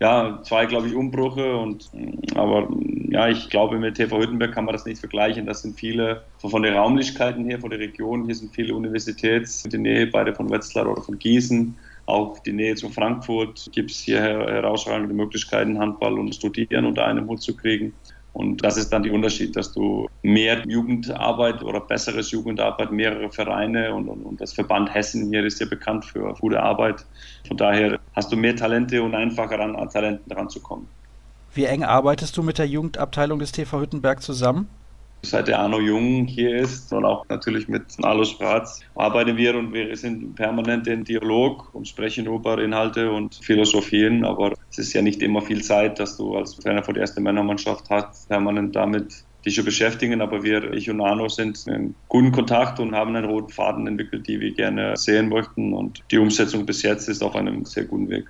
ja, 0.00 0.40
zwei, 0.42 0.66
glaube 0.66 0.88
ich, 0.88 0.94
Umbrüche 0.94 1.56
und 1.56 1.90
aber 2.34 2.68
ja, 3.10 3.28
ich 3.28 3.50
glaube, 3.50 3.78
mit 3.78 3.96
TV 3.96 4.18
Hüttenberg 4.18 4.52
kann 4.52 4.64
man 4.64 4.74
das 4.74 4.84
nicht 4.84 5.00
vergleichen. 5.00 5.46
Das 5.46 5.62
sind 5.62 5.78
viele 5.78 6.24
von 6.38 6.62
den 6.62 6.74
Raumlichkeiten 6.74 7.44
her, 7.46 7.60
von 7.60 7.70
der 7.70 7.80
Region, 7.80 8.26
hier 8.26 8.34
sind 8.34 8.54
viele 8.54 8.74
Universitäts, 8.74 9.64
in 9.64 9.70
der 9.70 9.80
Nähe 9.80 10.06
beide 10.06 10.34
von 10.34 10.50
Wetzlar 10.50 10.88
oder 10.88 11.02
von 11.02 11.18
Gießen, 11.18 11.76
auch 12.08 12.38
die 12.38 12.54
Nähe 12.54 12.74
zu 12.74 12.88
Frankfurt 12.88 13.68
gibt 13.72 13.90
es 13.90 14.00
hier 14.00 14.22
herausragende 14.22 15.12
Möglichkeiten, 15.14 15.78
Handball 15.78 16.18
und 16.18 16.34
Studieren 16.34 16.86
unter 16.86 17.04
einem 17.04 17.28
Hut 17.28 17.42
zu 17.42 17.54
kriegen. 17.54 17.92
Und 18.38 18.62
das 18.62 18.76
ist 18.76 18.90
dann 18.90 19.02
der 19.02 19.12
Unterschied, 19.12 19.56
dass 19.56 19.72
du 19.72 20.08
mehr 20.22 20.62
Jugendarbeit 20.64 21.60
oder 21.60 21.80
besseres 21.80 22.30
Jugendarbeit, 22.30 22.92
mehrere 22.92 23.32
Vereine 23.32 23.92
und, 23.92 24.08
und, 24.08 24.22
und 24.22 24.40
das 24.40 24.52
Verband 24.52 24.94
Hessen 24.94 25.28
hier 25.28 25.44
ist 25.44 25.58
ja 25.58 25.66
bekannt 25.66 26.04
für 26.04 26.32
gute 26.34 26.62
Arbeit. 26.62 27.04
Von 27.48 27.56
daher 27.56 27.98
hast 28.14 28.30
du 28.30 28.36
mehr 28.36 28.54
Talente 28.54 29.02
und 29.02 29.16
einfacher 29.16 29.58
an, 29.58 29.74
an 29.74 29.90
Talenten 29.90 30.30
ranzukommen. 30.30 30.86
Wie 31.52 31.64
eng 31.64 31.82
arbeitest 31.82 32.36
du 32.36 32.44
mit 32.44 32.58
der 32.58 32.68
Jugendabteilung 32.68 33.40
des 33.40 33.50
TV 33.50 33.80
Hüttenberg 33.80 34.22
zusammen? 34.22 34.68
Seit 35.22 35.48
der 35.48 35.58
Arno 35.58 35.80
Jung 35.80 36.26
hier 36.26 36.56
ist 36.56 36.92
und 36.92 37.04
auch 37.04 37.24
natürlich 37.28 37.68
mit 37.68 37.82
Alo 38.02 38.24
Spratz 38.24 38.80
arbeiten 38.94 39.36
wir 39.36 39.56
und 39.56 39.72
wir 39.72 39.94
sind 39.96 40.36
permanent 40.36 40.86
in 40.86 41.04
Dialog 41.04 41.74
und 41.74 41.88
sprechen 41.88 42.26
über 42.26 42.58
Inhalte 42.62 43.10
und 43.10 43.34
Philosophien, 43.42 44.24
aber 44.24 44.54
es 44.70 44.78
ist 44.78 44.92
ja 44.92 45.02
nicht 45.02 45.22
immer 45.22 45.42
viel 45.42 45.62
Zeit, 45.62 45.98
dass 45.98 46.16
du 46.16 46.36
als 46.36 46.56
Trainer 46.56 46.82
für 46.82 46.92
die 46.92 47.00
erste 47.00 47.20
Männermannschaft 47.20 47.90
hast, 47.90 48.28
permanent 48.28 48.76
damit 48.76 49.24
dich 49.44 49.54
zu 49.54 49.64
beschäftigen, 49.64 50.20
aber 50.20 50.42
wir, 50.42 50.72
ich 50.72 50.90
und 50.90 51.00
Arno, 51.00 51.28
sind 51.28 51.66
in 51.66 51.94
guten 52.08 52.32
Kontakt 52.32 52.80
und 52.80 52.94
haben 52.94 53.14
einen 53.14 53.28
roten 53.28 53.50
Faden 53.50 53.86
entwickelt, 53.86 54.26
die 54.28 54.40
wir 54.40 54.52
gerne 54.52 54.96
sehen 54.96 55.28
möchten 55.28 55.72
und 55.72 56.00
die 56.10 56.18
Umsetzung 56.18 56.66
bis 56.66 56.82
jetzt 56.82 57.08
ist 57.08 57.22
auf 57.22 57.34
einem 57.34 57.64
sehr 57.64 57.84
guten 57.84 58.08
Weg. 58.08 58.28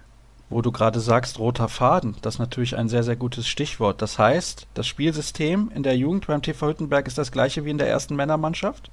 Wo 0.51 0.62
du 0.62 0.72
gerade 0.72 1.01
sagst, 1.01 1.38
roter 1.38 1.68
Faden, 1.68 2.16
das 2.22 2.34
ist 2.34 2.38
natürlich 2.38 2.76
ein 2.76 2.88
sehr, 2.88 3.03
sehr 3.03 3.16
gutes 3.16 3.46
Stichwort. 3.46 4.01
Das 4.01 4.18
heißt, 4.18 4.66
das 4.72 4.86
Spielsystem 4.86 5.70
in 5.74 5.82
der 5.82 5.96
Jugend 5.96 6.26
beim 6.26 6.40
TV 6.40 6.68
Hüttenberg 6.68 7.07
ist 7.07 7.18
das 7.18 7.32
gleiche 7.32 7.64
wie 7.64 7.70
in 7.70 7.78
der 7.78 7.88
ersten 7.88 8.16
Männermannschaft? 8.16 8.90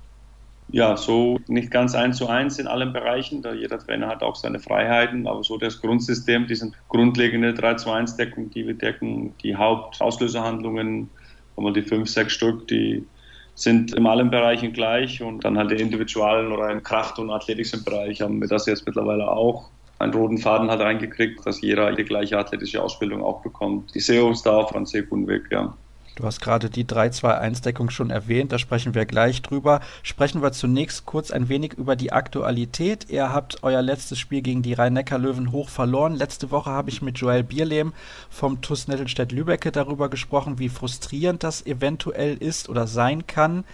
Ja, 0.68 0.98
so 0.98 1.40
nicht 1.48 1.70
ganz 1.70 1.94
eins 1.94 2.18
zu 2.18 2.28
eins 2.28 2.58
in 2.58 2.68
allen 2.68 2.92
Bereichen, 2.92 3.42
da 3.42 3.54
jeder 3.54 3.78
Trainer 3.78 4.08
hat 4.08 4.24
auch 4.24 4.36
seine 4.36 4.60
Freiheiten, 4.60 5.28
aber 5.28 5.44
so 5.44 5.58
das 5.58 5.80
Grundsystem, 5.80 6.48
diese 6.48 6.72
grundlegende 6.90 7.52
3-2-1-Deckung, 7.52 8.50
die 8.50 8.66
wir 8.66 8.74
decken, 8.74 9.36
die 9.44 9.56
Hauptauslöserhandlungen, 9.56 11.10
einmal 11.56 11.74
die 11.74 11.84
fünf, 11.84 12.10
sechs 12.10 12.34
Stück, 12.34 12.68
die 12.68 13.06
sind 13.54 13.94
in 13.94 14.06
allen 14.06 14.32
Bereichen 14.32 14.74
gleich 14.74 15.22
und 15.22 15.46
dann 15.46 15.58
halt 15.58 15.72
die 15.72 15.76
individualen 15.76 16.52
oder 16.52 16.70
im 16.72 16.84
Kraft- 16.84 17.20
und 17.20 17.30
athletischen 17.30 17.84
Bereich 17.84 18.22
haben 18.22 18.42
wir 18.42 18.50
das 18.50 18.66
jetzt 18.66 18.86
mittlerweile 18.86 19.30
auch 19.30 19.70
einen 20.00 20.14
roten 20.14 20.38
Faden 20.38 20.70
hat 20.70 20.80
reingekriegt, 20.80 21.46
dass 21.46 21.62
jeder 21.62 21.94
die 21.94 22.04
gleiche 22.04 22.38
athletische 22.38 22.82
Ausbildung 22.82 23.24
auch 23.24 23.42
bekommt. 23.42 23.94
Die 23.96 24.00
ist 24.00 24.46
da 24.46 24.58
auf 24.58 24.76
einem 24.76 24.86
sehr 24.86 25.04
guten 25.04 25.28
Weg, 25.28 25.44
ja. 25.52 25.74
Du 26.16 26.24
hast 26.24 26.40
gerade 26.40 26.70
die 26.70 26.86
3-2-1-Deckung 26.86 27.90
schon 27.90 28.10
erwähnt, 28.10 28.54
da 28.54 28.58
sprechen 28.58 28.96
wir 28.96 29.06
gleich 29.06 29.42
drüber. 29.42 29.82
Sprechen 30.02 30.42
wir 30.42 30.54
zunächst 30.54 31.06
kurz 31.06 31.30
ein 31.30 31.50
wenig 31.50 31.74
über 31.74 31.98
die 31.98 32.14
Aktualität. 32.14 33.10
Ihr 33.10 33.34
habt 33.34 33.64
euer 33.64 33.82
letztes 33.82 34.18
Spiel 34.18 34.42
gegen 34.42 34.62
die 34.62 34.72
Rhein-Neckar-Löwen 34.72 35.52
hoch 35.52 35.68
verloren. 35.68 36.16
Letzte 36.16 36.52
Woche 36.52 36.70
habe 36.70 36.90
ich 36.90 37.02
mit 37.02 37.18
Joel 37.18 37.44
Bierlehm 37.44 37.92
vom 38.30 38.62
TUS 38.62 38.88
Nettelstedt-Lübecke 38.88 39.74
darüber 39.74 40.08
gesprochen, 40.08 40.58
wie 40.58 40.70
frustrierend 40.70 41.44
das 41.44 41.66
eventuell 41.66 42.38
ist 42.38 42.70
oder 42.70 42.88
sein 42.88 43.28
kann, 43.28 43.66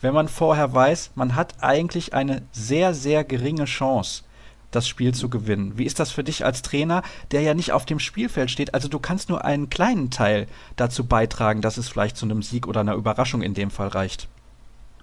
wenn 0.00 0.14
man 0.14 0.28
vorher 0.28 0.72
weiß, 0.72 1.10
man 1.16 1.36
hat 1.36 1.56
eigentlich 1.60 2.14
eine 2.14 2.40
sehr, 2.52 2.94
sehr 2.94 3.24
geringe 3.24 3.66
Chance 3.66 4.22
das 4.70 4.88
Spiel 4.88 5.14
zu 5.14 5.28
gewinnen. 5.28 5.72
Wie 5.76 5.84
ist 5.84 6.00
das 6.00 6.10
für 6.10 6.24
dich 6.24 6.44
als 6.44 6.62
Trainer, 6.62 7.02
der 7.30 7.42
ja 7.42 7.54
nicht 7.54 7.72
auf 7.72 7.84
dem 7.84 7.98
Spielfeld 7.98 8.50
steht? 8.50 8.74
Also 8.74 8.88
du 8.88 8.98
kannst 8.98 9.28
nur 9.28 9.44
einen 9.44 9.70
kleinen 9.70 10.10
Teil 10.10 10.46
dazu 10.76 11.06
beitragen, 11.06 11.60
dass 11.60 11.76
es 11.76 11.88
vielleicht 11.88 12.16
zu 12.16 12.26
einem 12.26 12.42
Sieg 12.42 12.66
oder 12.66 12.80
einer 12.80 12.94
Überraschung 12.94 13.42
in 13.42 13.54
dem 13.54 13.70
Fall 13.70 13.88
reicht. 13.88 14.28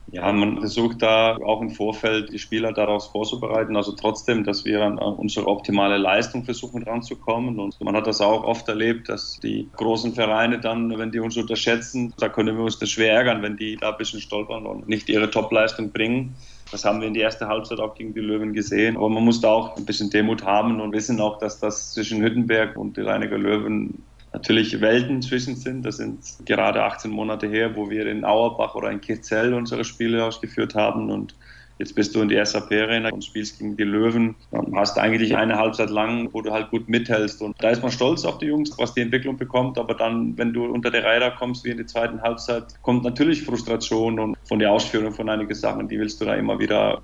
Ja, 0.09 0.31
man 0.31 0.59
versucht 0.59 1.01
da 1.01 1.35
auch 1.35 1.61
im 1.61 1.69
Vorfeld 1.69 2.31
die 2.31 2.39
Spieler 2.39 2.71
daraus 2.71 3.07
vorzubereiten. 3.07 3.75
Also 3.75 3.91
trotzdem, 3.91 4.45
dass 4.45 4.63
wir 4.63 4.81
an 4.81 4.97
unsere 4.97 5.47
optimale 5.47 5.97
Leistung 5.97 6.45
versuchen 6.45 6.83
ranzukommen. 6.83 7.59
Und 7.59 7.79
man 7.81 7.95
hat 7.95 8.07
das 8.07 8.21
auch 8.21 8.43
oft 8.45 8.69
erlebt, 8.69 9.09
dass 9.09 9.37
die 9.41 9.67
großen 9.75 10.13
Vereine 10.13 10.59
dann, 10.59 10.97
wenn 10.97 11.11
die 11.11 11.19
uns 11.19 11.35
unterschätzen, 11.35 12.13
da 12.17 12.29
können 12.29 12.55
wir 12.55 12.63
uns 12.63 12.79
das 12.79 12.89
schwer 12.89 13.13
ärgern, 13.13 13.41
wenn 13.41 13.57
die 13.57 13.75
da 13.75 13.91
ein 13.91 13.97
bisschen 13.97 14.21
stolpern 14.21 14.65
und 14.65 14.87
nicht 14.87 15.09
ihre 15.09 15.29
Topleistung 15.29 15.91
bringen. 15.91 16.35
Das 16.71 16.85
haben 16.85 17.01
wir 17.01 17.07
in 17.07 17.13
der 17.13 17.23
ersten 17.23 17.47
Halbzeit 17.47 17.79
auch 17.79 17.95
gegen 17.95 18.13
die 18.13 18.19
Löwen 18.19 18.53
gesehen. 18.53 18.97
Aber 18.97 19.09
man 19.09 19.23
muss 19.23 19.41
da 19.41 19.49
auch 19.49 19.77
ein 19.77 19.85
bisschen 19.85 20.09
Demut 20.09 20.43
haben 20.43 20.81
und 20.81 20.93
wissen 20.93 21.19
auch, 21.21 21.37
dass 21.37 21.59
das 21.59 21.93
zwischen 21.93 22.21
Hüttenberg 22.21 22.77
und 22.77 22.97
die 22.97 23.01
Reiniger 23.01 23.37
Löwen 23.37 24.03
natürlich 24.33 24.79
Welten 24.81 25.21
zwischen 25.21 25.55
sind. 25.55 25.85
Das 25.85 25.97
sind 25.97 26.19
gerade 26.45 26.83
18 26.83 27.09
Monate 27.09 27.47
her, 27.47 27.75
wo 27.75 27.89
wir 27.89 28.05
in 28.07 28.25
Auerbach 28.25 28.75
oder 28.75 28.91
in 28.91 29.01
Kirzell 29.01 29.53
unsere 29.53 29.83
Spiele 29.83 30.23
ausgeführt 30.25 30.75
haben 30.75 31.09
und 31.09 31.35
Jetzt 31.79 31.93
bist 31.93 32.15
du 32.15 32.21
in 32.21 32.29
die 32.29 32.43
SAP 32.43 32.71
Arena 32.71 33.09
und 33.09 33.23
spielst 33.23 33.59
gegen 33.59 33.77
die 33.77 33.83
Löwen. 33.83 34.35
Dann 34.51 34.75
hast 34.75 34.97
eigentlich 34.97 35.35
eine 35.35 35.57
Halbzeit 35.57 35.91
lang, 35.91 36.29
wo 36.33 36.41
du 36.41 36.51
halt 36.51 36.71
gut 36.71 36.89
mithältst. 36.89 37.41
Und 37.41 37.55
da 37.59 37.69
ist 37.69 37.83
man 37.83 37.91
stolz 37.91 38.25
auf 38.25 38.39
die 38.39 38.47
Jungs, 38.47 38.71
was 38.77 38.95
die 38.95 39.01
Entwicklung 39.01 39.37
bekommt. 39.37 39.77
Aber 39.77 39.93
dann, 39.93 40.35
wenn 40.37 40.53
du 40.53 40.65
unter 40.65 40.89
der 40.89 41.03
Reihe 41.03 41.31
kommst, 41.37 41.63
wie 41.65 41.69
in 41.69 41.77
der 41.77 41.87
zweiten 41.87 42.21
Halbzeit, 42.21 42.81
kommt 42.81 43.03
natürlich 43.03 43.43
Frustration 43.43 44.19
und 44.19 44.37
von 44.47 44.59
der 44.59 44.71
Ausführung 44.71 45.13
von 45.13 45.29
einigen 45.29 45.53
Sachen, 45.53 45.87
die 45.87 45.99
willst 45.99 46.19
du 46.19 46.25
da 46.25 46.35
immer 46.35 46.59
wieder 46.59 47.03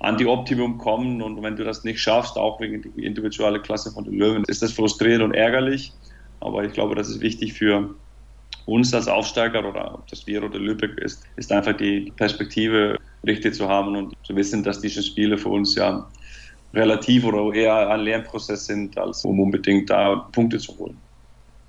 an 0.00 0.16
die 0.16 0.26
Optimum 0.26 0.78
kommen. 0.78 1.20
Und 1.20 1.42
wenn 1.42 1.56
du 1.56 1.64
das 1.64 1.84
nicht 1.84 2.00
schaffst, 2.00 2.38
auch 2.38 2.58
wegen 2.60 2.80
der 2.80 3.04
individuellen 3.04 3.60
Klasse 3.60 3.90
von 3.90 4.04
den 4.04 4.14
Löwen, 4.14 4.44
ist 4.46 4.62
das 4.62 4.72
frustrierend 4.72 5.24
und 5.24 5.34
ärgerlich. 5.34 5.92
Aber 6.40 6.64
ich 6.64 6.72
glaube, 6.72 6.94
das 6.94 7.08
ist 7.08 7.20
wichtig 7.20 7.52
für 7.52 7.94
uns 8.66 8.92
als 8.92 9.08
Aufsteiger 9.08 9.66
oder 9.66 9.94
ob 9.94 10.06
das 10.08 10.26
wir 10.26 10.42
oder 10.42 10.58
Lübeck 10.58 10.98
ist, 10.98 11.24
ist 11.36 11.50
einfach 11.52 11.76
die 11.76 12.12
Perspektive 12.16 12.98
richtig 13.24 13.54
zu 13.54 13.68
haben 13.68 13.96
und 13.96 14.14
zu 14.24 14.36
wissen, 14.36 14.62
dass 14.62 14.80
diese 14.80 15.02
Spiele 15.02 15.38
für 15.38 15.48
uns 15.48 15.74
ja 15.76 16.06
relativ 16.74 17.24
oder 17.24 17.54
eher 17.54 17.88
ein 17.88 18.00
Lernprozess 18.00 18.66
sind, 18.66 18.98
als 18.98 19.24
um 19.24 19.40
unbedingt 19.40 19.88
da 19.88 20.16
Punkte 20.32 20.58
zu 20.58 20.76
holen. 20.78 20.98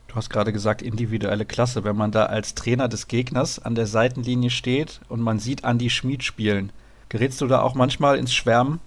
Du 0.07 0.15
hast 0.15 0.29
gerade 0.29 0.51
gesagt, 0.51 0.81
individuelle 0.81 1.45
Klasse. 1.45 1.83
Wenn 1.83 1.95
man 1.95 2.11
da 2.11 2.25
als 2.25 2.55
Trainer 2.55 2.87
des 2.87 3.07
Gegners 3.07 3.59
an 3.59 3.75
der 3.75 3.87
Seitenlinie 3.87 4.49
steht 4.49 5.01
und 5.09 5.21
man 5.21 5.39
sieht 5.39 5.63
Andy 5.63 5.89
Schmid 5.89 6.23
spielen, 6.23 6.71
gerätst 7.09 7.39
du 7.41 7.47
da 7.47 7.61
auch 7.61 7.75
manchmal 7.75 8.17
ins 8.17 8.33
Schwärmen? 8.33 8.79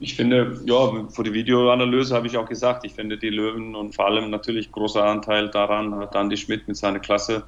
Ich 0.00 0.14
finde, 0.14 0.60
ja, 0.64 1.08
vor 1.08 1.24
der 1.24 1.32
Videoanalyse 1.32 2.14
habe 2.14 2.28
ich 2.28 2.36
auch 2.36 2.48
gesagt, 2.48 2.84
ich 2.84 2.92
finde 2.92 3.18
die 3.18 3.30
Löwen 3.30 3.74
und 3.74 3.94
vor 3.94 4.06
allem 4.06 4.30
natürlich 4.30 4.70
großer 4.70 5.04
Anteil 5.04 5.50
daran 5.50 5.94
hat 5.96 6.14
Andy 6.14 6.36
Schmidt 6.36 6.68
mit 6.68 6.76
seiner 6.76 7.00
Klasse. 7.00 7.44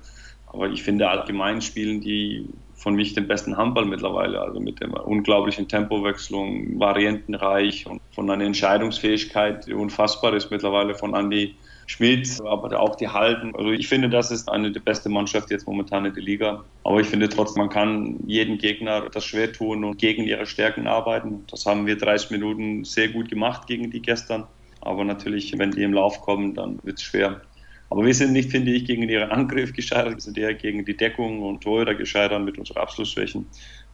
Aber 0.47 0.69
ich 0.69 0.83
finde 0.83 1.09
allgemein 1.09 1.63
spielen 1.63 2.01
die 2.01 2.49
von 2.75 2.95
mich 2.97 3.15
den 3.15 3.29
besten 3.29 3.57
Handball 3.57 3.85
mittlerweile, 3.85 4.41
also 4.41 4.59
mit 4.59 4.81
der 4.81 5.07
unglaublichen 5.07 5.69
Tempowechslung, 5.69 6.81
variantenreich 6.81 7.87
und 7.87 8.01
von 8.13 8.29
einer 8.29 8.45
Entscheidungsfähigkeit, 8.45 9.67
die 9.67 9.75
unfassbar 9.75 10.35
ist 10.35 10.51
mittlerweile 10.51 10.95
von 10.95 11.15
Andy 11.15 11.57
Schmidt, 11.91 12.39
aber 12.45 12.79
auch 12.81 12.95
die 12.95 13.09
Halten. 13.09 13.53
Also 13.57 13.73
ich 13.73 13.89
finde, 13.89 14.09
das 14.09 14.31
ist 14.31 14.49
eine 14.49 14.71
der 14.71 14.81
besten 14.81 15.13
Mannschaft 15.13 15.51
jetzt 15.51 15.67
momentan 15.67 16.05
in 16.05 16.15
der 16.15 16.23
Liga. 16.23 16.65
Aber 16.85 17.01
ich 17.01 17.09
finde 17.09 17.29
trotzdem, 17.29 17.63
man 17.63 17.69
kann 17.69 18.17
jeden 18.27 18.59
Gegner 18.59 19.09
das 19.11 19.25
schwer 19.25 19.53
tun 19.53 19.83
und 19.83 19.99
gegen 19.99 20.23
ihre 20.23 20.47
Stärken 20.47 20.87
arbeiten. 20.87 21.45
Das 21.51 21.67
haben 21.67 21.87
wir 21.87 21.99
30 21.99 22.31
Minuten 22.31 22.85
sehr 22.85 23.09
gut 23.09 23.29
gemacht 23.29 23.67
gegen 23.67 23.91
die 23.91 24.01
gestern. 24.01 24.47
Aber 24.81 25.05
natürlich, 25.05 25.53
wenn 25.59 25.73
die 25.73 25.83
im 25.83 25.93
Lauf 25.93 26.21
kommen, 26.21 26.55
dann 26.55 26.79
wird 26.85 26.99
es 26.99 27.03
schwer. 27.03 27.43
Aber 27.91 28.07
wir 28.07 28.15
sind 28.15 28.33
nicht, 28.33 28.53
finde 28.53 28.71
ich, 28.71 28.85
gegen 28.85 29.09
ihren 29.09 29.31
Angriff 29.31 29.73
gescheitert, 29.73 30.15
wir 30.15 30.21
sind 30.21 30.39
eher 30.39 30.55
gegen 30.55 30.85
die 30.85 30.97
Deckung 30.97 31.43
und 31.43 31.61
Torhüter 31.61 31.97
gescheitert 31.97 32.41
mit 32.45 32.57
unseren 32.57 32.79
Abschlussschwächen. 32.79 33.47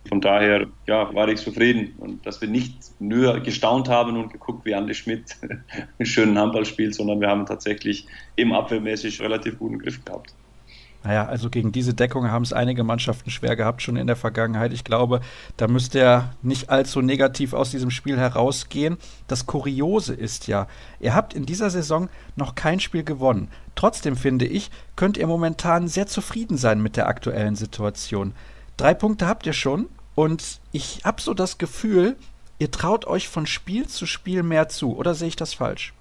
Von 0.09 0.21
daher 0.21 0.67
ja, 0.87 1.15
war 1.15 1.29
ich 1.29 1.41
zufrieden 1.41 1.95
und 1.99 2.27
dass 2.27 2.41
wir 2.41 2.49
nicht 2.49 2.77
nur 3.01 3.41
gestaunt 3.41 3.89
haben 3.89 4.17
und 4.17 4.33
geguckt, 4.33 4.65
wie 4.65 4.75
Andi 4.75 4.95
Schmidt 4.95 5.37
einen 5.99 6.07
schönen 6.07 6.39
Handball 6.39 6.65
spielt, 6.65 6.95
sondern 6.95 7.21
wir 7.21 7.29
haben 7.29 7.47
tatsächlich 7.47 8.07
im 8.37 8.53
Abwehrmäßig 8.53 9.21
relativ 9.21 9.59
guten 9.59 9.79
Griff 9.79 10.05
gehabt. 10.05 10.35
Naja, 11.07 11.27
also 11.27 11.51
gegen 11.51 11.71
diese 11.71 11.95
Deckung 11.95 12.33
haben 12.33 12.43
es 12.43 12.53
einige 12.53 12.83
Mannschaften 12.83 13.31
schwer 13.31 13.55
gehabt, 13.55 13.81
schon 13.81 13.95
in 13.95 14.09
der 14.09 14.17
Vergangenheit. 14.17 14.73
Ich 14.73 14.83
glaube, 14.83 15.21
da 15.57 15.69
müsste 15.69 16.01
er 16.01 16.35
nicht 16.43 16.69
allzu 16.69 17.01
negativ 17.01 17.53
aus 17.53 17.71
diesem 17.71 17.93
Spiel 17.93 18.19
herausgehen. 18.19 18.97
Das 19.29 19.47
Kuriose 19.47 20.15
ist 20.15 20.49
ja, 20.49 20.67
ihr 20.99 21.15
habt 21.15 21.33
in 21.33 21.47
dieser 21.47 21.71
Saison 21.71 22.09
noch 22.35 22.57
kein 22.57 22.81
Spiel 22.81 23.05
gewonnen. 23.05 23.53
Trotzdem 23.77 24.17
finde 24.17 24.47
ich, 24.47 24.73
könnt 24.97 25.17
ihr 25.17 25.29
momentan 25.29 25.87
sehr 25.87 26.09
zufrieden 26.09 26.57
sein 26.57 26.83
mit 26.83 26.97
der 26.97 27.07
aktuellen 27.07 27.55
Situation. 27.55 28.33
Drei 28.77 28.93
Punkte 28.93 29.29
habt 29.29 29.47
ihr 29.47 29.53
schon 29.53 29.87
und 30.17 30.61
ich 30.73 31.03
habe 31.05 31.23
so 31.23 31.35
das 31.35 31.59
Gefühl, 31.59 32.17
ihr 32.59 32.71
traut 32.73 33.07
euch 33.07 33.29
von 33.29 33.47
Spiel 33.47 33.87
zu 33.87 34.07
Spiel 34.07 34.43
mehr 34.43 34.69
zu. 34.69 34.97
Oder 34.97 35.15
sehe 35.15 35.29
ich 35.29 35.37
das 35.37 35.55
falsch? 35.55 35.93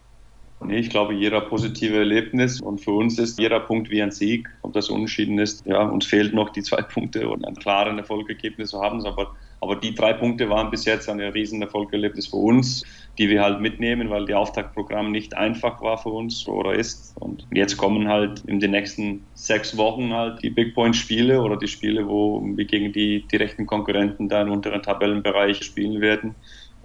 Nee, 0.68 0.80
ich 0.80 0.90
glaube, 0.90 1.14
jeder 1.14 1.42
positive 1.42 1.96
Erlebnis 1.98 2.60
und 2.60 2.82
für 2.82 2.92
uns 2.92 3.20
ist 3.20 3.40
jeder 3.40 3.60
Punkt 3.60 3.92
wie 3.92 4.02
ein 4.02 4.12
Sieg. 4.12 4.50
Ob 4.64 4.74
das 4.74 4.90
unentschieden 4.90 5.38
ist, 5.38 5.66
ja, 5.66 5.84
uns 5.84 6.06
fehlt 6.06 6.34
noch 6.34 6.50
die 6.50 6.64
zwei 6.64 6.82
Punkte 6.82 7.30
und 7.30 7.46
ein 7.46 7.56
klares 7.56 7.96
Erfolgsergebnis 7.96 8.72
zu 8.72 8.82
haben. 8.82 9.06
Aber, 9.06 9.36
aber 9.62 9.76
die 9.76 9.94
drei 9.94 10.14
Punkte 10.14 10.50
waren 10.50 10.72
bis 10.72 10.86
jetzt 10.86 11.08
ein 11.08 11.20
riesen 11.20 11.62
Erfolgserlebnis 11.62 12.28
für 12.28 12.38
uns, 12.38 12.84
die 13.20 13.30
wir 13.30 13.44
halt 13.44 13.62
mitnehmen, 13.62 14.10
weil 14.10 14.26
die 14.26 14.34
Auftaktprogramm 14.34 15.12
nicht 15.12 15.38
einfach 15.38 15.82
war 15.82 16.00
für 16.00 16.10
uns 16.10 16.48
oder 16.48 16.74
ist. 16.74 17.16
Und 17.20 17.46
jetzt 17.52 17.78
kommen 17.78 18.08
halt 18.08 18.42
in 18.48 18.60
den 18.60 18.72
nächsten 18.72 19.28
sechs 19.36 19.78
Wochen 19.78 20.14
halt 20.14 20.42
die 20.42 20.50
Big 20.50 20.74
Point 20.74 20.96
Spiele 20.96 21.42
oder 21.42 21.58
die 21.58 21.68
Spiele, 21.68 22.08
wo 22.08 22.42
wir 22.44 22.66
gegen 22.66 22.92
die 22.92 23.28
direkten 23.28 23.68
Konkurrenten 23.68 24.30
da 24.30 24.42
im 24.42 24.52
unteren 24.52 24.82
Tabellenbereich 24.82 25.64
spielen 25.64 26.02
werden. 26.02 26.36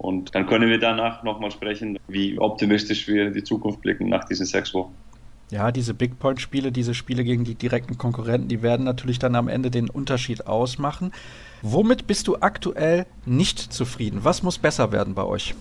Und 0.01 0.33
dann 0.33 0.47
können 0.47 0.67
wir 0.67 0.79
danach 0.79 1.21
nochmal 1.21 1.51
sprechen, 1.51 1.99
wie 2.07 2.39
optimistisch 2.39 3.07
wir 3.07 3.27
in 3.27 3.33
die 3.33 3.43
Zukunft 3.43 3.81
blicken 3.81 4.09
nach 4.09 4.23
diesen 4.23 4.47
sechs 4.47 4.73
Wochen. 4.73 4.95
Ja, 5.51 5.71
diese 5.71 5.93
Big 5.93 6.17
Point-Spiele, 6.17 6.71
diese 6.71 6.95
Spiele 6.95 7.23
gegen 7.23 7.43
die 7.43 7.53
direkten 7.53 7.99
Konkurrenten, 7.99 8.47
die 8.47 8.63
werden 8.63 8.83
natürlich 8.83 9.19
dann 9.19 9.35
am 9.35 9.47
Ende 9.47 9.69
den 9.69 9.91
Unterschied 9.91 10.47
ausmachen. 10.47 11.11
Womit 11.61 12.07
bist 12.07 12.27
du 12.27 12.37
aktuell 12.39 13.05
nicht 13.27 13.59
zufrieden? 13.59 14.21
Was 14.23 14.41
muss 14.41 14.57
besser 14.57 14.91
werden 14.91 15.13
bei 15.13 15.23
euch? 15.23 15.53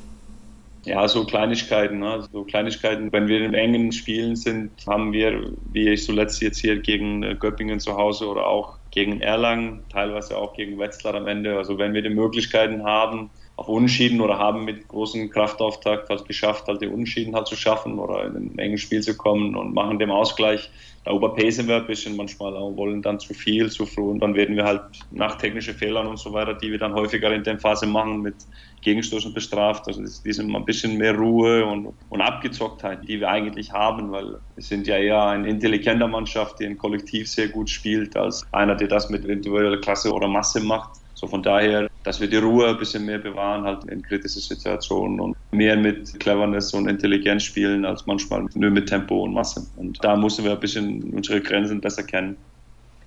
Ja, 0.85 1.07
so 1.07 1.27
Kleinigkeiten, 1.27 1.99
ne? 1.99 2.27
so 2.33 2.45
Kleinigkeiten. 2.45 3.13
Wenn 3.13 3.29
wir 3.29 3.45
in 3.45 3.53
engen 3.53 3.93
Spielen 3.93 4.37
sind, 4.37 4.71
haben 4.87 5.13
wir, 5.13 5.53
wie 5.71 5.91
ich 5.91 6.03
zuletzt 6.03 6.41
jetzt 6.41 6.61
hier 6.61 6.81
gegen 6.81 7.39
Göppingen 7.39 7.79
zu 7.79 7.95
Hause 7.95 8.27
oder 8.27 8.47
auch 8.47 8.79
gegen 8.91 9.21
Erlangen, 9.21 9.81
teilweise 9.93 10.39
auch 10.39 10.55
gegen 10.55 10.79
Wetzlar 10.79 11.15
am 11.15 11.27
Ende. 11.27 11.59
Also 11.59 11.77
wenn 11.77 11.93
wir 11.93 12.01
die 12.01 12.09
Möglichkeiten 12.09 12.85
haben, 12.85 13.29
auf 13.57 13.69
Unentschieden 13.69 14.23
oder 14.23 14.39
haben 14.39 14.65
mit 14.65 14.89
großem 14.89 15.29
Kraftauftakt 15.29 16.09
halt 16.09 16.27
geschafft, 16.27 16.67
halt 16.67 16.81
die 16.81 16.87
Unentschieden 16.87 17.37
halt 17.37 17.47
zu 17.47 17.57
schaffen 17.57 17.99
oder 17.99 18.25
in 18.25 18.37
ein 18.37 18.59
enges 18.59 18.81
Spiel 18.81 19.03
zu 19.03 19.17
kommen 19.17 19.55
und 19.55 19.75
machen 19.75 19.99
dem 19.99 20.11
Ausgleich. 20.11 20.71
Da 21.05 21.13
überpacen 21.13 21.69
wir 21.69 21.77
ein 21.77 21.87
bisschen 21.87 22.17
manchmal 22.17 22.57
auch, 22.57 22.77
wollen 22.77 23.03
dann 23.03 23.21
zu 23.21 23.35
viel, 23.35 23.71
zu 23.71 23.85
früh 23.87 24.03
und 24.03 24.21
dann 24.21 24.35
werden 24.35 24.57
wir 24.57 24.65
halt 24.65 24.83
nach 25.11 25.37
technischen 25.37 25.75
Fehlern 25.75 26.07
und 26.07 26.19
so 26.19 26.33
weiter, 26.33 26.55
die 26.55 26.71
wir 26.71 26.79
dann 26.79 26.95
häufiger 26.95 27.33
in 27.35 27.43
der 27.43 27.59
Phase 27.59 27.87
machen, 27.87 28.21
mit 28.21 28.47
Gegenstoßen 28.83 29.35
bestraft. 29.35 29.89
Also 29.89 30.03
das 30.03 30.21
ist 30.21 30.41
ein 30.41 30.65
bisschen 30.65 30.97
mehr 30.97 31.15
Ruhe 31.15 31.67
und, 31.67 31.95
und 32.09 32.21
Abgezocktheit, 32.21 33.07
die 33.09 33.21
wir 33.21 33.29
eigentlich 33.29 33.73
haben, 33.73 34.11
weil 34.11 34.41
wir 34.55 34.63
sind 34.63 34.87
ja 34.87 34.97
eher 34.97 35.23
eine 35.25 35.49
intelligente 35.49 36.07
Mannschaft, 36.07 36.61
die 36.61 36.67
ein 36.67 36.79
Kollektiv 36.79 37.31
sehr 37.31 37.49
gut 37.49 37.69
spielt, 37.71 38.17
als 38.17 38.47
einer, 38.53 38.75
der 38.75 38.89
das 38.89 39.11
mit 39.11 39.25
individueller 39.25 39.81
Klasse 39.81 40.13
oder 40.13 40.29
Masse 40.29 40.61
macht. 40.61 41.00
So 41.21 41.27
von 41.27 41.43
daher, 41.43 41.91
dass 42.03 42.19
wir 42.19 42.31
die 42.31 42.39
Ruhe 42.39 42.69
ein 42.69 42.79
bisschen 42.79 43.05
mehr 43.05 43.19
bewahren, 43.19 43.65
halt 43.65 43.85
in 43.85 44.01
kritischen 44.01 44.41
Situationen 44.41 45.21
und 45.21 45.37
mehr 45.51 45.77
mit 45.77 46.19
Cleverness 46.19 46.73
und 46.73 46.89
Intelligenz 46.89 47.43
spielen, 47.43 47.85
als 47.85 48.07
manchmal 48.07 48.47
nur 48.55 48.71
mit 48.71 48.89
Tempo 48.89 49.23
und 49.25 49.35
Masse. 49.35 49.67
Und 49.77 50.03
da 50.03 50.17
müssen 50.17 50.47
wir 50.47 50.53
ein 50.53 50.61
bisschen 50.61 51.03
unsere 51.13 51.43
Grenzen 51.43 51.83
besser 51.83 52.05
kennen. 52.05 52.39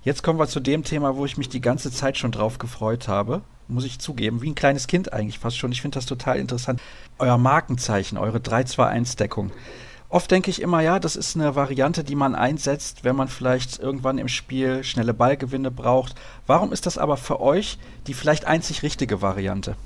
Jetzt 0.04 0.22
kommen 0.22 0.38
wir 0.38 0.46
zu 0.46 0.60
dem 0.60 0.84
Thema, 0.84 1.16
wo 1.16 1.24
ich 1.24 1.36
mich 1.36 1.48
die 1.48 1.60
ganze 1.60 1.90
Zeit 1.90 2.16
schon 2.16 2.30
drauf 2.30 2.58
gefreut 2.58 3.08
habe. 3.08 3.40
Muss 3.66 3.84
ich 3.84 3.98
zugeben, 3.98 4.42
wie 4.42 4.50
ein 4.50 4.54
kleines 4.54 4.86
Kind 4.86 5.12
eigentlich 5.12 5.40
fast 5.40 5.58
schon. 5.58 5.72
Ich 5.72 5.82
finde 5.82 5.96
das 5.96 6.06
total 6.06 6.38
interessant. 6.38 6.80
Euer 7.18 7.36
Markenzeichen, 7.36 8.16
eure 8.16 8.38
3-2-1-Deckung. 8.38 9.50
Oft 10.08 10.30
denke 10.30 10.50
ich 10.50 10.62
immer, 10.62 10.80
ja, 10.80 11.00
das 11.00 11.16
ist 11.16 11.34
eine 11.34 11.56
Variante, 11.56 12.04
die 12.04 12.14
man 12.14 12.34
einsetzt, 12.34 13.04
wenn 13.04 13.16
man 13.16 13.28
vielleicht 13.28 13.80
irgendwann 13.80 14.18
im 14.18 14.28
Spiel 14.28 14.84
schnelle 14.84 15.14
Ballgewinne 15.14 15.70
braucht. 15.70 16.14
Warum 16.46 16.72
ist 16.72 16.86
das 16.86 16.98
aber 16.98 17.16
für 17.16 17.40
euch 17.40 17.78
die 18.06 18.14
vielleicht 18.14 18.46
einzig 18.46 18.82
richtige 18.82 19.22
Variante? 19.22 19.76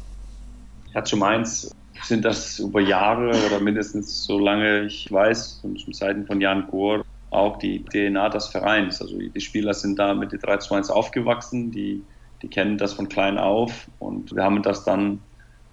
Ja, 0.95 1.05
zum 1.05 1.23
eins 1.23 1.75
sind 2.03 2.25
das 2.25 2.59
über 2.59 2.81
Jahre 2.81 3.31
oder 3.47 3.61
mindestens 3.61 4.25
so 4.25 4.39
lange 4.39 4.83
ich 4.83 5.11
weiß, 5.11 5.61
und 5.63 5.81
zum 5.81 5.93
Seiten 5.93 6.27
von 6.27 6.41
Jan 6.41 6.67
Gohr, 6.69 7.05
auch 7.31 7.59
die 7.59 7.85
DNA 7.85 8.29
des 8.31 8.49
Vereins. 8.49 9.01
Also 9.01 9.19
die 9.19 9.41
Spieler 9.41 9.75
sind 9.75 9.99
da 9.99 10.15
mit 10.15 10.33
der 10.33 10.39
3 10.39 10.59
2 10.59 10.77
1 10.77 10.91
aufgewachsen, 10.91 11.71
die, 11.71 12.03
die 12.43 12.49
kennen 12.49 12.79
das 12.79 12.93
von 12.95 13.09
klein 13.09 13.39
auf 13.39 13.89
und 13.99 14.35
wir 14.35 14.45
haben 14.45 14.63
das 14.63 14.85
dann 14.85 15.21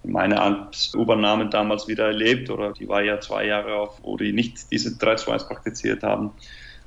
meine 0.06 0.40
Amtsübernahme 0.40 1.48
damals 1.48 1.88
wieder 1.88 2.06
erlebt 2.06 2.50
oder 2.50 2.72
die 2.72 2.88
war 2.88 3.02
ja 3.02 3.20
zwei 3.20 3.46
Jahre 3.46 3.74
auf, 3.74 4.00
wo 4.02 4.16
die 4.16 4.32
nicht 4.32 4.70
diese 4.70 4.90
3-2-1 4.90 5.48
praktiziert 5.48 6.02
haben. 6.02 6.30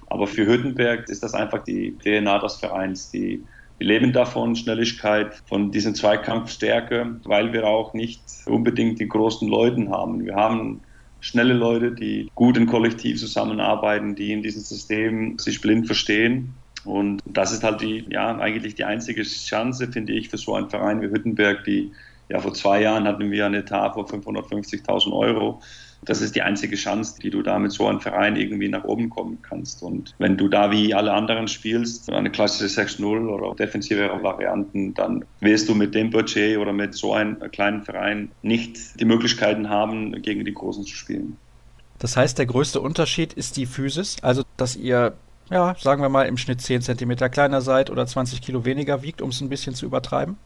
Aber 0.08 0.28
für 0.28 0.46
Hüttenberg 0.46 1.08
ist 1.10 1.24
das 1.24 1.34
einfach 1.34 1.64
die 1.64 1.96
DNA 2.04 2.40
des 2.40 2.56
Vereins. 2.56 3.12
Die, 3.12 3.44
die 3.80 3.84
leben 3.84 4.12
davon, 4.12 4.56
Schnelligkeit, 4.56 5.36
von 5.46 5.72
diesen 5.72 5.96
Zweikampfstärke, 5.96 7.20
weil 7.24 7.54
wir 7.54 7.68
auch 7.68 7.94
nicht 7.94 8.22
unbedingt 8.46 9.00
die 9.00 9.08
großen 9.08 9.48
Leuten 9.48 9.92
haben. 9.92 10.26
Wir 10.26 10.36
haben 10.36 10.82
schnelle 11.20 11.54
Leute, 11.54 11.92
die 11.92 12.32
gut 12.36 12.58
im 12.58 12.66
Kollektiv 12.66 13.20
zusammenarbeiten, 13.20 14.16
die 14.16 14.32
in 14.32 14.42
diesem 14.42 14.62
System 14.62 15.38
sich 15.38 15.62
blind 15.62 15.86
verstehen. 15.86 16.56
Und 16.86 17.22
das 17.26 17.52
ist 17.52 17.64
halt 17.64 17.82
die, 17.82 18.06
ja, 18.10 18.38
eigentlich 18.38 18.76
die 18.76 18.86
einzige 18.86 19.24
Chance, 19.24 19.92
finde 19.92 20.14
ich, 20.14 20.30
für 20.30 20.38
so 20.38 20.56
einen 20.56 20.70
Verein 20.70 21.02
wie 21.02 21.08
Hüttenberg, 21.08 21.64
die 21.66 21.92
ja, 22.30 22.40
vor 22.40 22.54
zwei 22.54 22.82
Jahren 22.82 23.06
hatten 23.06 23.32
wir 23.32 23.46
eine 23.46 23.58
Etat 23.58 23.94
von 23.94 24.06
550.000 24.06 25.12
Euro. 25.12 25.62
Das 26.06 26.22
ist 26.22 26.36
die 26.36 26.42
einzige 26.42 26.76
Chance, 26.76 27.16
die 27.22 27.30
du 27.30 27.42
da 27.42 27.60
mit 27.60 27.72
so 27.72 27.88
einem 27.88 28.00
Verein 28.00 28.36
irgendwie 28.38 28.70
nach 28.70 28.86
oben 28.86 29.10
kommen 29.10 29.40
kannst. 29.42 29.84
Und 29.84 30.16
wenn 30.18 30.38
du 30.38 30.48
da 30.48 30.72
wie 30.72 30.94
alle 30.94 31.12
anderen 31.12 31.48
spielst, 31.48 32.10
eine 32.12 32.32
klassische 32.32 32.82
6-0 32.82 33.28
oder 33.28 33.54
defensive 33.56 34.10
Varianten, 34.22 34.94
dann 34.94 35.26
wirst 35.42 35.68
du 35.68 35.76
mit 35.76 35.96
dem 35.96 36.10
Budget 36.10 36.58
oder 36.58 36.72
mit 36.72 36.94
so 36.94 37.14
einem 37.14 37.40
kleinen 37.52 37.84
Verein 37.84 38.32
nicht 38.44 39.00
die 39.00 39.06
Möglichkeiten 39.06 39.70
haben, 39.70 40.22
gegen 40.22 40.46
die 40.46 40.54
Großen 40.54 40.86
zu 40.86 40.96
spielen. 40.96 41.36
Das 41.98 42.16
heißt, 42.16 42.38
der 42.38 42.46
größte 42.46 42.80
Unterschied 42.80 43.34
ist 43.34 43.58
die 43.58 43.66
Physis, 43.66 44.18
also 44.22 44.44
dass 44.56 44.78
ihr, 44.78 45.16
ja, 45.50 45.76
sagen 45.78 46.02
wir 46.02 46.08
mal, 46.08 46.28
im 46.28 46.38
Schnitt 46.38 46.62
10 46.62 46.82
cm 46.82 47.18
kleiner 47.30 47.60
seid 47.60 47.90
oder 47.90 48.06
20 48.06 48.42
Kilo 48.42 48.64
weniger 48.64 49.02
wiegt, 49.02 49.22
um 49.22 49.32
es 49.32 49.42
ein 49.42 49.50
bisschen 49.50 49.76
zu 49.76 49.86
übertreiben? 49.86 50.38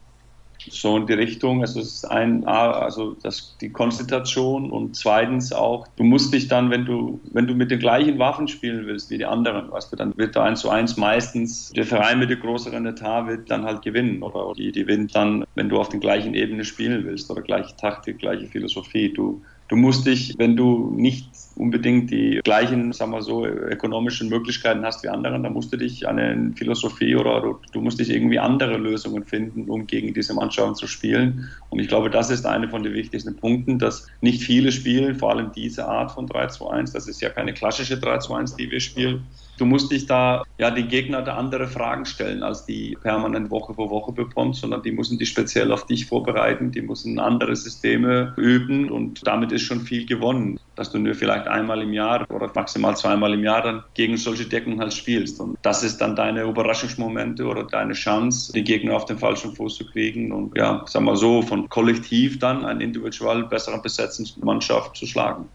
So 0.70 0.96
in 0.96 1.06
die 1.06 1.12
Richtung. 1.12 1.60
Also 1.60 1.80
es 1.80 1.94
ist 1.94 2.04
ein, 2.04 2.44
also 2.46 3.16
das, 3.22 3.56
die 3.60 3.70
Konzentration 3.70 4.70
und 4.70 4.96
zweitens 4.96 5.52
auch, 5.52 5.86
du 5.96 6.04
musst 6.04 6.32
dich 6.32 6.48
dann, 6.48 6.70
wenn 6.70 6.84
du, 6.84 7.20
wenn 7.32 7.46
du 7.46 7.54
mit 7.54 7.70
den 7.70 7.78
gleichen 7.78 8.18
Waffen 8.18 8.48
spielen 8.48 8.86
willst 8.86 9.10
wie 9.10 9.18
die 9.18 9.26
anderen, 9.26 9.70
weißt 9.70 9.92
du, 9.92 9.96
dann 9.96 10.16
wird 10.16 10.36
da 10.36 10.44
eins 10.44 10.60
zu 10.60 10.70
eins 10.70 10.96
meistens 10.96 11.70
der 11.70 11.84
Verein 11.84 12.18
mit 12.18 12.30
der 12.30 12.38
größeren 12.38 12.86
Etat 12.86 13.26
wird 13.26 13.50
dann 13.50 13.64
halt 13.64 13.82
gewinnen 13.82 14.22
oder 14.22 14.52
die, 14.54 14.72
die 14.72 14.84
gewinnt 14.84 15.14
dann, 15.14 15.44
wenn 15.54 15.68
du 15.68 15.78
auf 15.78 15.88
den 15.88 16.00
gleichen 16.00 16.34
Ebene 16.34 16.64
spielen 16.64 17.04
willst 17.04 17.30
oder 17.30 17.42
gleiche 17.42 17.76
Taktik, 17.76 18.18
gleiche 18.18 18.46
Philosophie. 18.46 19.12
Du, 19.12 19.42
du 19.68 19.76
musst 19.76 20.06
dich, 20.06 20.34
wenn 20.38 20.56
du 20.56 20.92
nicht 20.96 21.30
unbedingt 21.56 22.10
die 22.10 22.40
gleichen, 22.42 22.92
sagen 22.92 23.12
wir 23.12 23.22
so, 23.22 23.46
ökonomischen 23.46 24.28
Möglichkeiten 24.28 24.84
hast 24.84 25.02
wie 25.02 25.08
anderen, 25.08 25.42
dann 25.42 25.52
musst 25.52 25.72
du 25.72 25.76
dich 25.76 26.08
an 26.08 26.18
eine 26.18 26.52
Philosophie 26.54 27.16
oder 27.16 27.40
du, 27.40 27.58
du, 27.72 27.80
musst 27.80 28.00
dich 28.00 28.10
irgendwie 28.10 28.38
andere 28.38 28.76
Lösungen 28.76 29.24
finden, 29.24 29.68
um 29.70 29.86
gegen 29.86 30.14
diese 30.14 30.34
Mannschaften 30.34 30.74
zu 30.74 30.86
spielen. 30.86 31.48
Und 31.70 31.78
ich 31.78 31.88
glaube, 31.88 32.10
das 32.10 32.30
ist 32.30 32.46
eine 32.46 32.68
von 32.68 32.82
den 32.82 32.94
wichtigsten 32.94 33.36
Punkten, 33.36 33.78
dass 33.78 34.06
nicht 34.20 34.42
viele 34.42 34.72
spielen, 34.72 35.14
vor 35.14 35.30
allem 35.30 35.52
diese 35.52 35.86
Art 35.86 36.12
von 36.12 36.28
3-2-1, 36.28 36.92
das 36.92 37.08
ist 37.08 37.20
ja 37.20 37.30
keine 37.30 37.52
klassische 37.52 37.94
3-2-1, 37.94 38.56
die 38.56 38.70
wir 38.70 38.80
spielen. 38.80 39.26
Du 39.56 39.64
musst 39.64 39.92
dich 39.92 40.06
da, 40.06 40.42
ja, 40.58 40.70
die 40.70 40.88
Gegner 40.88 41.22
da 41.22 41.36
andere 41.36 41.68
Fragen 41.68 42.06
stellen, 42.06 42.42
als 42.42 42.66
die 42.66 42.96
permanent 43.02 43.50
Woche 43.50 43.74
für 43.74 43.88
Woche 43.88 44.10
bekommst, 44.10 44.62
sondern 44.62 44.82
die 44.82 44.90
müssen 44.90 45.18
dich 45.18 45.28
speziell 45.28 45.70
auf 45.70 45.86
dich 45.86 46.06
vorbereiten, 46.06 46.72
die 46.72 46.82
müssen 46.82 47.20
andere 47.20 47.54
Systeme 47.54 48.34
üben 48.36 48.90
und 48.90 49.24
damit 49.24 49.52
ist 49.52 49.62
schon 49.62 49.82
viel 49.82 50.06
gewonnen, 50.06 50.58
dass 50.76 50.90
du 50.90 50.98
nur 50.98 51.14
vielleicht 51.14 51.46
einmal 51.46 51.82
im 51.82 51.92
Jahr 51.92 52.26
oder 52.30 52.50
maximal 52.54 52.96
zweimal 52.96 53.34
im 53.34 53.44
Jahr 53.44 53.62
dann 53.62 53.84
gegen 53.94 54.16
solche 54.16 54.46
Decken 54.46 54.80
halt 54.80 54.92
spielst. 54.92 55.40
Und 55.40 55.56
das 55.62 55.82
ist 55.82 55.98
dann 55.98 56.16
deine 56.16 56.42
Überraschungsmomente 56.42 57.44
oder 57.44 57.64
deine 57.64 57.94
Chance, 57.94 58.52
die 58.52 58.64
Gegner 58.64 58.96
auf 58.96 59.04
den 59.04 59.18
falschen 59.18 59.54
Fuß 59.54 59.76
zu 59.76 59.86
kriegen 59.86 60.32
und 60.32 60.56
ja, 60.56 60.84
sag 60.86 61.02
mal 61.02 61.16
so, 61.16 61.42
von 61.42 61.68
kollektiv 61.68 62.38
dann 62.38 62.64
eine 62.64 62.82
individuell 62.82 63.44
bessere 63.44 63.80
besetzende 63.80 64.30
Mannschaft 64.44 64.96
zu 64.96 65.06
schlagen. 65.06 65.48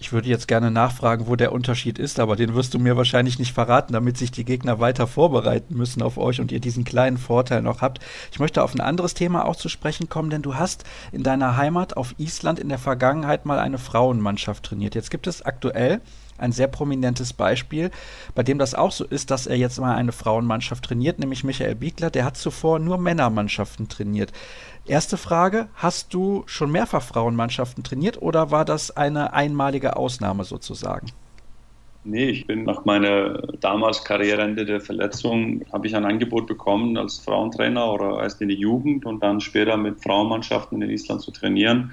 Ich 0.00 0.12
würde 0.12 0.28
jetzt 0.28 0.48
gerne 0.48 0.70
nachfragen, 0.70 1.28
wo 1.28 1.36
der 1.36 1.52
Unterschied 1.52 1.98
ist, 1.98 2.20
aber 2.20 2.36
den 2.36 2.54
wirst 2.54 2.74
du 2.74 2.78
mir 2.78 2.96
wahrscheinlich 2.96 3.38
nicht 3.38 3.52
verraten, 3.52 3.92
damit 3.92 4.18
sich 4.18 4.30
die 4.30 4.44
Gegner 4.44 4.80
weiter 4.80 5.06
vorbereiten 5.06 5.76
müssen 5.76 6.02
auf 6.02 6.18
euch 6.18 6.40
und 6.40 6.52
ihr 6.52 6.60
diesen 6.60 6.84
kleinen 6.84 7.16
Vorteil 7.16 7.62
noch 7.62 7.80
habt. 7.80 8.00
Ich 8.30 8.38
möchte 8.38 8.62
auf 8.62 8.74
ein 8.74 8.80
anderes 8.80 9.14
Thema 9.14 9.46
auch 9.46 9.56
zu 9.56 9.68
sprechen 9.68 10.08
kommen, 10.08 10.30
denn 10.30 10.42
du 10.42 10.56
hast 10.56 10.84
in 11.12 11.22
deiner 11.22 11.56
Heimat 11.56 11.96
auf 11.96 12.14
Island 12.18 12.58
in 12.58 12.68
der 12.68 12.78
Vergangenheit 12.78 13.46
mal 13.46 13.58
eine 13.58 13.78
Frauenmannschaft 13.78 14.64
trainiert. 14.64 14.94
Jetzt 14.94 15.10
gibt 15.10 15.26
es 15.26 15.42
aktuell 15.42 16.00
ein 16.36 16.52
sehr 16.52 16.66
prominentes 16.66 17.32
Beispiel, 17.32 17.90
bei 18.34 18.42
dem 18.42 18.58
das 18.58 18.74
auch 18.74 18.92
so 18.92 19.04
ist, 19.04 19.30
dass 19.30 19.46
er 19.46 19.56
jetzt 19.56 19.78
mal 19.78 19.94
eine 19.94 20.12
Frauenmannschaft 20.12 20.84
trainiert, 20.84 21.18
nämlich 21.18 21.44
Michael 21.44 21.76
Biegler, 21.76 22.10
der 22.10 22.24
hat 22.24 22.36
zuvor 22.36 22.78
nur 22.78 22.98
Männermannschaften 22.98 23.88
trainiert. 23.88 24.32
Erste 24.86 25.16
Frage, 25.16 25.68
hast 25.76 26.12
du 26.12 26.42
schon 26.44 26.70
mehrfach 26.70 27.02
Frauenmannschaften 27.02 27.82
trainiert 27.84 28.20
oder 28.20 28.50
war 28.50 28.66
das 28.66 28.94
eine 28.94 29.32
einmalige 29.32 29.96
Ausnahme 29.96 30.44
sozusagen? 30.44 31.06
Nee, 32.04 32.28
ich 32.28 32.46
bin 32.46 32.64
nach 32.64 32.84
meiner 32.84 33.38
damals 33.60 34.04
Karriereende 34.04 34.66
der 34.66 34.82
Verletzung, 34.82 35.64
habe 35.72 35.86
ich 35.86 35.96
ein 35.96 36.04
Angebot 36.04 36.46
bekommen 36.46 36.98
als 36.98 37.18
Frauentrainer 37.18 37.90
oder 37.90 38.22
erst 38.22 38.42
in 38.42 38.48
der 38.48 38.58
Jugend 38.58 39.06
und 39.06 39.22
dann 39.22 39.40
später 39.40 39.78
mit 39.78 40.02
Frauenmannschaften 40.02 40.82
in 40.82 40.90
Island 40.90 41.22
zu 41.22 41.30
trainieren 41.30 41.92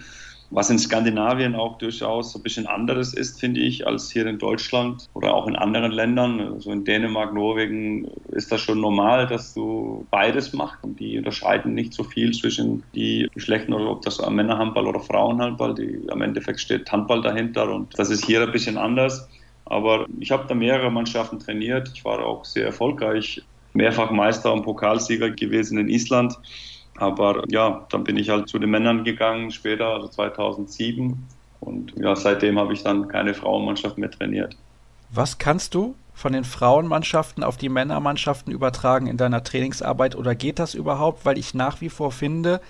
was 0.51 0.69
in 0.69 0.77
Skandinavien 0.77 1.55
auch 1.55 1.77
durchaus 1.77 2.35
ein 2.35 2.43
bisschen 2.43 2.67
anderes 2.67 3.13
ist, 3.13 3.39
finde 3.39 3.61
ich, 3.61 3.87
als 3.87 4.11
hier 4.11 4.25
in 4.27 4.37
Deutschland 4.37 5.07
oder 5.13 5.33
auch 5.33 5.47
in 5.47 5.55
anderen 5.55 5.91
Ländern. 5.91 6.41
Also 6.41 6.71
in 6.71 6.83
Dänemark, 6.83 7.33
Norwegen 7.33 8.11
ist 8.31 8.51
das 8.51 8.59
schon 8.59 8.81
normal, 8.81 9.27
dass 9.27 9.53
du 9.53 10.05
beides 10.11 10.51
machst. 10.51 10.83
Und 10.83 10.99
die 10.99 11.17
unterscheiden 11.17 11.73
nicht 11.73 11.93
so 11.93 12.03
viel 12.03 12.33
zwischen 12.33 12.83
die 12.93 13.29
Geschlechten 13.33 13.73
oder 13.73 13.89
ob 13.89 14.01
das 14.01 14.19
Männerhandball 14.29 14.85
oder 14.85 14.99
Frauenhandball. 14.99 15.73
Die, 15.73 16.01
am 16.09 16.21
Endeffekt 16.21 16.59
steht 16.59 16.91
Handball 16.91 17.21
dahinter 17.21 17.73
und 17.73 17.97
das 17.97 18.09
ist 18.09 18.25
hier 18.25 18.43
ein 18.43 18.51
bisschen 18.51 18.77
anders. 18.77 19.29
Aber 19.65 20.05
ich 20.19 20.31
habe 20.31 20.45
da 20.49 20.53
mehrere 20.53 20.91
Mannschaften 20.91 21.39
trainiert. 21.39 21.89
Ich 21.95 22.03
war 22.03 22.25
auch 22.25 22.43
sehr 22.43 22.65
erfolgreich, 22.65 23.41
mehrfach 23.71 24.11
Meister 24.11 24.51
und 24.51 24.63
Pokalsieger 24.63 25.31
gewesen 25.31 25.77
in 25.77 25.87
Island. 25.87 26.37
Aber 26.97 27.43
ja, 27.49 27.85
dann 27.89 28.03
bin 28.03 28.17
ich 28.17 28.29
halt 28.29 28.47
zu 28.47 28.59
den 28.59 28.69
Männern 28.69 29.03
gegangen 29.03 29.51
später, 29.51 29.87
also 29.87 30.07
2007. 30.07 31.27
Und 31.59 31.93
ja, 31.97 32.15
seitdem 32.15 32.59
habe 32.59 32.73
ich 32.73 32.83
dann 32.83 33.07
keine 33.07 33.33
Frauenmannschaft 33.33 33.97
mehr 33.97 34.11
trainiert. 34.11 34.55
Was 35.11 35.37
kannst 35.37 35.73
du 35.73 35.95
von 36.13 36.33
den 36.33 36.43
Frauenmannschaften 36.43 37.43
auf 37.43 37.57
die 37.57 37.69
Männermannschaften 37.69 38.53
übertragen 38.53 39.07
in 39.07 39.17
deiner 39.17 39.43
Trainingsarbeit 39.43 40.15
oder 40.15 40.35
geht 40.35 40.59
das 40.59 40.73
überhaupt? 40.73 41.25
Weil 41.25 41.37
ich 41.37 41.53
nach 41.53 41.81
wie 41.81 41.89
vor 41.89 42.11
finde, 42.11 42.61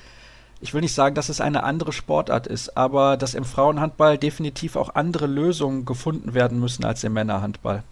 ich 0.59 0.73
will 0.73 0.81
nicht 0.81 0.93
sagen, 0.93 1.15
dass 1.15 1.29
es 1.29 1.41
eine 1.41 1.63
andere 1.63 1.91
Sportart 1.91 2.47
ist, 2.47 2.77
aber 2.77 3.17
dass 3.17 3.33
im 3.33 3.45
Frauenhandball 3.45 4.17
definitiv 4.17 4.75
auch 4.75 4.95
andere 4.95 5.27
Lösungen 5.27 5.85
gefunden 5.85 6.33
werden 6.33 6.59
müssen 6.59 6.85
als 6.85 7.03
im 7.03 7.13
Männerhandball. 7.13 7.83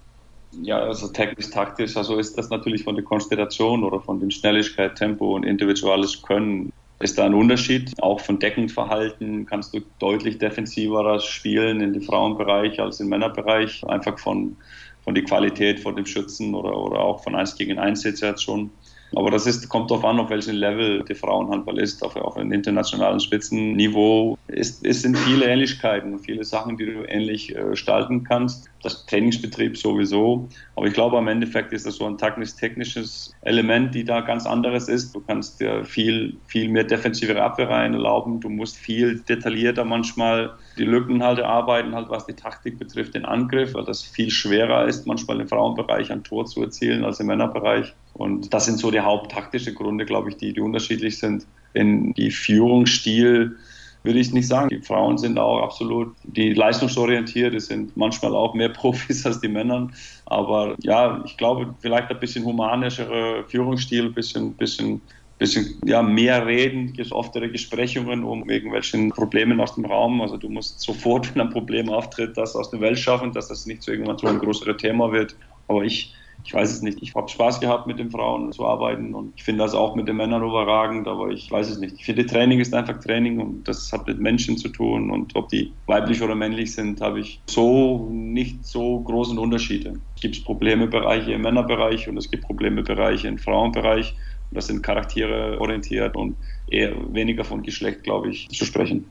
Ja, 0.52 0.80
also 0.80 1.08
technisch, 1.10 1.52
taktisch, 1.52 1.96
also 1.96 2.18
ist 2.18 2.38
das 2.38 2.50
natürlich 2.50 2.84
von 2.84 2.96
der 2.96 3.04
Konstellation 3.04 3.84
oder 3.84 4.02
von 4.02 4.20
der 4.20 4.32
Schnelligkeit, 4.32 4.96
Tempo 4.96 5.36
und 5.36 5.44
individuelles 5.44 6.22
Können 6.24 6.72
ist 7.00 7.18
da 7.18 7.26
ein 7.26 7.34
Unterschied. 7.34 7.94
Auch 8.02 8.20
von 8.20 8.40
Deckendverhalten 8.40 9.46
kannst 9.46 9.74
du 9.74 9.82
deutlich 10.00 10.38
defensiver 10.38 11.20
spielen 11.20 11.82
in 11.82 11.94
dem 11.94 12.02
Frauenbereich 12.02 12.80
als 12.80 13.00
im 13.00 13.08
Männerbereich. 13.08 13.86
Einfach 13.88 14.20
von, 14.20 14.58
von 15.04 15.16
der 15.16 15.24
Qualität 15.24 15.80
von 15.80 15.96
dem 15.96 16.06
Schützen 16.06 16.54
oder, 16.54 16.78
oder 16.78 17.00
auch 17.00 17.24
von 17.24 17.36
1 17.36 17.56
gegen 17.56 17.80
1 17.80 18.02
Situation. 18.02 18.72
Aber 19.16 19.32
das 19.32 19.48
ist, 19.48 19.68
kommt 19.70 19.90
darauf 19.90 20.06
an, 20.06 20.20
auf 20.20 20.30
welchem 20.30 20.56
Level 20.56 21.04
der 21.04 21.16
Frauenhandball 21.16 21.80
ist. 21.80 22.04
Auf, 22.04 22.16
auf 22.16 22.38
einem 22.38 22.52
internationalen 22.52 23.20
Spitzenniveau 23.20 24.38
ist, 24.48 24.86
es 24.86 25.02
sind 25.02 25.18
viele 25.18 25.46
Ähnlichkeiten, 25.46 26.20
viele 26.20 26.44
Sachen, 26.44 26.78
die 26.78 26.86
du 26.86 27.04
ähnlich 27.08 27.56
äh, 27.56 27.64
gestalten 27.70 28.24
kannst. 28.24 28.70
Das 28.84 29.06
Trainingsbetrieb 29.08 29.78
sowieso. 29.78 30.48
Aber 30.76 30.88
ich 30.88 30.94
glaube, 30.94 31.18
am 31.18 31.28
Endeffekt 31.28 31.74
ist 31.74 31.86
das 31.86 31.96
so 31.96 32.06
ein 32.06 32.18
taktisch-technisches 32.18 33.34
Element, 33.42 33.96
die 33.96 34.04
da 34.04 34.22
ganz 34.22 34.46
anderes 34.46 34.88
ist. 34.88 35.14
Du 35.14 35.22
kannst 35.22 35.60
dir 35.60 35.84
viel, 35.84 36.38
viel 36.46 36.70
mehr 36.70 36.84
defensive 36.84 37.42
Abwehr 37.42 37.70
erlauben. 37.70 38.40
Du 38.40 38.50
musst 38.50 38.78
viel 38.78 39.20
detaillierter 39.20 39.86
manchmal 39.86 40.54
die 40.78 40.86
Lücken 40.86 41.24
halt 41.24 41.40
erarbeiten, 41.40 41.94
halt 41.94 42.10
was 42.10 42.26
die 42.26 42.34
Taktik 42.34 42.80
betrifft, 42.80 43.16
den 43.16 43.26
Angriff, 43.26 43.74
weil 43.74 43.86
das 43.86 44.02
viel 44.02 44.30
schwerer 44.30 44.86
ist, 44.86 45.06
manchmal 45.08 45.42
im 45.42 45.48
Frauenbereich 45.48 46.12
ein 46.12 46.24
Tor 46.24 46.46
zu 46.46 46.64
erzielen 46.64 47.04
als 47.04 47.20
im 47.20 47.28
Männerbereich. 47.28 47.94
Und 48.20 48.54
das 48.54 48.66
sind 48.66 48.80
so 48.80 48.92
die 48.92 49.00
haupttaktische 49.00 49.74
Gründe, 49.74 50.04
glaube 50.04 50.30
ich, 50.30 50.36
die, 50.36 50.52
die 50.52 50.60
unterschiedlich 50.60 51.18
sind. 51.20 51.48
In 51.74 52.14
die 52.16 52.32
Führungsstil 52.32 53.56
würde 54.04 54.20
ich 54.20 54.34
nicht 54.34 54.48
sagen. 54.48 54.68
Die 54.68 54.82
Frauen 54.82 55.18
sind 55.18 55.40
auch 55.40 55.62
absolut 55.62 56.14
die 56.24 56.54
leistungsorientiert, 56.54 57.54
die 57.54 57.62
sind 57.62 57.96
manchmal 57.96 58.36
auch 58.36 58.54
mehr 58.54 58.70
Profis 58.82 59.26
als 59.26 59.40
die 59.40 59.48
Männer. 59.48 59.90
Aber 60.26 60.76
ja, 60.82 61.24
ich 61.26 61.38
glaube, 61.38 61.74
vielleicht 61.80 62.10
ein 62.10 62.20
bisschen 62.20 62.44
humanischere 62.44 63.46
Führungsstil, 63.48 64.08
ein 64.08 64.14
bisschen, 64.14 64.54
bisschen 64.56 65.02
bisschen 65.38 65.80
ja, 65.86 66.02
mehr 66.04 66.46
reden, 66.46 66.94
oftere 67.12 67.50
Gesprächungen 67.50 68.26
um 68.26 68.50
irgendwelchen 68.50 69.12
Problemen 69.12 69.62
aus 69.62 69.76
dem 69.76 69.86
Raum. 69.86 70.20
Also 70.22 70.36
du 70.36 70.50
musst 70.50 70.82
sofort, 70.82 71.34
wenn 71.34 71.44
ein 71.44 71.52
Problem 71.52 71.88
auftritt, 71.88 72.36
das 72.36 72.54
aus 72.54 72.70
der 72.70 72.82
Welt 72.82 73.00
schaffen, 73.00 73.32
dass 73.32 73.48
das 73.48 73.66
nicht 73.66 73.82
so 73.82 73.94
irgendwann 73.94 74.18
so 74.18 74.28
ein 74.28 74.40
größeres 74.40 74.76
Thema 74.76 75.14
wird. 75.14 75.38
Aber 75.70 75.86
ich, 75.86 76.14
ich 76.44 76.54
weiß 76.54 76.72
es 76.72 76.82
nicht. 76.82 77.00
Ich 77.02 77.16
habe 77.16 77.28
Spaß 77.28 77.60
gehabt, 77.60 77.88
mit 77.88 78.00
den 78.00 78.10
Frauen 78.12 78.52
zu 78.52 78.66
arbeiten 78.66 79.14
und 79.14 79.34
ich 79.36 79.44
finde 79.44 79.64
das 79.64 79.74
auch 79.74 79.96
mit 79.96 80.08
den 80.08 80.18
Männern 80.18 80.44
überragend, 80.44 81.08
aber 81.08 81.30
ich 81.30 81.52
weiß 81.52 81.70
es 81.70 81.80
nicht. 81.80 81.96
Ich 81.98 82.06
finde, 82.06 82.26
Training 82.26 82.60
ist 82.60 82.74
einfach 82.74 83.00
Training 83.00 83.40
und 83.40 83.68
das 83.68 83.92
hat 83.92 84.08
mit 84.08 84.20
Menschen 84.20 84.58
zu 84.58 84.70
tun 84.70 85.12
und 85.12 85.36
ob 85.36 85.50
die 85.50 85.72
weiblich 85.86 86.22
oder 86.22 86.36
männlich 86.36 86.74
sind, 86.74 87.02
habe 87.02 87.20
ich 87.20 87.42
so 87.48 88.10
nicht 88.12 88.66
so 88.66 89.00
großen 89.02 89.38
Unterschiede. 89.38 90.00
Es 90.16 90.22
gibt 90.22 90.44
Problemebereiche 90.46 91.34
im 91.34 91.42
Männerbereich 91.42 92.08
und 92.08 92.18
es 92.18 92.30
gibt 92.30 92.44
Problemebereiche 92.46 93.28
im 93.28 93.38
Frauenbereich. 93.38 94.16
Das 94.52 94.68
sind 94.68 94.82
Charaktere 94.82 95.60
orientiert 95.60 96.16
und 96.16 96.36
eher 96.68 96.94
weniger 97.14 97.44
von 97.44 97.62
Geschlecht, 97.62 98.04
glaube 98.04 98.30
ich, 98.30 98.50
zu 98.50 98.66
sprechen. 98.66 99.06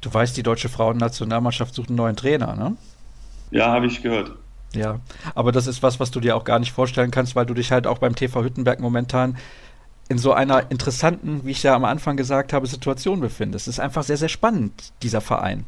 Du 0.00 0.12
weißt, 0.12 0.36
die 0.36 0.42
deutsche 0.42 0.68
Frauennationalmannschaft 0.68 1.74
sucht 1.74 1.90
einen 1.90 1.96
neuen 1.96 2.16
Trainer, 2.16 2.56
ne? 2.56 2.76
Ja, 3.50 3.70
habe 3.72 3.86
ich 3.86 4.02
gehört. 4.02 4.32
Ja, 4.74 5.00
aber 5.34 5.52
das 5.52 5.66
ist 5.66 5.82
was, 5.82 5.98
was 5.98 6.10
du 6.10 6.20
dir 6.20 6.36
auch 6.36 6.44
gar 6.44 6.58
nicht 6.58 6.72
vorstellen 6.72 7.10
kannst, 7.10 7.34
weil 7.34 7.46
du 7.46 7.54
dich 7.54 7.72
halt 7.72 7.86
auch 7.86 7.98
beim 7.98 8.14
TV 8.14 8.44
Hüttenberg 8.44 8.80
momentan 8.80 9.36
in 10.08 10.18
so 10.18 10.32
einer 10.32 10.70
interessanten, 10.70 11.40
wie 11.44 11.52
ich 11.52 11.62
ja 11.62 11.74
am 11.74 11.84
Anfang 11.84 12.16
gesagt 12.16 12.52
habe, 12.52 12.66
Situation 12.66 13.20
befindest. 13.20 13.68
Es 13.68 13.74
ist 13.74 13.80
einfach 13.80 14.02
sehr, 14.02 14.16
sehr 14.16 14.28
spannend, 14.28 14.92
dieser 15.02 15.20
Verein. 15.20 15.64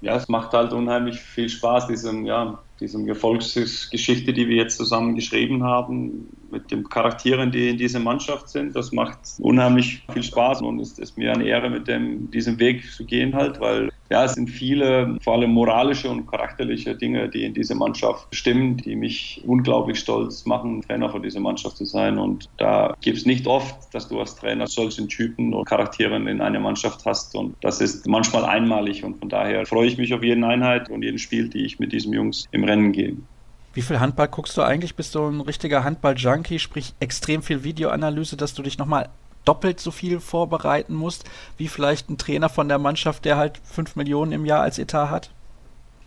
Ja, 0.00 0.16
es 0.16 0.28
macht 0.28 0.52
halt 0.52 0.72
unheimlich 0.72 1.20
viel 1.20 1.48
Spaß, 1.48 1.86
diesem, 1.86 2.24
ja, 2.26 2.58
diesem 2.80 3.06
Erfolgsgeschichte, 3.08 4.32
die 4.32 4.48
wir 4.48 4.56
jetzt 4.56 4.76
zusammen 4.76 5.14
geschrieben 5.14 5.64
haben, 5.64 6.28
mit 6.54 6.70
den 6.70 6.88
Charakteren, 6.88 7.50
die 7.50 7.68
in 7.68 7.76
dieser 7.76 8.00
Mannschaft 8.00 8.48
sind. 8.48 8.74
Das 8.74 8.92
macht 8.92 9.18
unheimlich 9.40 10.02
viel 10.12 10.22
Spaß 10.22 10.62
und 10.62 10.80
es 10.80 10.98
ist 10.98 11.18
mir 11.18 11.32
eine 11.32 11.44
Ehre, 11.44 11.68
mit 11.68 11.88
dem, 11.88 12.30
diesem 12.30 12.58
Weg 12.58 12.90
zu 12.90 13.04
gehen 13.04 13.34
halt, 13.34 13.60
weil 13.60 13.90
ja, 14.10 14.24
es 14.24 14.34
sind 14.34 14.48
viele, 14.48 15.16
vor 15.22 15.34
allem 15.34 15.50
moralische 15.50 16.10
und 16.10 16.26
charakterliche 16.26 16.94
Dinge, 16.94 17.28
die 17.28 17.44
in 17.44 17.54
dieser 17.54 17.74
Mannschaft 17.74 18.28
stimmen, 18.34 18.76
die 18.76 18.96
mich 18.96 19.42
unglaublich 19.46 19.98
stolz 19.98 20.44
machen, 20.44 20.82
Trainer 20.82 21.08
von 21.08 21.22
dieser 21.22 21.40
Mannschaft 21.40 21.78
zu 21.78 21.84
sein. 21.84 22.18
Und 22.18 22.48
da 22.58 22.94
gibt 23.00 23.16
es 23.16 23.26
nicht 23.26 23.46
oft, 23.46 23.92
dass 23.94 24.08
du 24.08 24.20
als 24.20 24.36
Trainer 24.36 24.66
solchen 24.66 25.08
Typen 25.08 25.54
und 25.54 25.64
Charakteren 25.64 26.28
in 26.28 26.40
einer 26.40 26.60
Mannschaft 26.60 27.04
hast. 27.06 27.34
Und 27.34 27.56
das 27.62 27.80
ist 27.80 28.06
manchmal 28.06 28.44
einmalig. 28.44 29.02
Und 29.02 29.18
von 29.18 29.28
daher 29.28 29.64
freue 29.66 29.86
ich 29.86 29.96
mich 29.96 30.12
auf 30.12 30.22
jede 30.22 30.46
Einheit 30.46 30.90
und 30.90 31.02
jeden 31.02 31.18
Spiel, 31.18 31.48
die 31.48 31.64
ich 31.64 31.78
mit 31.78 31.92
diesen 31.92 32.12
Jungs 32.12 32.44
im 32.52 32.64
Rennen 32.64 32.92
gehe. 32.92 33.16
Wie 33.74 33.82
viel 33.82 33.98
Handball 33.98 34.28
guckst 34.28 34.56
du 34.56 34.62
eigentlich? 34.62 34.94
Bist 34.94 35.16
du 35.16 35.26
ein 35.26 35.40
richtiger 35.40 35.82
Handball-Junkie, 35.82 36.60
sprich 36.60 36.94
extrem 37.00 37.42
viel 37.42 37.64
Videoanalyse, 37.64 38.36
dass 38.36 38.54
du 38.54 38.62
dich 38.62 38.78
nochmal 38.78 39.08
doppelt 39.44 39.80
so 39.80 39.90
viel 39.90 40.20
vorbereiten 40.20 40.94
musst, 40.94 41.24
wie 41.58 41.68
vielleicht 41.68 42.08
ein 42.08 42.16
Trainer 42.16 42.48
von 42.48 42.68
der 42.68 42.78
Mannschaft, 42.78 43.24
der 43.24 43.36
halt 43.36 43.58
5 43.64 43.96
Millionen 43.96 44.32
im 44.32 44.46
Jahr 44.46 44.62
als 44.62 44.78
Etat 44.78 45.10
hat? 45.10 45.30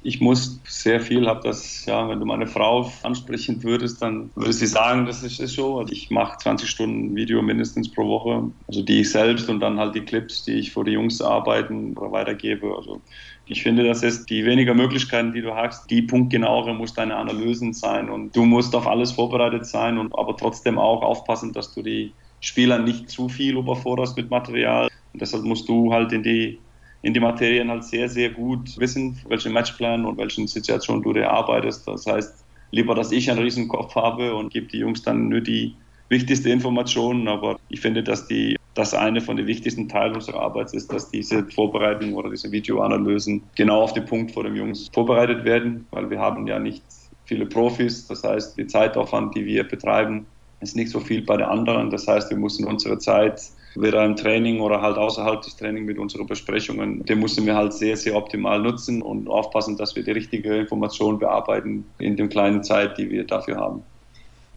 Ich 0.03 0.22
muss 0.22 0.61
sehr 0.65 1.01
viel, 1.01 1.28
habe 1.28 1.41
das, 1.43 1.86
ja, 1.86 2.07
wenn 2.07 2.20
du 2.20 2.26
meine 2.26 2.47
Frau 2.47 2.89
ansprechen 3.03 3.61
würdest, 3.63 4.01
dann 4.01 4.30
würde 4.36 4.53
sie 4.53 4.68
sagen, 4.68 5.05
das 5.05 5.22
ist, 5.22 5.39
ist 5.41 5.55
so. 5.55 5.80
Also 5.80 5.91
ich 5.91 6.09
mache 6.09 6.38
20 6.38 6.70
Stunden 6.70 7.15
Video 7.15 7.41
mindestens 7.41 7.91
pro 7.91 8.07
Woche, 8.07 8.49
also 8.68 8.84
die 8.84 9.01
ich 9.01 9.11
selbst 9.11 9.49
und 9.49 9.59
dann 9.59 9.80
halt 9.80 9.95
die 9.95 10.05
Clips, 10.05 10.45
die 10.45 10.53
ich 10.53 10.72
vor 10.72 10.86
die 10.86 10.91
Jungs 10.91 11.22
arbeiten 11.22 11.97
oder 11.97 12.11
weitergebe. 12.13 12.74
Also 12.78 13.01
ich 13.49 13.63
finde, 13.63 13.85
das 13.85 14.03
ist 14.03 14.29
die 14.29 14.45
weniger 14.45 14.73
Möglichkeiten, 14.73 15.31
die 15.31 15.41
du 15.41 15.55
hast. 15.55 15.89
Die 15.89 16.01
punktgenauere 16.01 16.73
muss 16.73 16.93
deine 16.93 17.15
Analysen 17.15 17.73
sein 17.73 18.09
und 18.09 18.35
du 18.35 18.43
musst 18.43 18.75
auf 18.75 18.87
alles 18.87 19.13
vorbereitet 19.13 19.65
sein 19.65 19.97
und 19.97 20.13
aber 20.17 20.35
trotzdem 20.35 20.77
auch 20.77 21.01
aufpassen, 21.01 21.53
dass 21.53 21.73
du 21.73 21.81
die 21.81 22.13
Spieler 22.41 22.77
nicht 22.79 23.09
zu 23.09 23.29
viel 23.29 23.57
überforderst 23.57 24.17
mit 24.17 24.29
Material. 24.29 24.89
Und 25.13 25.21
deshalb 25.21 25.43
musst 25.45 25.69
du 25.69 25.93
halt 25.93 26.11
in 26.11 26.23
die, 26.23 26.59
in 27.03 27.13
die 27.13 27.21
Materien 27.21 27.69
halt 27.69 27.85
sehr, 27.85 28.09
sehr 28.09 28.31
gut 28.31 28.77
wissen, 28.77 29.17
welchen 29.29 29.53
Matchplan 29.53 30.05
und 30.05 30.17
welchen 30.17 30.47
Situation 30.47 31.01
du 31.01 31.13
dir 31.13 31.31
arbeitest. 31.31 31.87
Das 31.87 32.05
heißt, 32.05 32.45
lieber, 32.71 32.95
dass 32.95 33.13
ich 33.13 33.31
einen 33.31 33.39
riesen 33.39 33.69
Kopf 33.69 33.95
habe 33.95 34.35
und 34.35 34.51
gebe 34.51 34.67
die 34.67 34.79
Jungs 34.79 35.03
dann 35.03 35.29
nur 35.29 35.39
die 35.39 35.77
wichtigste 36.09 36.49
Informationen. 36.49 37.29
Aber 37.29 37.57
ich 37.69 37.79
finde, 37.79 38.03
dass 38.03 38.27
die 38.27 38.57
dass 38.78 38.93
eine 38.93 39.21
von 39.21 39.38
den 39.38 39.47
wichtigsten 39.47 39.89
Teilen 39.89 40.13
unserer 40.13 40.41
Arbeit 40.41 40.73
ist, 40.73 40.93
dass 40.93 41.09
diese 41.09 41.43
Vorbereitungen 41.45 42.13
oder 42.13 42.30
diese 42.30 42.51
Videoanalysen 42.51 43.41
genau 43.55 43.82
auf 43.82 43.93
den 43.93 44.05
Punkt 44.05 44.32
vor 44.32 44.43
dem 44.43 44.55
Jungs 44.55 44.88
vorbereitet 44.93 45.45
werden, 45.45 45.88
weil 45.89 46.09
wir 46.11 46.19
haben 46.19 46.45
ja 46.45 46.59
nicht 46.59 46.84
viele 47.25 47.47
Profis. 47.47 48.07
Das 48.07 48.23
heißt, 48.23 48.55
die 48.57 48.67
Zeitaufwand, 48.67 49.36
die 49.36 49.45
wir 49.45 49.67
betreiben, 49.67 50.28
ist 50.59 50.75
nicht 50.75 50.91
so 50.91 50.99
viel 50.99 51.23
bei 51.23 51.38
den 51.38 51.47
anderen. 51.47 51.89
Das 51.89 52.07
heißt, 52.07 52.30
wir 52.30 52.38
müssen 52.38 52.65
unsere 52.65 52.99
Zeit 52.99 53.41
weder 53.75 54.05
im 54.05 54.15
Training 54.15 54.59
oder 54.59 54.82
halt 54.82 54.97
außerhalb 54.97 55.41
des 55.41 55.55
Trainings 55.55 55.88
mit 55.88 55.97
unseren 55.97 56.28
Besprechungen, 56.28 57.03
den 57.05 57.19
müssen 57.19 57.45
wir 57.45 57.55
halt 57.55 57.73
sehr, 57.73 57.97
sehr 57.97 58.15
optimal 58.15 58.59
nutzen 58.59 59.01
und 59.01 59.28
aufpassen, 59.28 59.78
dass 59.78 59.95
wir 59.95 60.03
die 60.03 60.11
richtige 60.11 60.55
Information 60.55 61.19
bearbeiten 61.19 61.86
in 61.99 62.15
der 62.15 62.28
kleinen 62.28 62.63
Zeit, 62.63 62.97
die 62.97 63.09
wir 63.09 63.25
dafür 63.25 63.57
haben. 63.57 63.84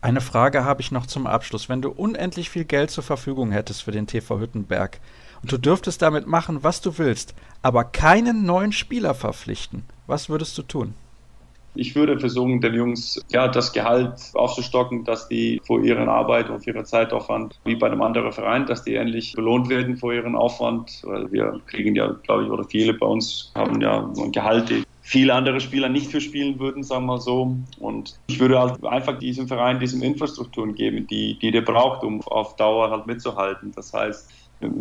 Eine 0.03 0.23
Frage 0.23 0.65
habe 0.65 0.81
ich 0.81 0.93
noch 0.93 1.05
zum 1.05 1.27
Abschluss. 1.27 1.69
Wenn 1.69 1.83
du 1.83 1.91
unendlich 1.91 2.49
viel 2.49 2.65
Geld 2.65 2.91
zur 2.91 3.05
Verfügung 3.05 3.53
hättest 3.53 3.83
für 3.83 3.91
den 3.91 4.07
TV 4.07 4.41
Hüttenberg 4.41 4.99
und 5.43 5.53
du 5.53 5.59
dürftest 5.59 6.01
damit 6.01 6.27
machen, 6.27 6.63
was 6.63 6.81
du 6.81 6.97
willst, 6.97 7.35
aber 7.61 7.85
keinen 7.85 8.47
neuen 8.47 8.73
Spieler 8.73 9.13
verpflichten, 9.13 9.85
was 10.07 10.31
würdest 10.31 10.57
du 10.57 10.63
tun? 10.63 10.95
Ich 11.75 11.95
würde 11.95 12.19
versuchen, 12.19 12.61
den 12.61 12.75
Jungs 12.75 13.21
ja, 13.31 13.47
das 13.47 13.73
Gehalt 13.73 14.15
aufzustocken, 14.35 15.05
dass 15.05 15.29
die 15.29 15.61
vor 15.65 15.81
ihrer 15.85 16.09
Arbeit 16.09 16.51
und 16.51 16.65
für 16.65 16.71
ihren 16.71 16.85
Zeitaufwand, 16.85 17.61
wie 17.65 17.77
bei 17.77 17.87
einem 17.87 18.03
anderen 18.03 18.33
Verein, 18.33 18.67
dass 18.67 18.83
die 18.83 18.95
ähnlich 18.95 19.35
belohnt 19.35 19.69
werden 19.69 19.97
vor 19.97 20.13
ihren 20.13 20.35
Aufwand. 20.35 21.03
Weil 21.05 21.31
wir 21.31 21.61
kriegen 21.67 21.95
ja, 21.95 22.09
glaube 22.25 22.45
ich, 22.45 22.51
oder 22.51 22.65
viele 22.65 22.95
bei 22.95 23.07
uns 23.07 23.53
haben 23.55 23.81
ja 23.81 23.99
ein 24.01 24.33
Gehalt, 24.33 24.71
die 24.71 24.83
viele 25.11 25.35
andere 25.35 25.59
Spieler 25.59 25.89
nicht 25.89 26.09
für 26.09 26.21
spielen 26.21 26.61
würden, 26.61 26.85
sagen 26.85 27.07
wir 27.07 27.15
mal 27.15 27.21
so. 27.21 27.57
Und 27.81 28.17
ich 28.29 28.39
würde 28.39 28.61
halt 28.61 28.85
einfach 28.85 29.19
diesem 29.19 29.49
Verein 29.49 29.81
diesen 29.81 30.03
Infrastrukturen 30.03 30.77
geben, 30.77 31.09
die, 31.09 31.37
die 31.37 31.51
der 31.51 31.63
braucht, 31.63 32.05
um 32.05 32.21
auf 32.29 32.55
Dauer 32.55 32.91
halt 32.93 33.09
mitzuhalten. 33.09 33.73
Das 33.75 33.93
heißt, 33.93 34.31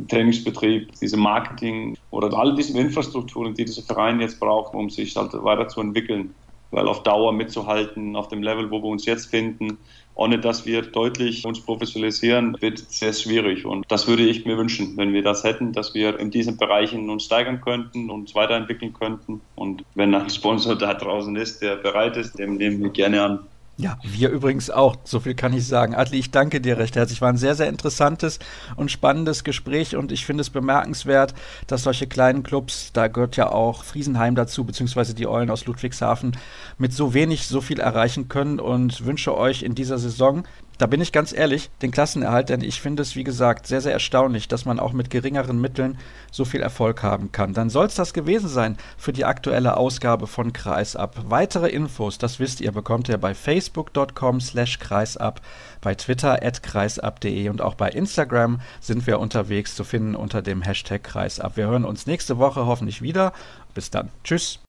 Trainingsbetrieb, 0.07 0.91
diese 1.01 1.17
Marketing 1.17 1.97
oder 2.11 2.31
alle 2.37 2.53
diese 2.53 2.79
Infrastrukturen, 2.79 3.55
die 3.55 3.65
dieser 3.65 3.81
Verein 3.81 4.21
jetzt 4.21 4.39
braucht, 4.39 4.75
um 4.75 4.91
sich 4.91 5.15
halt 5.15 5.33
weiterzuentwickeln. 5.33 6.35
Weil 6.69 6.87
auf 6.87 7.01
Dauer 7.01 7.33
mitzuhalten, 7.33 8.15
auf 8.15 8.27
dem 8.27 8.43
Level, 8.43 8.69
wo 8.69 8.83
wir 8.83 8.89
uns 8.89 9.07
jetzt 9.07 9.31
finden, 9.31 9.79
ohne 10.15 10.39
dass 10.39 10.65
wir 10.65 10.81
deutlich 10.81 11.45
uns 11.45 11.61
professionalisieren, 11.61 12.57
wird 12.59 12.79
sehr 12.79 13.13
schwierig. 13.13 13.65
Und 13.65 13.85
das 13.89 14.07
würde 14.07 14.23
ich 14.23 14.45
mir 14.45 14.57
wünschen, 14.57 14.97
wenn 14.97 15.13
wir 15.13 15.23
das 15.23 15.43
hätten, 15.43 15.71
dass 15.71 15.93
wir 15.93 16.19
in 16.19 16.29
diesen 16.29 16.57
Bereichen 16.57 17.09
uns 17.09 17.25
steigern 17.25 17.61
könnten, 17.61 18.09
uns 18.09 18.35
weiterentwickeln 18.35 18.93
könnten. 18.93 19.41
Und 19.55 19.83
wenn 19.95 20.13
ein 20.13 20.29
Sponsor 20.29 20.75
da 20.75 20.93
draußen 20.93 21.35
ist, 21.35 21.61
der 21.61 21.77
bereit 21.77 22.17
ist, 22.17 22.37
dem 22.37 22.55
nehmen 22.57 22.81
wir 22.83 22.89
gerne 22.89 23.23
an. 23.23 23.39
Ja, 23.81 23.97
wir 24.03 24.29
übrigens 24.29 24.69
auch. 24.69 24.97
So 25.05 25.21
viel 25.21 25.35
kann 25.35 25.53
ich 25.53 25.65
sagen. 25.65 25.95
Adli, 25.95 26.19
ich 26.19 26.31
danke 26.31 26.59
dir 26.59 26.77
recht 26.77 26.97
herzlich. 26.97 27.21
War 27.21 27.29
ein 27.29 27.37
sehr, 27.37 27.55
sehr 27.55 27.69
interessantes 27.69 28.39
und 28.75 28.91
spannendes 28.91 29.45
Gespräch 29.45 29.95
und 29.95 30.11
ich 30.11 30.25
finde 30.25 30.41
es 30.41 30.49
bemerkenswert, 30.49 31.33
dass 31.65 31.83
solche 31.83 32.05
kleinen 32.05 32.43
Clubs, 32.43 32.91
da 32.91 33.07
gehört 33.07 33.37
ja 33.37 33.49
auch 33.49 33.85
Friesenheim 33.85 34.35
dazu, 34.35 34.65
beziehungsweise 34.65 35.13
die 35.13 35.27
Eulen 35.27 35.49
aus 35.49 35.65
Ludwigshafen, 35.65 36.35
mit 36.77 36.91
so 36.91 37.13
wenig 37.13 37.47
so 37.47 37.61
viel 37.61 37.79
erreichen 37.79 38.27
können 38.27 38.59
und 38.59 39.05
wünsche 39.05 39.37
euch 39.37 39.63
in 39.63 39.75
dieser 39.75 39.97
Saison 39.97 40.43
da 40.79 40.87
bin 40.87 41.01
ich 41.01 41.11
ganz 41.11 41.33
ehrlich, 41.33 41.69
den 41.81 41.91
Klassenerhalt, 41.91 42.47
denn 42.47 42.61
ich 42.61 42.81
finde 42.81 43.03
es, 43.03 43.17
wie 43.17 43.25
gesagt, 43.25 43.67
sehr, 43.67 43.81
sehr 43.81 43.91
erstaunlich, 43.91 44.47
dass 44.47 44.63
man 44.63 44.79
auch 44.79 44.93
mit 44.93 45.09
geringeren 45.09 45.59
Mitteln 45.59 45.97
so 46.31 46.45
viel 46.45 46.61
Erfolg 46.61 47.03
haben 47.03 47.33
kann. 47.33 47.53
Dann 47.53 47.69
soll 47.69 47.87
es 47.87 47.95
das 47.95 48.13
gewesen 48.13 48.47
sein 48.47 48.77
für 48.97 49.11
die 49.11 49.25
aktuelle 49.25 49.75
Ausgabe 49.75 50.25
von 50.25 50.53
Kreisab. 50.53 51.25
Weitere 51.27 51.67
Infos, 51.67 52.17
das 52.17 52.39
wisst 52.39 52.61
ihr, 52.61 52.71
bekommt 52.71 53.09
ihr 53.09 53.17
bei 53.17 53.35
facebook.com 53.35 54.39
slash 54.39 54.79
kreisab, 54.79 55.41
bei 55.81 55.95
Twitter 55.95 56.41
at 56.41 56.63
kreisab.de 56.63 57.49
und 57.49 57.61
auch 57.61 57.75
bei 57.75 57.89
Instagram 57.89 58.61
sind 58.79 59.05
wir 59.05 59.19
unterwegs 59.19 59.75
zu 59.75 59.83
finden 59.83 60.15
unter 60.15 60.41
dem 60.41 60.61
Hashtag 60.61 61.03
Kreisab. 61.03 61.57
Wir 61.57 61.67
hören 61.67 61.83
uns 61.83 62.07
nächste 62.07 62.37
Woche 62.37 62.65
hoffentlich 62.65 63.01
wieder. 63.01 63.33
Bis 63.73 63.91
dann. 63.91 64.09
Tschüss. 64.23 64.59